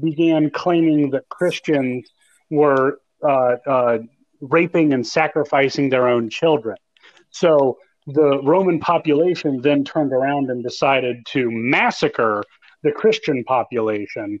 [0.00, 2.10] began claiming that Christians
[2.50, 3.98] were uh, uh,
[4.40, 6.76] raping and sacrificing their own children.
[7.30, 12.42] So the Roman population then turned around and decided to massacre
[12.82, 14.40] the Christian population,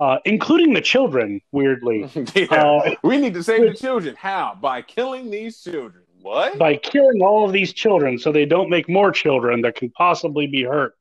[0.00, 1.40] uh, including the children.
[1.52, 2.46] Weirdly, yeah.
[2.50, 4.16] Uh, we need to save the children.
[4.16, 4.58] How?
[4.60, 6.04] By killing these children.
[6.20, 6.58] What?
[6.58, 10.46] by killing all of these children so they don't make more children that can possibly
[10.46, 10.94] be hurt.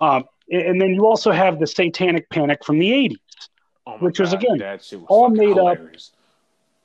[0.00, 3.16] Um, and then you also have the satanic panic from the 80s,
[3.86, 5.78] Oh which was, again, was all made up.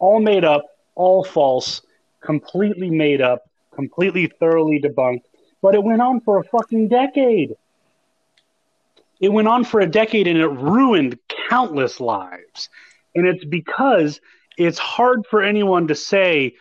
[0.02, 0.66] All made up,
[0.96, 1.82] all false,
[2.22, 5.24] completely made up, completely thoroughly debunked.
[5.62, 7.56] But it went on for a fucking decade.
[9.20, 11.20] It went on for a decade and it ruined
[11.50, 12.70] countless lives.
[13.14, 14.20] And it's because
[14.58, 16.56] it's hard for anyone to say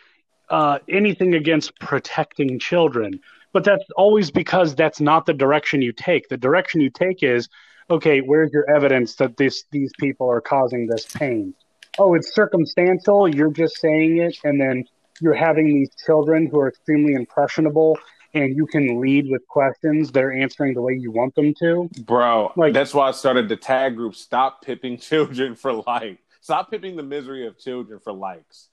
[0.49, 3.19] uh, anything against protecting children.
[3.53, 6.29] But that's always because that's not the direction you take.
[6.29, 7.49] The direction you take is,
[7.89, 11.55] okay, where's your evidence that this these people are causing this pain?
[11.99, 13.27] Oh, it's circumstantial.
[13.27, 14.85] You're just saying it, and then
[15.19, 17.97] you're having these children who are extremely impressionable,
[18.33, 20.11] and you can lead with questions.
[20.11, 21.89] They're answering the way you want them to.
[22.03, 26.19] Bro, Like- that's why I started the tag group Stop Pipping Children for Like.
[26.43, 28.69] Stop pipping the misery of children for likes.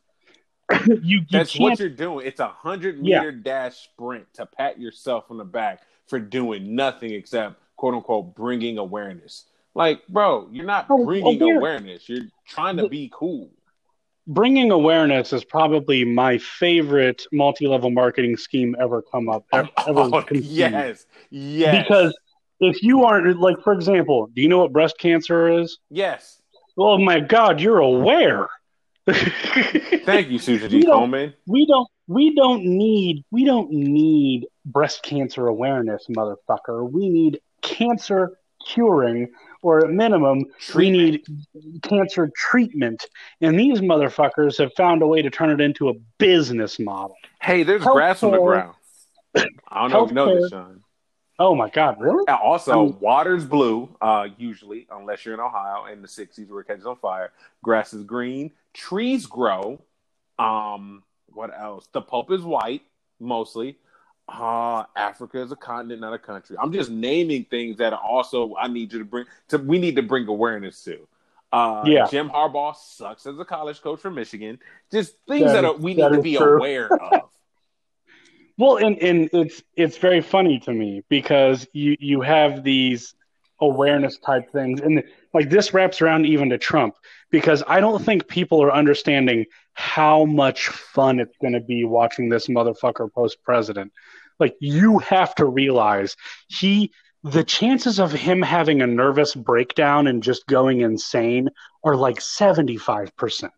[0.87, 1.63] you you That's can't.
[1.63, 2.27] what you're doing.
[2.27, 3.19] It's a hundred Yeah.
[3.19, 8.35] meter dash sprint to pat yourself on the back for doing nothing except quote unquote
[8.35, 9.45] bringing awareness.
[9.79, 12.09] Like, bro, you're not Oh, bringing oh, aware- awareness.
[12.09, 13.51] You're trying to be cool.
[14.27, 20.01] bringing awareness is probably my favorite multi-level marketing scheme ever come up oh, ever, ever
[20.17, 22.13] Oh, yes, yes, because
[22.61, 26.43] if you aren't like for example do you know what breast cancer is yes.
[26.77, 28.49] oh my god you're aware
[29.07, 31.35] Thank you, Susan don't- Coleman.
[31.47, 38.39] we don't we don't need we don't need breast cancer awareness motherfucker we need cancer
[38.67, 39.29] curing
[39.69, 41.25] or at minimum we need
[41.83, 43.07] cancer treatment
[43.41, 47.63] and these motherfuckers have found a way to turn it into a business model Hey,
[47.63, 48.75] there's grass on the ground.
[49.69, 50.83] I don't know if you know this, Sean.
[51.39, 56.03] oh my god really Also, Um, water's blue, uh, usually, unless you're in Ohio in
[56.03, 57.31] the 60s where it catches on fire.
[57.63, 58.51] Grass is green.
[58.75, 59.81] Trees grow.
[60.39, 61.89] Um, what else?
[61.93, 62.83] The pulp is white,
[63.21, 63.77] mostly.
[64.29, 66.57] Uh, Africa is a continent, not a country.
[66.61, 69.97] I'm just naming things that are also I need you to bring to we need
[69.97, 71.09] to bring awareness to.
[71.51, 72.07] Uh, Yeah.
[72.11, 74.59] Jim Harbaugh sucks as a college coach for Michigan.
[74.93, 76.57] Just things That that, is- are, we that need to be true.
[76.59, 77.23] aware of.
[78.59, 83.15] Well, and, and it's it's very funny to me because you you have these
[83.61, 86.97] awareness type things, and like this wraps around even to Trump
[87.31, 92.29] because I don't think people are understanding how much fun it's going to be watching
[92.29, 93.93] this motherfucker post president.
[94.41, 96.17] Like you have to realize
[96.49, 96.93] he
[97.25, 101.49] the chances of him having a nervous breakdown and just going insane
[101.83, 103.51] are like 75%.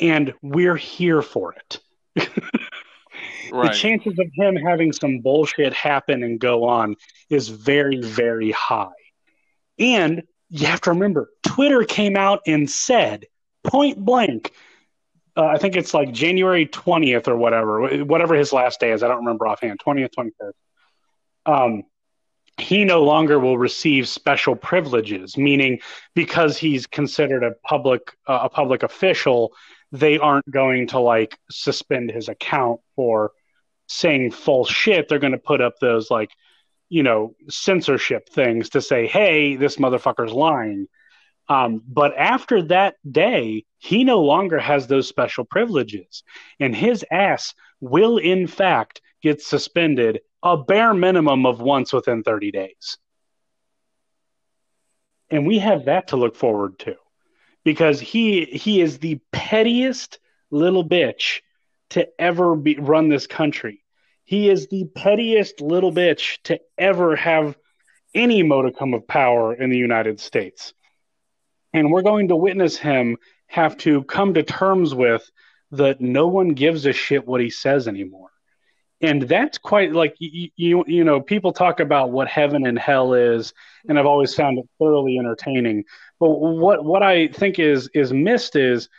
[0.00, 1.80] And we're here for it
[3.50, 6.96] the chances of him having some bullshit happen and go on
[7.30, 8.88] is very, very high.
[9.78, 13.26] And you have to remember, Twitter came out and said
[13.64, 14.52] point blank,
[15.36, 19.02] uh, I think it's like January 20th or whatever, whatever his last day is.
[19.02, 20.52] I don't remember offhand, 20th, 21st.
[21.46, 21.82] Um,
[22.58, 25.78] he no longer will receive special privileges, meaning
[26.14, 29.52] because he's considered a public uh, a public official,
[29.92, 33.30] they aren't going to like suspend his account for
[33.86, 35.08] saying false shit.
[35.08, 36.30] They're going to put up those like
[36.88, 40.86] you know censorship things to say, hey, this motherfucker's lying.
[41.48, 46.22] Um, but after that day, he no longer has those special privileges,
[46.60, 52.50] and his ass will, in fact, get suspended a bare minimum of once within 30
[52.52, 52.98] days.
[55.30, 56.96] And we have that to look forward to
[57.64, 60.18] because he he is the pettiest
[60.50, 61.40] little bitch
[61.90, 63.82] to ever be run this country.
[64.28, 67.56] He is the pettiest little bitch to ever have
[68.14, 70.74] any modicum of power in the United States.
[71.72, 75.26] And we're going to witness him have to come to terms with
[75.70, 78.28] that no one gives a shit what he says anymore.
[79.00, 83.14] And that's quite like you, you you know people talk about what heaven and hell
[83.14, 83.54] is
[83.88, 85.84] and I've always found it thoroughly entertaining.
[86.20, 88.90] But what what I think is is missed is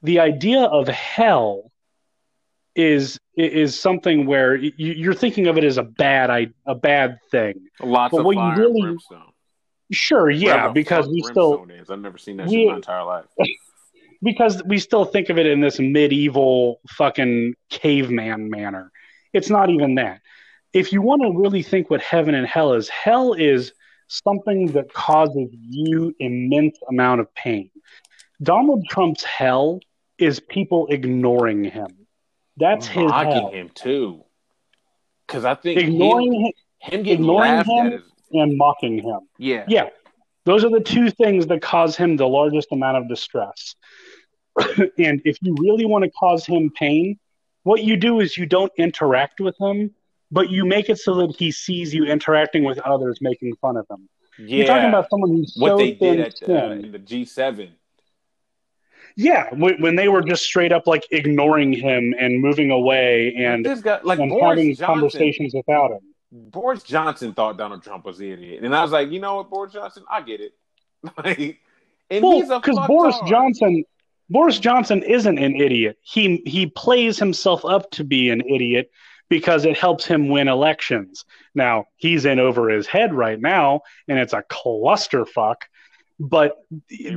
[0.00, 1.69] the idea of hell
[2.76, 7.54] is is something where you, are thinking of it as a bad a bad thing.
[7.80, 9.32] Lots but of what you really, brimstone.
[9.92, 11.90] Sure, yeah, because we still is.
[11.90, 13.26] I've never seen that we, in my entire life.
[14.22, 18.92] because we still think of it in this medieval fucking caveman manner.
[19.32, 20.20] It's not even that.
[20.72, 23.72] If you want to really think what heaven and hell is, hell is
[24.08, 27.70] something that causes you immense amount of pain.
[28.42, 29.80] Donald Trump's hell
[30.18, 31.88] is people ignoring him.
[32.60, 33.50] That's his mocking hell.
[33.50, 34.24] him too.
[35.26, 38.02] Because I think ignoring him, him getting ignoring him is...
[38.32, 39.20] and mocking him.
[39.38, 39.88] Yeah, yeah.
[40.44, 43.74] Those are the two things that cause him the largest amount of distress.
[44.58, 47.18] and if you really want to cause him pain,
[47.62, 49.94] what you do is you don't interact with him,
[50.30, 53.86] but you make it so that he sees you interacting with others, making fun of
[53.90, 54.08] him.
[54.38, 54.56] Yeah.
[54.56, 57.70] You're talking about someone who's what so they did at uh, in the G7
[59.20, 64.04] yeah, when, they were just straight up like ignoring him and moving away and, got,
[64.04, 66.00] like, and having Johnson, conversations without him.
[66.32, 69.50] Boris Johnson thought Donald Trump was the idiot, and I was like, you know what,
[69.50, 70.54] Boris Johnson, I get it.
[71.18, 71.58] like,
[72.08, 73.84] and well, because Boris Johnson,
[74.30, 75.98] Boris Johnson isn't an idiot.
[76.00, 78.90] He he plays himself up to be an idiot
[79.28, 81.26] because it helps him win elections.
[81.54, 85.56] Now he's in over his head right now, and it's a clusterfuck.
[86.20, 86.66] But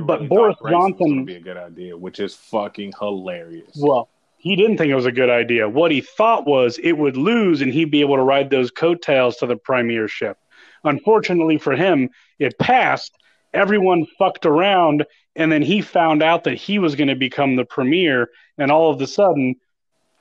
[0.06, 3.76] but Boris Johnson would be a good idea, which is fucking hilarious.
[3.76, 4.08] Well,
[4.38, 5.68] he didn't think it was a good idea.
[5.68, 9.36] What he thought was it would lose and he'd be able to ride those coattails
[9.36, 10.38] to the premiership.
[10.84, 12.08] Unfortunately for him,
[12.38, 13.14] it passed.
[13.52, 15.04] Everyone fucked around,
[15.36, 18.90] and then he found out that he was going to become the premier, and all
[18.90, 19.54] of a sudden,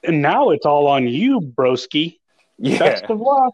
[0.04, 2.20] and now it's all on you, broski.
[2.58, 3.00] Yeah.
[3.10, 3.54] Luck.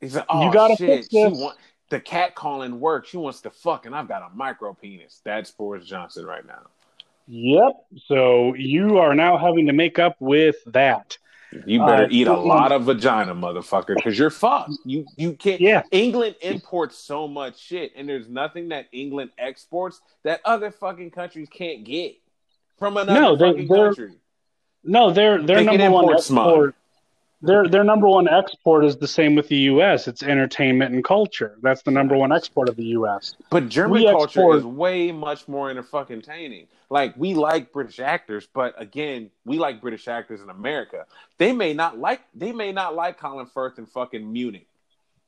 [0.00, 0.88] Like, oh, you gotta shit.
[0.88, 1.38] fix this.
[1.38, 1.56] Want,
[1.94, 3.06] the cat calling work.
[3.06, 5.20] She wants to fuck, and I've got a micro penis.
[5.22, 6.62] That's Boris Johnson right now.
[7.28, 7.72] Yep.
[8.06, 11.16] So you are now having to make up with that.
[11.64, 14.72] You better uh, eat a lot of vagina, motherfucker, because you're fucked.
[14.84, 15.60] You you can't.
[15.60, 15.84] Yeah.
[15.92, 21.48] England imports so much shit, and there's nothing that England exports that other fucking countries
[21.48, 22.16] can't get
[22.76, 24.14] from another no, they, fucking country.
[24.82, 26.24] No, they're they're they number one export.
[26.24, 26.74] Smug
[27.44, 30.08] their their number one export is the same with the U.S.
[30.08, 31.56] It's entertainment and culture.
[31.62, 33.36] That's the number one export of the U.S.
[33.50, 34.58] But German we culture export...
[34.58, 36.66] is way much more entertaining.
[36.90, 41.06] Like we like British actors, but again, we like British actors in America.
[41.38, 44.68] They may not like they may not like Colin Firth in fucking Munich.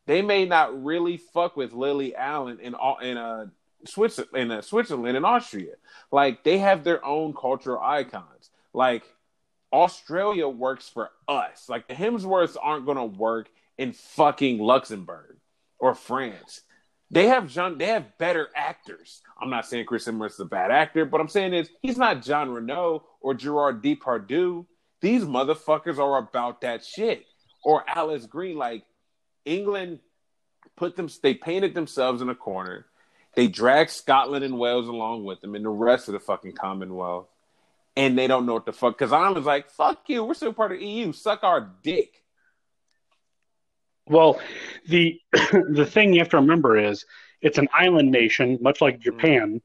[0.06, 3.46] They may not really fuck with Lily Allen in all in uh
[3.84, 5.74] Switzerland in uh, Switzerland and Austria.
[6.10, 8.50] Like they have their own cultural icons.
[8.72, 9.04] Like
[9.72, 11.68] Australia works for us.
[11.68, 13.48] Like the Hemsworths aren't going to work
[13.78, 15.36] in fucking Luxembourg
[15.78, 16.62] or France.
[17.10, 17.78] They have John.
[17.78, 19.22] They have better actors.
[19.40, 22.22] I'm not saying Chris Hemsworth is a bad actor, but I'm saying is he's not
[22.22, 24.66] Jean Reno or Gerard Depardieu.
[25.00, 27.24] These motherfuckers are about that shit.
[27.62, 28.84] Or Alice Green, like
[29.44, 30.00] England
[30.76, 31.08] put them.
[31.22, 32.86] They painted themselves in a corner.
[33.34, 37.28] They dragged Scotland and Wales along with them, and the rest of the fucking Commonwealth
[37.96, 38.96] and they don't know what the fuck.
[38.96, 41.12] Because I was like, "Fuck you, we're still part of EU.
[41.12, 42.22] Suck our dick."
[44.08, 44.40] Well,
[44.86, 45.20] the
[45.52, 47.04] the thing you have to remember is
[47.40, 49.60] it's an island nation, much like Japan, mm.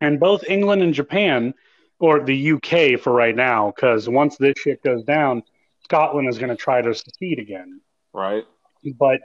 [0.00, 1.54] and both England and Japan,
[1.98, 5.42] or the UK for right now, because once this shit goes down,
[5.82, 7.80] Scotland is going to try to secede again.
[8.12, 8.44] Right.
[8.98, 9.20] But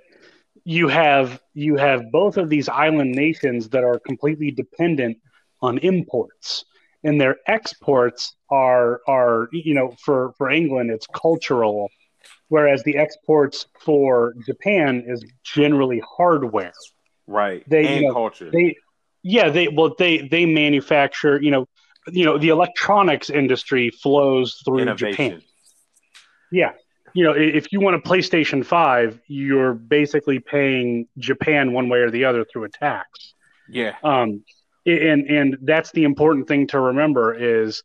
[0.63, 5.17] you have you have both of these island nations that are completely dependent
[5.61, 6.65] on imports
[7.03, 11.89] and their exports are are you know for for England it's cultural,
[12.49, 16.73] whereas the exports for Japan is generally hardware.
[17.27, 17.63] Right.
[17.69, 18.49] They and you know, culture.
[18.51, 18.75] They
[19.23, 21.67] yeah they well they they manufacture you know
[22.11, 25.11] you know the electronics industry flows through Innovation.
[25.11, 25.41] Japan.
[26.51, 26.71] Yeah.
[27.13, 32.11] You know, if you want a PlayStation 5, you're basically paying Japan one way or
[32.11, 33.33] the other through a tax.
[33.67, 33.95] Yeah.
[34.03, 34.43] Um,
[34.89, 37.83] and and that's the important thing to remember is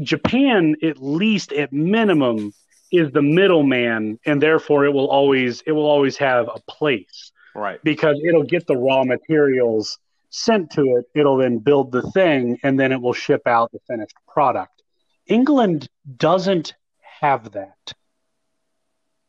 [0.00, 2.52] Japan at least at minimum
[2.90, 7.32] is the middleman and therefore it will always it will always have a place.
[7.54, 7.78] Right.
[7.84, 9.98] because it'll get the raw materials
[10.30, 13.80] sent to it it'll then build the thing and then it will ship out the
[13.86, 14.82] finished product.
[15.26, 16.74] England doesn't
[17.20, 17.92] have that.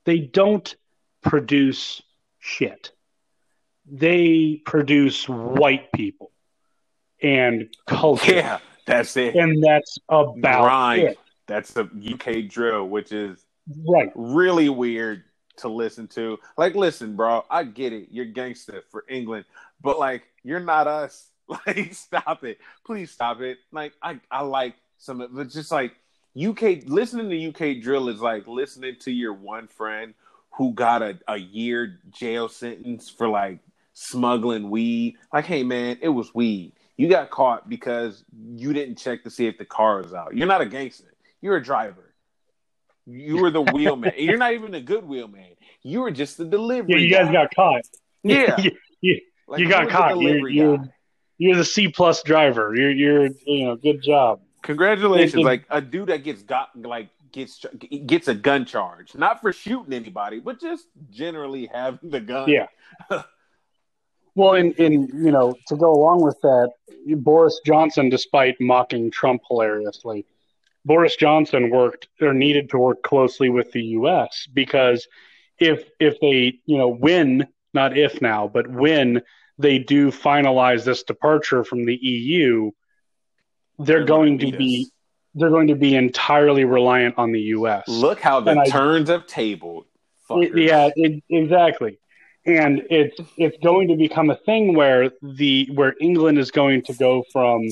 [0.05, 0.73] They don't
[1.21, 2.01] produce
[2.39, 2.91] shit.
[3.85, 6.32] They produce white people
[7.23, 9.35] and culture Yeah, that's it.
[9.35, 11.03] and that's about Grind.
[11.03, 13.45] it That's the UK drill, which is
[13.87, 15.23] right really weird
[15.57, 16.37] to listen to.
[16.57, 18.09] Like, listen, bro, I get it.
[18.11, 19.45] You're gangster for England,
[19.81, 21.27] but like, you're not us.
[21.67, 22.57] Like, stop it.
[22.85, 23.57] Please stop it.
[23.73, 25.93] Like, I, I like some of but just like
[26.41, 30.13] UK listening to UK drill is like listening to your one friend
[30.51, 33.59] who got a, a year jail sentence for like
[33.91, 35.17] smuggling weed.
[35.33, 36.71] Like, hey man, it was weed.
[36.97, 38.23] You got caught because
[38.55, 40.35] you didn't check to see if the car was out.
[40.35, 41.13] You're not a gangster.
[41.41, 42.13] You're a driver.
[43.05, 44.13] You were the wheelman.
[44.17, 45.55] You're not even a good wheelman.
[45.81, 46.93] You were just the delivery.
[46.93, 47.81] yeah you guys got caught
[48.23, 48.55] yeah.
[48.61, 48.71] you,
[49.01, 50.17] you, Like, you got caught.
[50.19, 50.79] You're- you're-
[51.39, 55.43] you're the c plus driver you're you're you know good job Congratulations!
[55.43, 57.65] Like a dude that gets got like gets
[58.05, 62.47] gets a gun charge, not for shooting anybody, but just generally having the gun.
[62.49, 62.67] Yeah.
[64.35, 66.71] Well, and, and you know, to go along with that,
[67.17, 70.25] Boris Johnson, despite mocking Trump hilariously,
[70.85, 74.47] Boris Johnson worked or needed to work closely with the U.S.
[74.53, 75.07] because
[75.59, 79.21] if if they you know win, not if now, but when
[79.59, 82.71] they do finalize this departure from the EU,
[83.77, 84.91] they're They're going gonna to be us.
[85.35, 87.83] they're going to be entirely reliant on the U.S.
[87.87, 89.85] Look how the And I- turns have tabled.
[90.29, 90.51] Fuckers.
[90.67, 91.99] yeah, it, exactly.
[92.45, 96.93] And it's it's going to become a thing where the where England is going to
[96.93, 97.69] go from,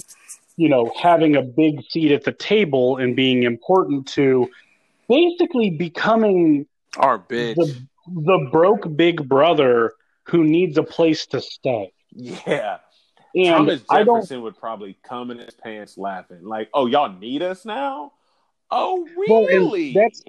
[0.56, 4.50] you know, having a big seat at the table and being important to
[5.10, 6.68] basically becoming
[6.98, 9.94] our big the the broke big brother
[10.24, 11.92] who needs a place to stay.
[12.12, 12.78] yeah,
[13.36, 17.12] And Thomas I don't Jefferson would probably come in his pants laughing, like, "Oh, y'all
[17.12, 18.14] need us now?
[18.70, 19.94] Oh, Well, really?
[19.94, 20.24] that's-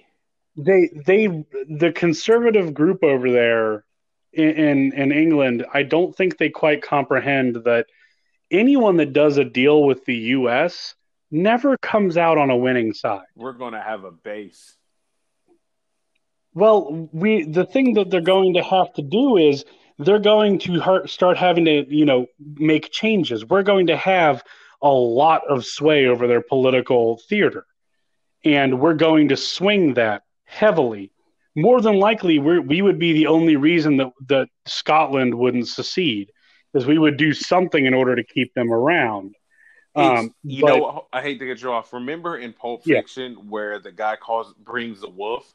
[0.56, 1.26] they they
[1.68, 3.84] the conservative group over there
[4.32, 7.86] in, in England, I don't think they quite comprehend that
[8.50, 10.94] anyone that does a deal with the US
[11.30, 13.26] never comes out on a winning side.
[13.34, 14.76] We're gonna have a base.
[16.54, 19.64] Well, we the thing that they're going to have to do is
[19.98, 23.44] they're going to start having to, you know, make changes.
[23.44, 24.42] We're going to have
[24.82, 27.66] a lot of sway over their political theater.
[28.44, 31.11] And we're going to swing that heavily.
[31.54, 36.30] More than likely, we're, we would be the only reason that, that Scotland wouldn't secede,
[36.72, 39.34] because we would do something in order to keep them around.
[39.94, 41.06] Um, you but- know.
[41.12, 41.92] I hate to get you off.
[41.92, 43.00] Remember in Pulp Yeah.
[43.00, 45.52] Fiction where the guy calls brings the wolf?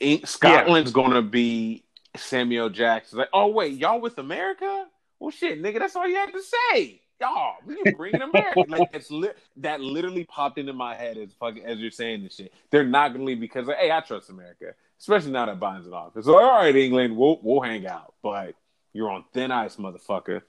[0.00, 1.84] In- Scotland's gonna be
[2.16, 3.18] Samuel Jackson.
[3.18, 4.86] Like, oh wait, y'all with America?
[5.20, 6.99] Well, shit, nigga, that's all you had to say.
[7.20, 8.64] Y'all, we can bring bringing America.
[8.68, 12.36] like it's li- that literally popped into my head as fucking as you're saying this
[12.36, 12.52] shit.
[12.70, 15.92] They're not gonna leave because, like, hey, I trust America, especially now that Biden's in
[15.92, 16.24] office.
[16.24, 18.54] So, all right, England, we'll we'll hang out, but
[18.92, 20.42] you're on thin ice, motherfucker.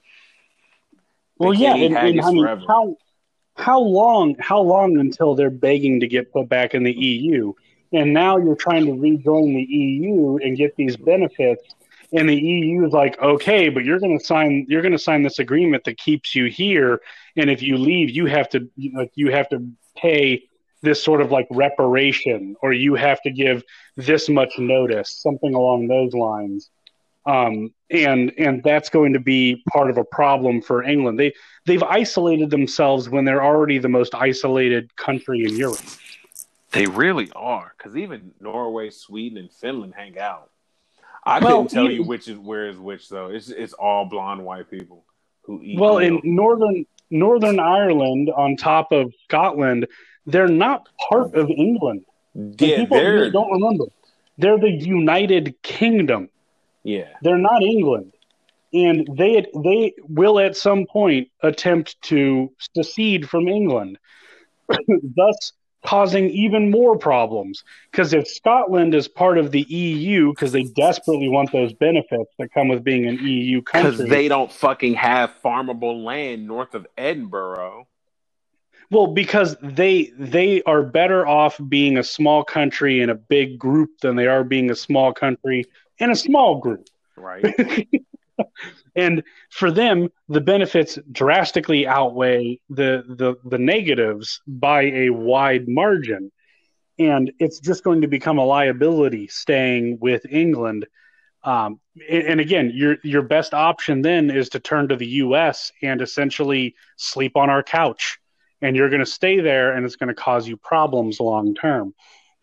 [1.39, 2.61] They Well, yeah, can't and, and I mean, forever.
[2.67, 2.95] how
[3.57, 7.53] how long how long until they're begging to get put back in the EU,
[7.91, 11.63] and now you're trying to rejoin the EU and get these benefits,
[12.13, 15.23] and the EU is like, okay, but you're going to sign you're going to sign
[15.23, 17.01] this agreement that keeps you here,
[17.35, 20.43] and if you leave, you have to you know, you have to pay
[20.81, 23.63] this sort of like reparation, or you have to give
[23.95, 26.69] this much notice, something along those lines.
[27.25, 31.19] Um, and and that's going to be part of a problem for England.
[31.19, 31.33] They
[31.65, 35.79] they've isolated themselves when they're already the most isolated country in Europe.
[36.71, 40.49] They really are, because even Norway, Sweden, and Finland hang out.
[41.23, 43.27] I Well, couldn't tell even- you which is where is which though.
[43.27, 45.05] It's it's all blonde white people
[45.43, 45.79] who eat.
[45.79, 49.85] Well, in northern Northern Ireland, on top of Scotland,
[50.25, 52.05] they're not part of England.
[52.33, 53.85] And yeah, people really don't remember.
[54.37, 56.29] They're the United Kingdom.
[56.83, 57.09] yeah.
[57.21, 58.13] They're not England,
[58.73, 63.99] and they they will at some point attempt to secede from England,
[65.15, 67.63] thus causing even more problems.
[67.91, 72.53] Because if Scotland is part of the EU, because they desperately want those benefits that
[72.53, 76.85] come with being an EU country, Because they don't fucking have farmable land north of
[76.97, 77.87] Edinburgh.
[78.91, 83.89] well, because they they are better off being a small country in a big group
[84.01, 85.65] than they are being a small country
[85.97, 86.87] in a small group.
[87.15, 87.43] Right.
[88.95, 96.31] and for them, the benefits drastically outweigh the, the the negatives by a wide margin,
[96.99, 100.85] and it's just going to become a liability staying with England.
[101.43, 101.79] Um,
[102.09, 105.71] and again, your your best option then is to turn to the U.S.
[105.81, 108.19] and essentially sleep on our couch,
[108.61, 111.93] and you're going to stay there, and it's going to cause you problems long term.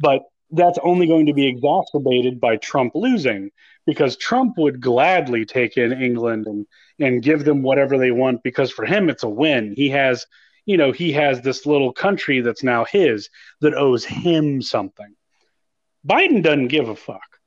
[0.01, 3.51] But that's only going to be exacerbated by Trump losing
[3.89, 6.67] because Trump would gladly take in England and
[7.01, 9.73] and give them whatever they want because for him it's a win.
[9.75, 10.27] He has,
[10.67, 13.31] you know, he has this little country that's now his
[13.63, 15.17] that owes him something.
[16.07, 17.39] Biden doesn't give a fuck.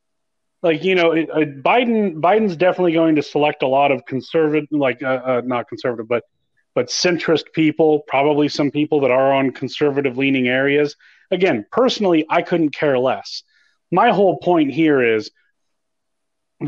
[0.63, 4.67] Like you know, it, uh, Biden Biden's definitely going to select a lot of conservative,
[4.71, 6.23] like uh, uh, not conservative, but
[6.73, 10.95] but centrist people, probably some people that are on conservative leaning areas
[11.29, 13.43] again, personally, I couldn't care less.
[13.91, 15.31] My whole point here is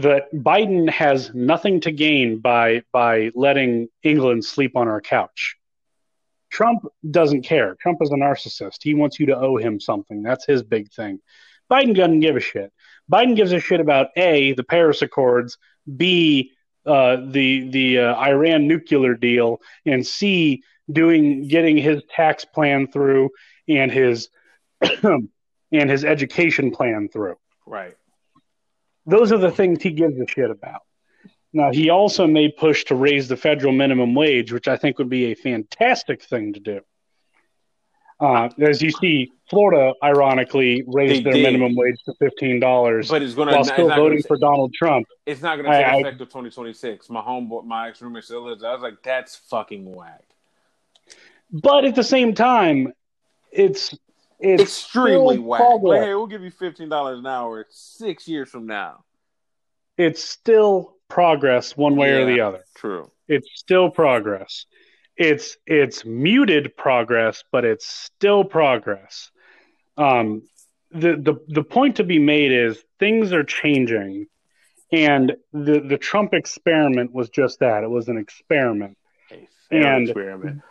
[0.02, 5.56] that Biden has nothing to gain by by letting England sleep on our couch.
[6.50, 7.76] Trump doesn't care.
[7.80, 8.78] Trump is a narcissist.
[8.82, 10.22] He wants you to owe him something.
[10.22, 11.20] That's his big thing.
[11.72, 12.72] Biden doesn't give a shit.
[13.12, 15.58] Biden gives a shit about a the Paris Accords,
[15.98, 16.52] b
[16.86, 23.30] uh, the the uh, Iran nuclear deal, and c doing getting his tax plan through
[23.68, 24.30] and his
[25.04, 25.30] and
[25.72, 27.36] his education plan through.
[27.66, 27.96] Right.
[29.06, 30.82] Those are the things he gives a shit about.
[31.52, 35.10] Now, he also may push to raise the federal minimum wage, which I think would
[35.10, 36.82] be a fantastic thing to do.
[38.20, 41.44] Uh, as you see, Florida ironically raised they their did.
[41.44, 45.06] minimum wage to fifteen dollars, but it's going to while still voting for Donald Trump.
[45.26, 47.10] It's not going to take I, effect until twenty twenty six.
[47.10, 48.64] My homeboy, my ex roommate still is.
[48.64, 50.24] I was like, that's fucking whack.
[51.52, 52.94] But at the same time,
[53.52, 53.94] it's
[54.44, 55.62] it's extremely whack.
[55.82, 59.04] Like, hey, we'll give you fifteen dollars an hour six years from now.
[59.98, 62.66] It's still progress one way yeah, or the other.
[62.76, 63.10] True.
[63.28, 64.66] It's still progress.
[65.16, 69.32] It's it's muted progress, but it's still progress.
[69.98, 70.44] Um,
[70.92, 74.28] the the the point to be made is things are changing,
[74.92, 77.84] and the the Trump experiment was just that.
[77.84, 78.98] It was an experiment.
[79.72, 80.62] and experiment.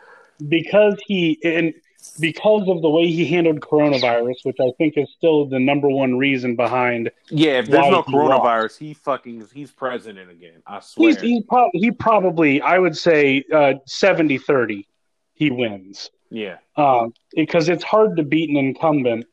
[0.46, 1.72] because he and
[2.18, 6.18] because of the way he handled coronavirus, which I think is still the number one
[6.18, 7.10] reason behind.
[7.30, 10.62] Yeah, if there's no coronavirus, he fucking he's president again.
[10.66, 11.08] I swear.
[11.10, 14.88] He's, he's pro- he probably, I would say, uh, 70 30,
[15.34, 16.10] he wins.
[16.30, 16.58] Yeah.
[16.76, 19.26] Uh, because it's hard to beat an incumbent.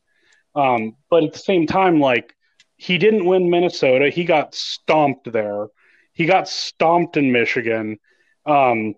[0.55, 2.35] Um, but at the same time, like,
[2.75, 4.09] he didn't win Minnesota.
[4.09, 5.67] He got stomped there.
[6.13, 7.99] He got stomped in Michigan.
[8.45, 8.95] Um,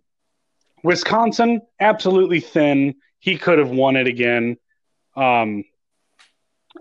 [0.83, 4.57] Wisconsin, absolutely thin he could have won it again.
[5.15, 5.63] Um,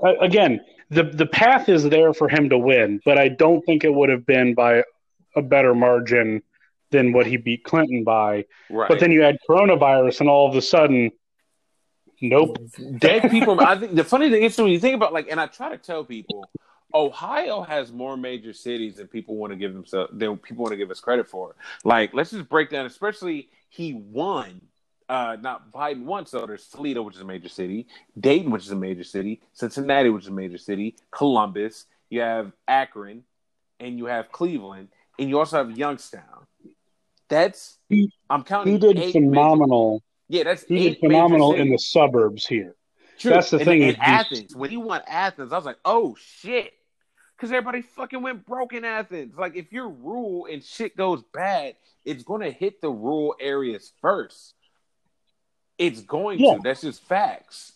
[0.03, 3.95] again, the the path is there for him to win, but I don't think it
[3.95, 4.83] would have been by
[5.37, 6.43] a better margin
[6.91, 8.47] than what he beat Clinton by.
[8.69, 8.89] Right.
[8.89, 11.13] But then you had coronavirus, and all of a sudden,
[12.21, 12.59] nope,
[12.99, 13.61] dead people.
[13.61, 15.79] I think the funny thing is when you think about like, and I try to
[15.79, 16.49] tell people,
[16.95, 20.79] Ohio has more major cities than people want to give themselves than people want to
[20.79, 21.55] give us credit for.
[21.85, 22.87] Like, let's just break down.
[22.87, 24.63] Especially he won
[25.11, 26.25] uh, not Biden won.
[26.25, 27.89] So there's Toledo, which is a major city,
[28.19, 31.87] Dayton, which is a major city, Cincinnati, which is a major city, Columbus.
[32.11, 33.25] You have Akron,
[33.81, 34.89] and you have Cleveland,
[35.19, 36.47] and you also have Youngstown.
[37.29, 38.73] That's he, I'm counting.
[38.73, 40.03] He did phenomenal.
[40.29, 42.77] Major, yeah, that's he did phenomenal in the suburbs here.
[43.19, 43.33] True.
[43.33, 43.83] That's the and, thing.
[43.83, 46.73] In Athens, when he won Athens, I was like, oh shit,
[47.37, 49.35] because everybody fucking went broke in Athens.
[49.37, 51.75] Like, if you're rural and shit goes bad,
[52.05, 54.55] it's gonna hit the rural areas first.
[55.81, 56.55] It's going yeah.
[56.57, 56.61] to.
[56.63, 57.73] That's just facts.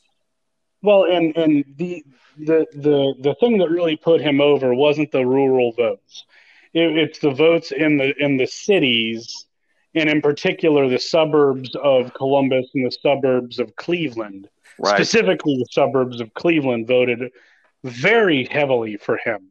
[0.83, 2.05] Well, and and the
[2.37, 6.27] the the the thing that really put him over wasn't the rural votes.
[6.75, 9.47] It, it's the votes in the in the cities,
[9.95, 14.51] and in particular the suburbs of Columbus and the suburbs of Cleveland.
[14.79, 14.95] Right.
[14.97, 17.31] Specifically, the suburbs of Cleveland voted
[17.83, 19.51] very heavily for him.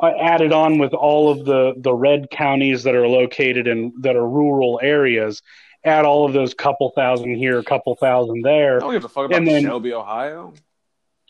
[0.00, 4.16] I added on with all of the the red counties that are located in that
[4.16, 5.42] are rural areas,
[5.86, 8.76] add all of those couple thousand here, a couple thousand there.
[8.76, 10.52] I don't give a fuck about then, Shelby, Ohio.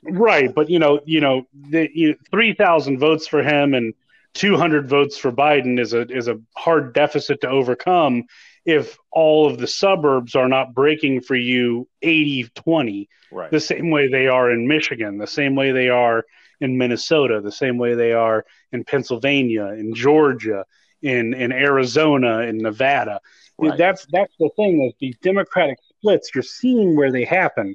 [0.02, 3.94] Right, but you know, you know, the, you, three thousand votes for him and
[4.34, 8.24] two hundred votes for Biden is a is a hard deficit to overcome
[8.64, 13.50] if all of the suburbs are not breaking for you 80-20 right.
[13.52, 16.24] the same way they are in Michigan, the same way they are
[16.60, 20.64] in Minnesota, the same way they are in Pennsylvania, in Georgia,
[21.00, 23.20] in in Arizona, in Nevada.
[23.58, 23.78] Right.
[23.78, 26.30] That's that's the thing is these democratic splits.
[26.34, 27.74] You're seeing where they happen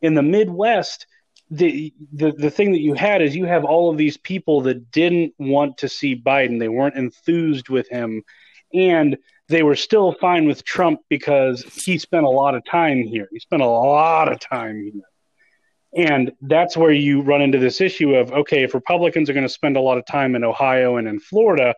[0.00, 1.06] in the Midwest.
[1.50, 4.90] the, the the thing that you had is you have all of these people that
[4.90, 6.58] didn't want to see Biden.
[6.58, 8.22] They weren't enthused with him,
[8.72, 9.16] and
[9.48, 13.28] they were still fine with Trump because he spent a lot of time here.
[13.30, 15.02] He spent a lot of time here.
[15.96, 19.52] And that's where you run into this issue of okay, if Republicans are going to
[19.52, 21.74] spend a lot of time in Ohio and in Florida,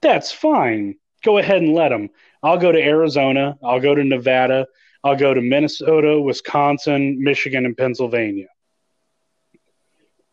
[0.00, 0.96] that's fine.
[1.24, 2.10] Go ahead and let them.
[2.42, 3.56] I'll go to Arizona.
[3.62, 4.66] I'll go to Nevada.
[5.04, 8.48] I'll go to Minnesota, Wisconsin, Michigan, and Pennsylvania.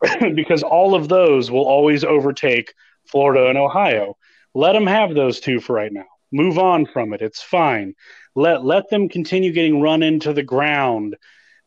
[0.34, 2.72] because all of those will always overtake
[3.06, 4.16] Florida and Ohio.
[4.54, 6.06] Let them have those two for right now.
[6.32, 7.22] Move on from it.
[7.22, 7.94] It's fine.
[8.34, 11.16] Let let them continue getting run into the ground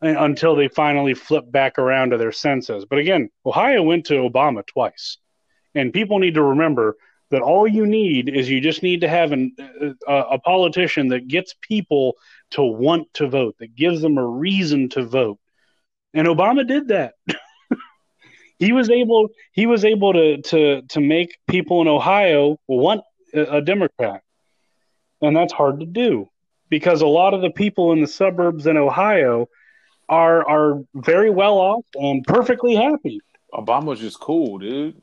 [0.01, 2.85] until they finally flip back around to their senses.
[2.89, 5.17] But again, Ohio went to Obama twice.
[5.75, 6.97] And people need to remember
[7.33, 9.55] that all you need is you just need to have an,
[10.07, 12.13] a, a politician that gets people
[12.51, 15.39] to want to vote, that gives them a reason to vote.
[16.13, 17.15] And Obama did that.
[18.59, 23.01] he was able he was able to to to make people in Ohio want
[23.33, 24.21] a, Democrat.
[25.19, 26.29] And that's hard to do
[26.69, 29.47] because a lot of the people in the suburbs in Ohio
[30.07, 33.21] are are very well off and perfectly happy.
[33.51, 35.01] Obama's just cool, dude.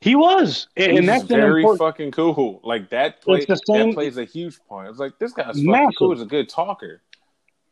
[0.00, 2.60] He was, and, He's that's very important, fucking cool.
[2.64, 4.88] Like that, play, same- that plays a huge point.
[4.88, 6.12] It's like this guy's fucking cool.
[6.12, 7.02] He's a good talker.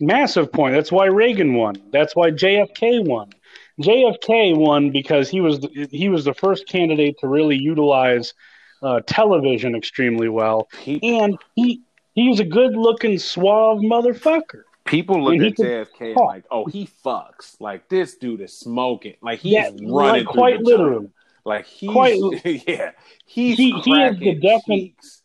[0.01, 0.75] massive point.
[0.75, 1.77] That's why Reagan won.
[1.93, 3.31] That's why JFK won.
[3.81, 8.35] JFK won because he was the, he was the first candidate to really utilize
[8.83, 11.83] uh, television extremely well, He, and he
[12.15, 14.63] he was a good looking suave motherfucker.
[14.85, 17.57] people look and at JFK like, oh, he fucks.
[17.61, 19.17] Like this dude is smoking.
[19.23, 21.09] Like he's Yeah, running like, quite the literally.
[21.45, 22.21] Like he's Quite-
[22.69, 22.93] yeah,
[23.25, 25.23] he's He- he is the cracking defin- cheeks.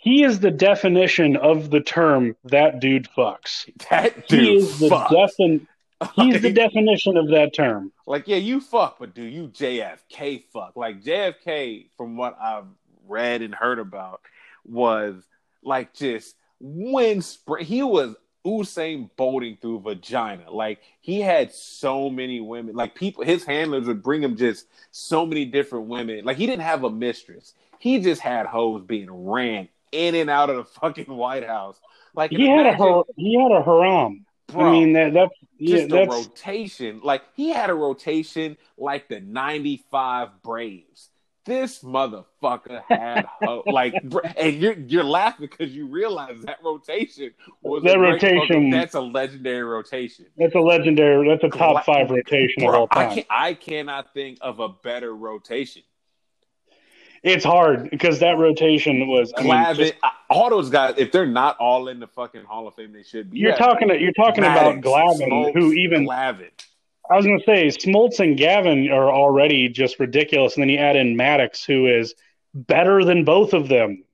[0.00, 3.68] He is the definition of the term that dude fucks.
[3.90, 5.66] That dude he is the defin-
[6.14, 7.90] He's the definition of that term.
[8.06, 10.76] Like, yeah, you fuck, but do you JFK fuck?
[10.76, 12.68] Like JFK, from what I've
[13.08, 14.20] read and heard about,
[14.64, 15.24] was
[15.64, 17.64] like just wind spray.
[17.64, 18.14] He was
[18.48, 20.50] Usain bolting through vagina.
[20.50, 22.74] Like he had so many women.
[22.74, 26.24] Like people, his handlers would bring him just so many different women.
[26.24, 27.54] Like he didn't have a mistress.
[27.78, 31.78] He just had hoes being ran in and out of the fucking White House.
[32.14, 34.24] Like He had a imagine- har- he had a haram.
[34.48, 37.00] Bro, I mean that that's yeah, just the that's rotation.
[37.04, 41.07] Like he had a rotation like the '95 Braves.
[41.48, 43.94] This motherfucker had ho- like,
[44.36, 49.00] and you're you're laughing because you realize that rotation was That a rotation- that's a
[49.00, 50.26] legendary rotation.
[50.36, 51.26] that's a legendary.
[51.26, 53.14] That's a top five rotation of Bro, all I time.
[53.14, 55.82] can I cannot think of a better rotation.
[57.24, 59.32] It's hard because that rotation was.
[59.36, 59.94] I mean, Glavine, just-
[60.30, 63.30] all those guys, if they're not all in the fucking Hall of Fame, they should
[63.30, 63.38] be.
[63.38, 63.88] you're Yeah, talking.
[63.98, 66.50] You're talking Maddux, about Glavine, Smoltz, who even Glavine.
[67.10, 70.78] I was going to say Smoltz and Gavin are already just ridiculous, and then you
[70.78, 72.14] add in Maddux, who is
[72.54, 74.04] better than both of them,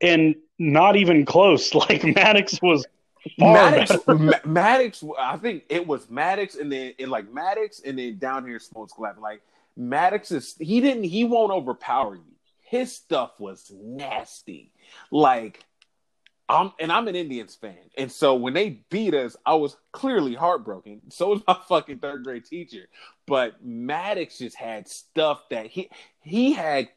[0.00, 1.72] and not even close.
[1.74, 2.86] Like Maddux was
[3.40, 4.04] Maddux,
[4.44, 8.58] Maddux, I think it was Maddux, and then it like Maddux, and then down here
[8.58, 9.20] Smokes Glavine.
[9.20, 9.42] Like
[9.78, 12.22] Maddux is he didn't he won't overpower you.
[12.60, 14.72] His stuff was nasty.
[15.10, 15.64] Like
[16.48, 20.34] I'm and I'm an Indians fan, and so when they beat us, I was clearly
[20.34, 21.00] heartbroken.
[21.10, 22.88] So was my fucking third grade teacher.
[23.26, 25.88] But Maddux just had stuff that he
[26.20, 26.88] he had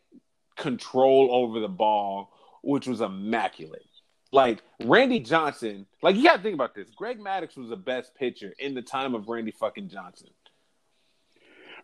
[0.55, 2.31] control over the ball,
[2.63, 3.83] which was immaculate.
[4.31, 6.89] Like Randy Johnson, like you gotta think about this.
[6.89, 10.29] Greg Maddux was the best pitcher in the time of Randy fucking Johnson.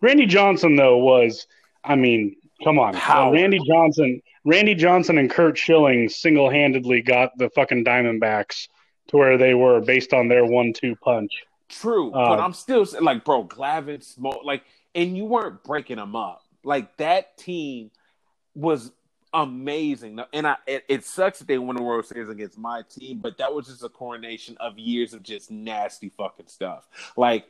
[0.02, 1.48] Randy Johnson, though, was
[1.84, 2.94] I mean, come on,
[3.32, 8.68] Randy Johnson, Randy Johnson, and Curt Schilling single handedly got the fucking Diamondbacks
[9.08, 11.44] to where they were based on their one-two punch.
[11.70, 14.64] True, Uh, but I'm still like, bro, Glavine, Smoke, like,
[14.96, 16.44] and you weren't breaking them up.
[16.64, 17.92] Like that team
[18.56, 18.92] was
[19.34, 23.20] amazing, and I it, it sucks that they won the World Series against my team,
[23.20, 26.88] but that was just a coronation of years of just nasty fucking stuff.
[27.16, 27.46] Like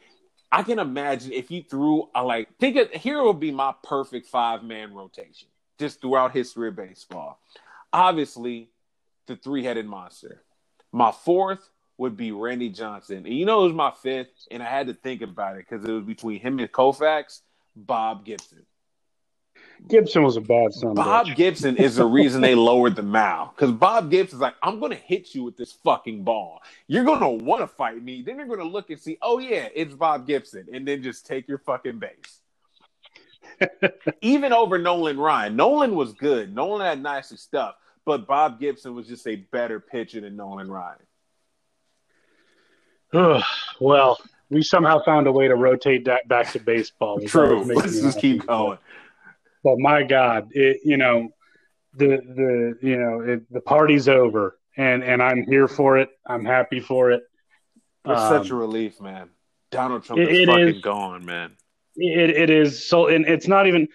[0.51, 4.27] I can imagine if you threw a like think of here would be my perfect
[4.27, 5.47] five man rotation
[5.81, 7.41] just throughout history of baseball.
[7.91, 8.69] Obviously,
[9.27, 10.43] the three headed monster.
[10.93, 11.67] My fourth
[11.97, 13.17] would be Randy Johnson.
[13.25, 15.83] And you know, it was my fifth, and I had to think about it because
[15.83, 17.41] it was between him and Koufax,
[17.75, 18.65] Bob Gibson.
[19.87, 20.93] Gibson was a bad son.
[20.93, 21.35] Bob bitch.
[21.35, 24.97] Gibson is the reason they lowered the mound because Bob Gibson's like, I'm going to
[24.97, 26.61] hit you with this fucking ball.
[26.87, 28.21] You're going to want to fight me.
[28.21, 30.67] Then you're going to look and see, oh, yeah, it's Bob Gibson.
[30.71, 32.40] And then just take your fucking base.
[34.21, 35.55] Even over Nolan Ryan.
[35.55, 36.53] Nolan was good.
[36.53, 37.75] Nolan had nice stuff,
[38.05, 40.99] but Bob Gibson was just a better pitcher than Nolan Ryan.
[43.79, 44.19] Well,
[44.51, 47.19] we somehow found a way to rotate that back to baseball.
[47.21, 47.63] True.
[47.63, 48.77] Let's just keep going.
[49.63, 51.29] But my God, it you know,
[51.95, 56.09] the the you know it, the party's over, and and I'm here for it.
[56.27, 57.23] I'm happy for it.
[58.05, 59.29] It's um, such a relief, man.
[59.71, 61.55] Donald Trump it, is fucking is, gone, man.
[61.95, 63.87] It it is so, and it's not even.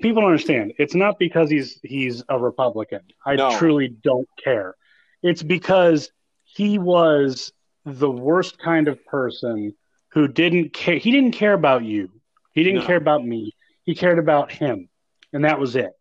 [0.00, 0.72] People don't understand.
[0.78, 3.02] It's not because he's he's a Republican.
[3.24, 3.56] I no.
[3.58, 4.74] truly don't care.
[5.22, 6.10] It's because
[6.44, 7.52] he was
[7.84, 9.74] the worst kind of person
[10.12, 10.96] who didn't care.
[10.96, 12.10] He didn't care about you.
[12.52, 12.86] He didn't no.
[12.86, 13.52] care about me.
[13.84, 14.88] He cared about him,
[15.32, 15.92] and that was it.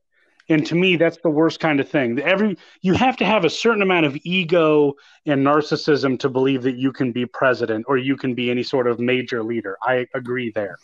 [0.48, 2.20] And to me, that's the worst kind of thing.
[2.20, 4.94] Every you have to have a certain amount of ego
[5.26, 8.88] and narcissism to believe that you can be president or you can be any sort
[8.88, 9.78] of major leader.
[9.82, 10.78] I agree there.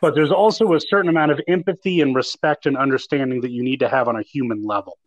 [0.00, 3.80] But there's also a certain amount of empathy and respect and understanding that you need
[3.80, 4.98] to have on a human level.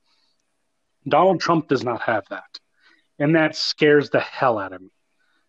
[1.08, 2.60] Donald Trump does not have that.
[3.20, 4.90] And that scares the hell out of me.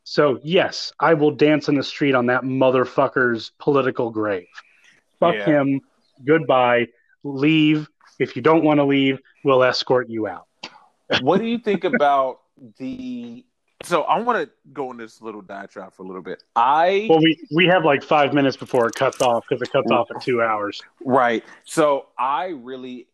[0.05, 4.49] So, yes, I will dance in the street on that motherfucker's political grave.
[5.21, 5.47] Fuck yeah.
[5.47, 5.81] him.
[6.25, 6.89] Goodbye.
[7.23, 7.89] Leave
[8.21, 10.47] if you don't want to leave, we'll escort you out.
[11.23, 12.41] what do you think about
[12.79, 13.45] the?
[13.83, 16.43] So I want to go in this little diatribe for a little bit.
[16.55, 19.91] I well, we we have like five minutes before it cuts off because it cuts
[19.91, 20.83] off at two hours.
[21.03, 21.45] Right.
[21.65, 23.09] So I really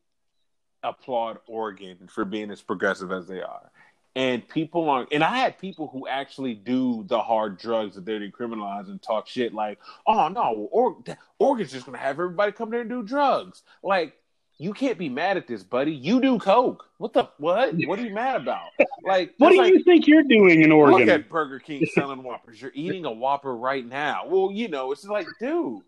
[0.83, 3.71] applaud Oregon for being as progressive as they are.
[4.15, 8.19] And people aren't, and I had people who actually do the hard drugs that they're
[8.19, 10.97] decriminalized and talk shit like, oh no, or-
[11.39, 13.63] Oregon's just going to have everybody come there and do drugs.
[13.83, 14.15] Like,
[14.59, 15.93] you can't be mad at this, buddy.
[15.93, 16.89] You do coke.
[16.99, 17.75] What the what?
[17.87, 18.69] What are you mad about?
[19.05, 21.07] Like, what do like, you think you're doing in Oregon?
[21.07, 22.61] Look at Burger King selling Whoppers.
[22.61, 24.25] You're eating a Whopper right now.
[24.27, 25.83] Well, you know, it's like, dude.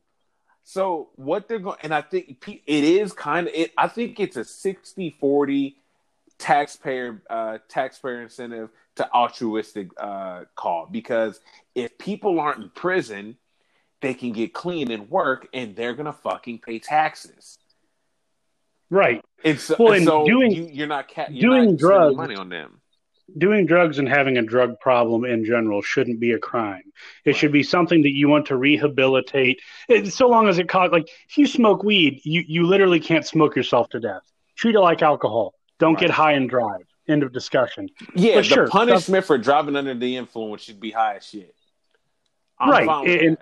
[0.63, 3.55] So what they're going, and I think it is kind of.
[3.55, 5.75] It, I think it's a 60-40
[6.39, 11.41] taxpayer uh, taxpayer incentive to altruistic uh, call because
[11.75, 13.37] if people aren't in prison,
[14.01, 17.59] they can get clean and work, and they're gonna fucking pay taxes.
[18.91, 19.25] Right.
[19.45, 22.49] It's well, and so doing you, are not ca- you're doing not drugs money on
[22.49, 22.81] them.
[23.37, 26.83] Doing drugs and having a drug problem in general shouldn't be a crime.
[27.25, 27.37] It right.
[27.37, 29.61] should be something that you want to rehabilitate.
[29.89, 33.27] It, so long as it costs, like if you smoke weed, you you literally can't
[33.27, 34.23] smoke yourself to death.
[34.57, 35.55] Treat it like alcohol.
[35.79, 36.01] Don't right.
[36.01, 36.87] get high and drive.
[37.07, 37.89] End of discussion.
[38.15, 41.55] Yeah, but the sure, punishment for driving under the influence should be high as shit.
[42.59, 43.09] I'm right.
[43.09, 43.39] And,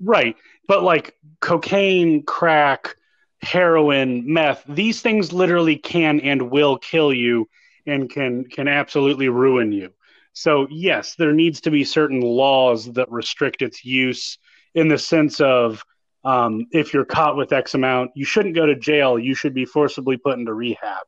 [0.00, 0.36] right.
[0.66, 2.96] But like cocaine, crack,
[3.42, 7.48] heroin, meth, these things literally can and will kill you
[7.86, 9.90] and can can absolutely ruin you.
[10.32, 14.38] So yes, there needs to be certain laws that restrict its use
[14.74, 15.82] in the sense of
[16.24, 19.18] um, if you're caught with X amount, you shouldn't go to jail.
[19.18, 21.06] You should be forcibly put into rehab.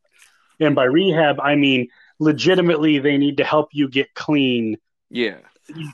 [0.58, 1.88] And by rehab, I mean
[2.18, 4.76] legitimately they need to help you get clean.
[5.10, 5.38] Yeah.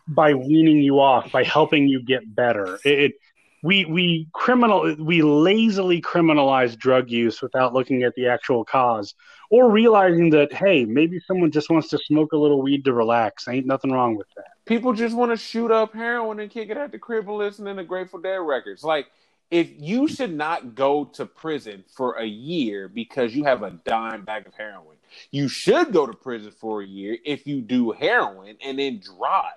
[0.09, 2.79] By weaning you off, by helping you get better.
[2.85, 3.13] It, it
[3.63, 9.15] we we criminal we lazily criminalize drug use without looking at the actual cause
[9.51, 13.49] or realizing that hey maybe someone just wants to smoke a little weed to relax.
[13.49, 14.47] Ain't nothing wrong with that.
[14.67, 17.65] People just want to shoot up heroin and kick it at the crib and listen
[17.67, 18.85] to the grateful dead records.
[18.85, 19.07] Like
[19.51, 24.25] if you should not go to prison for a year because you have a dime
[24.25, 24.97] bag of heroin
[25.31, 29.53] you should go to prison for a year if you do heroin and then drive.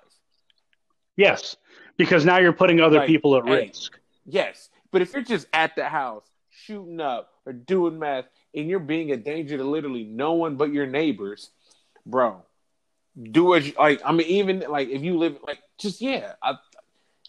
[1.16, 1.56] Yes
[2.00, 3.98] because now you're putting other like, people at hey, risk.
[4.24, 8.80] Yes, but if you're just at the house shooting up or doing meth and you're
[8.80, 11.50] being a danger to literally no one but your neighbors,
[12.06, 12.42] bro,
[13.30, 14.00] do as you, like.
[14.04, 16.54] I mean, even like if you live like just yeah, I,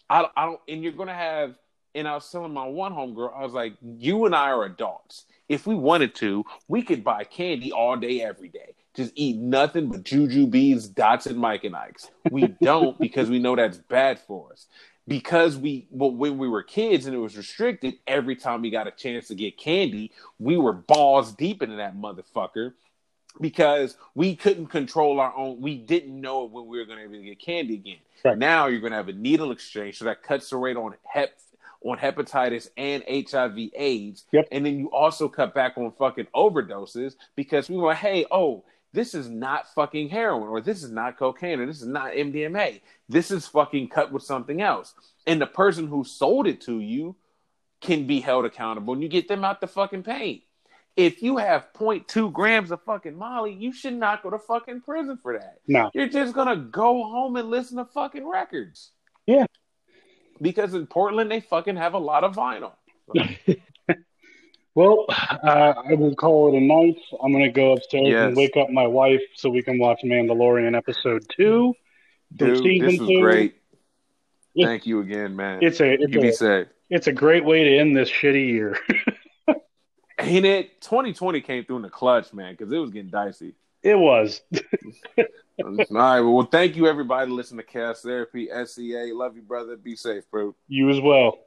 [0.08, 0.60] I, I don't.
[0.68, 1.54] And you're gonna have.
[1.94, 4.64] And I was telling my one home girl, I was like, you and I are
[4.64, 5.26] adults.
[5.50, 9.88] If we wanted to, we could buy candy all day, every day just eat nothing
[9.88, 12.10] but Jujubes, dots, and Mike and Ike's.
[12.30, 14.66] We don't because we know that's bad for us.
[15.08, 18.86] Because we, well, when we were kids and it was restricted, every time we got
[18.86, 22.74] a chance to get candy, we were balls deep into that motherfucker
[23.40, 25.60] because we couldn't control our own.
[25.60, 27.96] We didn't know when we were going to get candy again.
[28.24, 28.38] Right.
[28.38, 31.32] Now you're going to have a needle exchange, so that cuts the rate on hep
[31.84, 34.24] on hepatitis and HIV AIDS.
[34.30, 34.48] Yep.
[34.52, 39.14] And then you also cut back on fucking overdoses because we were, hey, oh, this
[39.14, 42.80] is not fucking heroin or this is not cocaine or this is not MDMA.
[43.08, 44.94] This is fucking cut with something else.
[45.26, 47.16] And the person who sold it to you
[47.80, 50.42] can be held accountable and you get them out the fucking pain.
[50.94, 55.16] If you have 0.2 grams of fucking Molly, you should not go to fucking prison
[55.16, 55.58] for that.
[55.66, 55.90] No.
[55.94, 58.90] You're just going to go home and listen to fucking records.
[59.26, 59.46] Yeah.
[60.40, 62.72] Because in Portland, they fucking have a lot of vinyl.
[64.74, 66.98] Well, uh, I will call it a night.
[67.22, 68.28] I'm going to go upstairs yes.
[68.28, 71.74] and wake up my wife so we can watch Mandalorian episode two.
[72.34, 73.56] Dude, this is great.
[74.60, 75.58] Thank you again, man.
[75.62, 76.66] It's a it's you be a, safe.
[76.90, 78.78] it's a great way to end this shitty year.
[80.18, 80.80] Ain't it?
[80.82, 83.54] 2020 came through in the clutch, man, because it was getting dicey.
[83.82, 84.40] it was.
[85.18, 89.10] All right, well, thank you everybody to listen to Cast Therapy, SCA.
[89.12, 89.76] Love you, brother.
[89.76, 90.54] Be safe, bro.
[90.68, 91.38] You as well.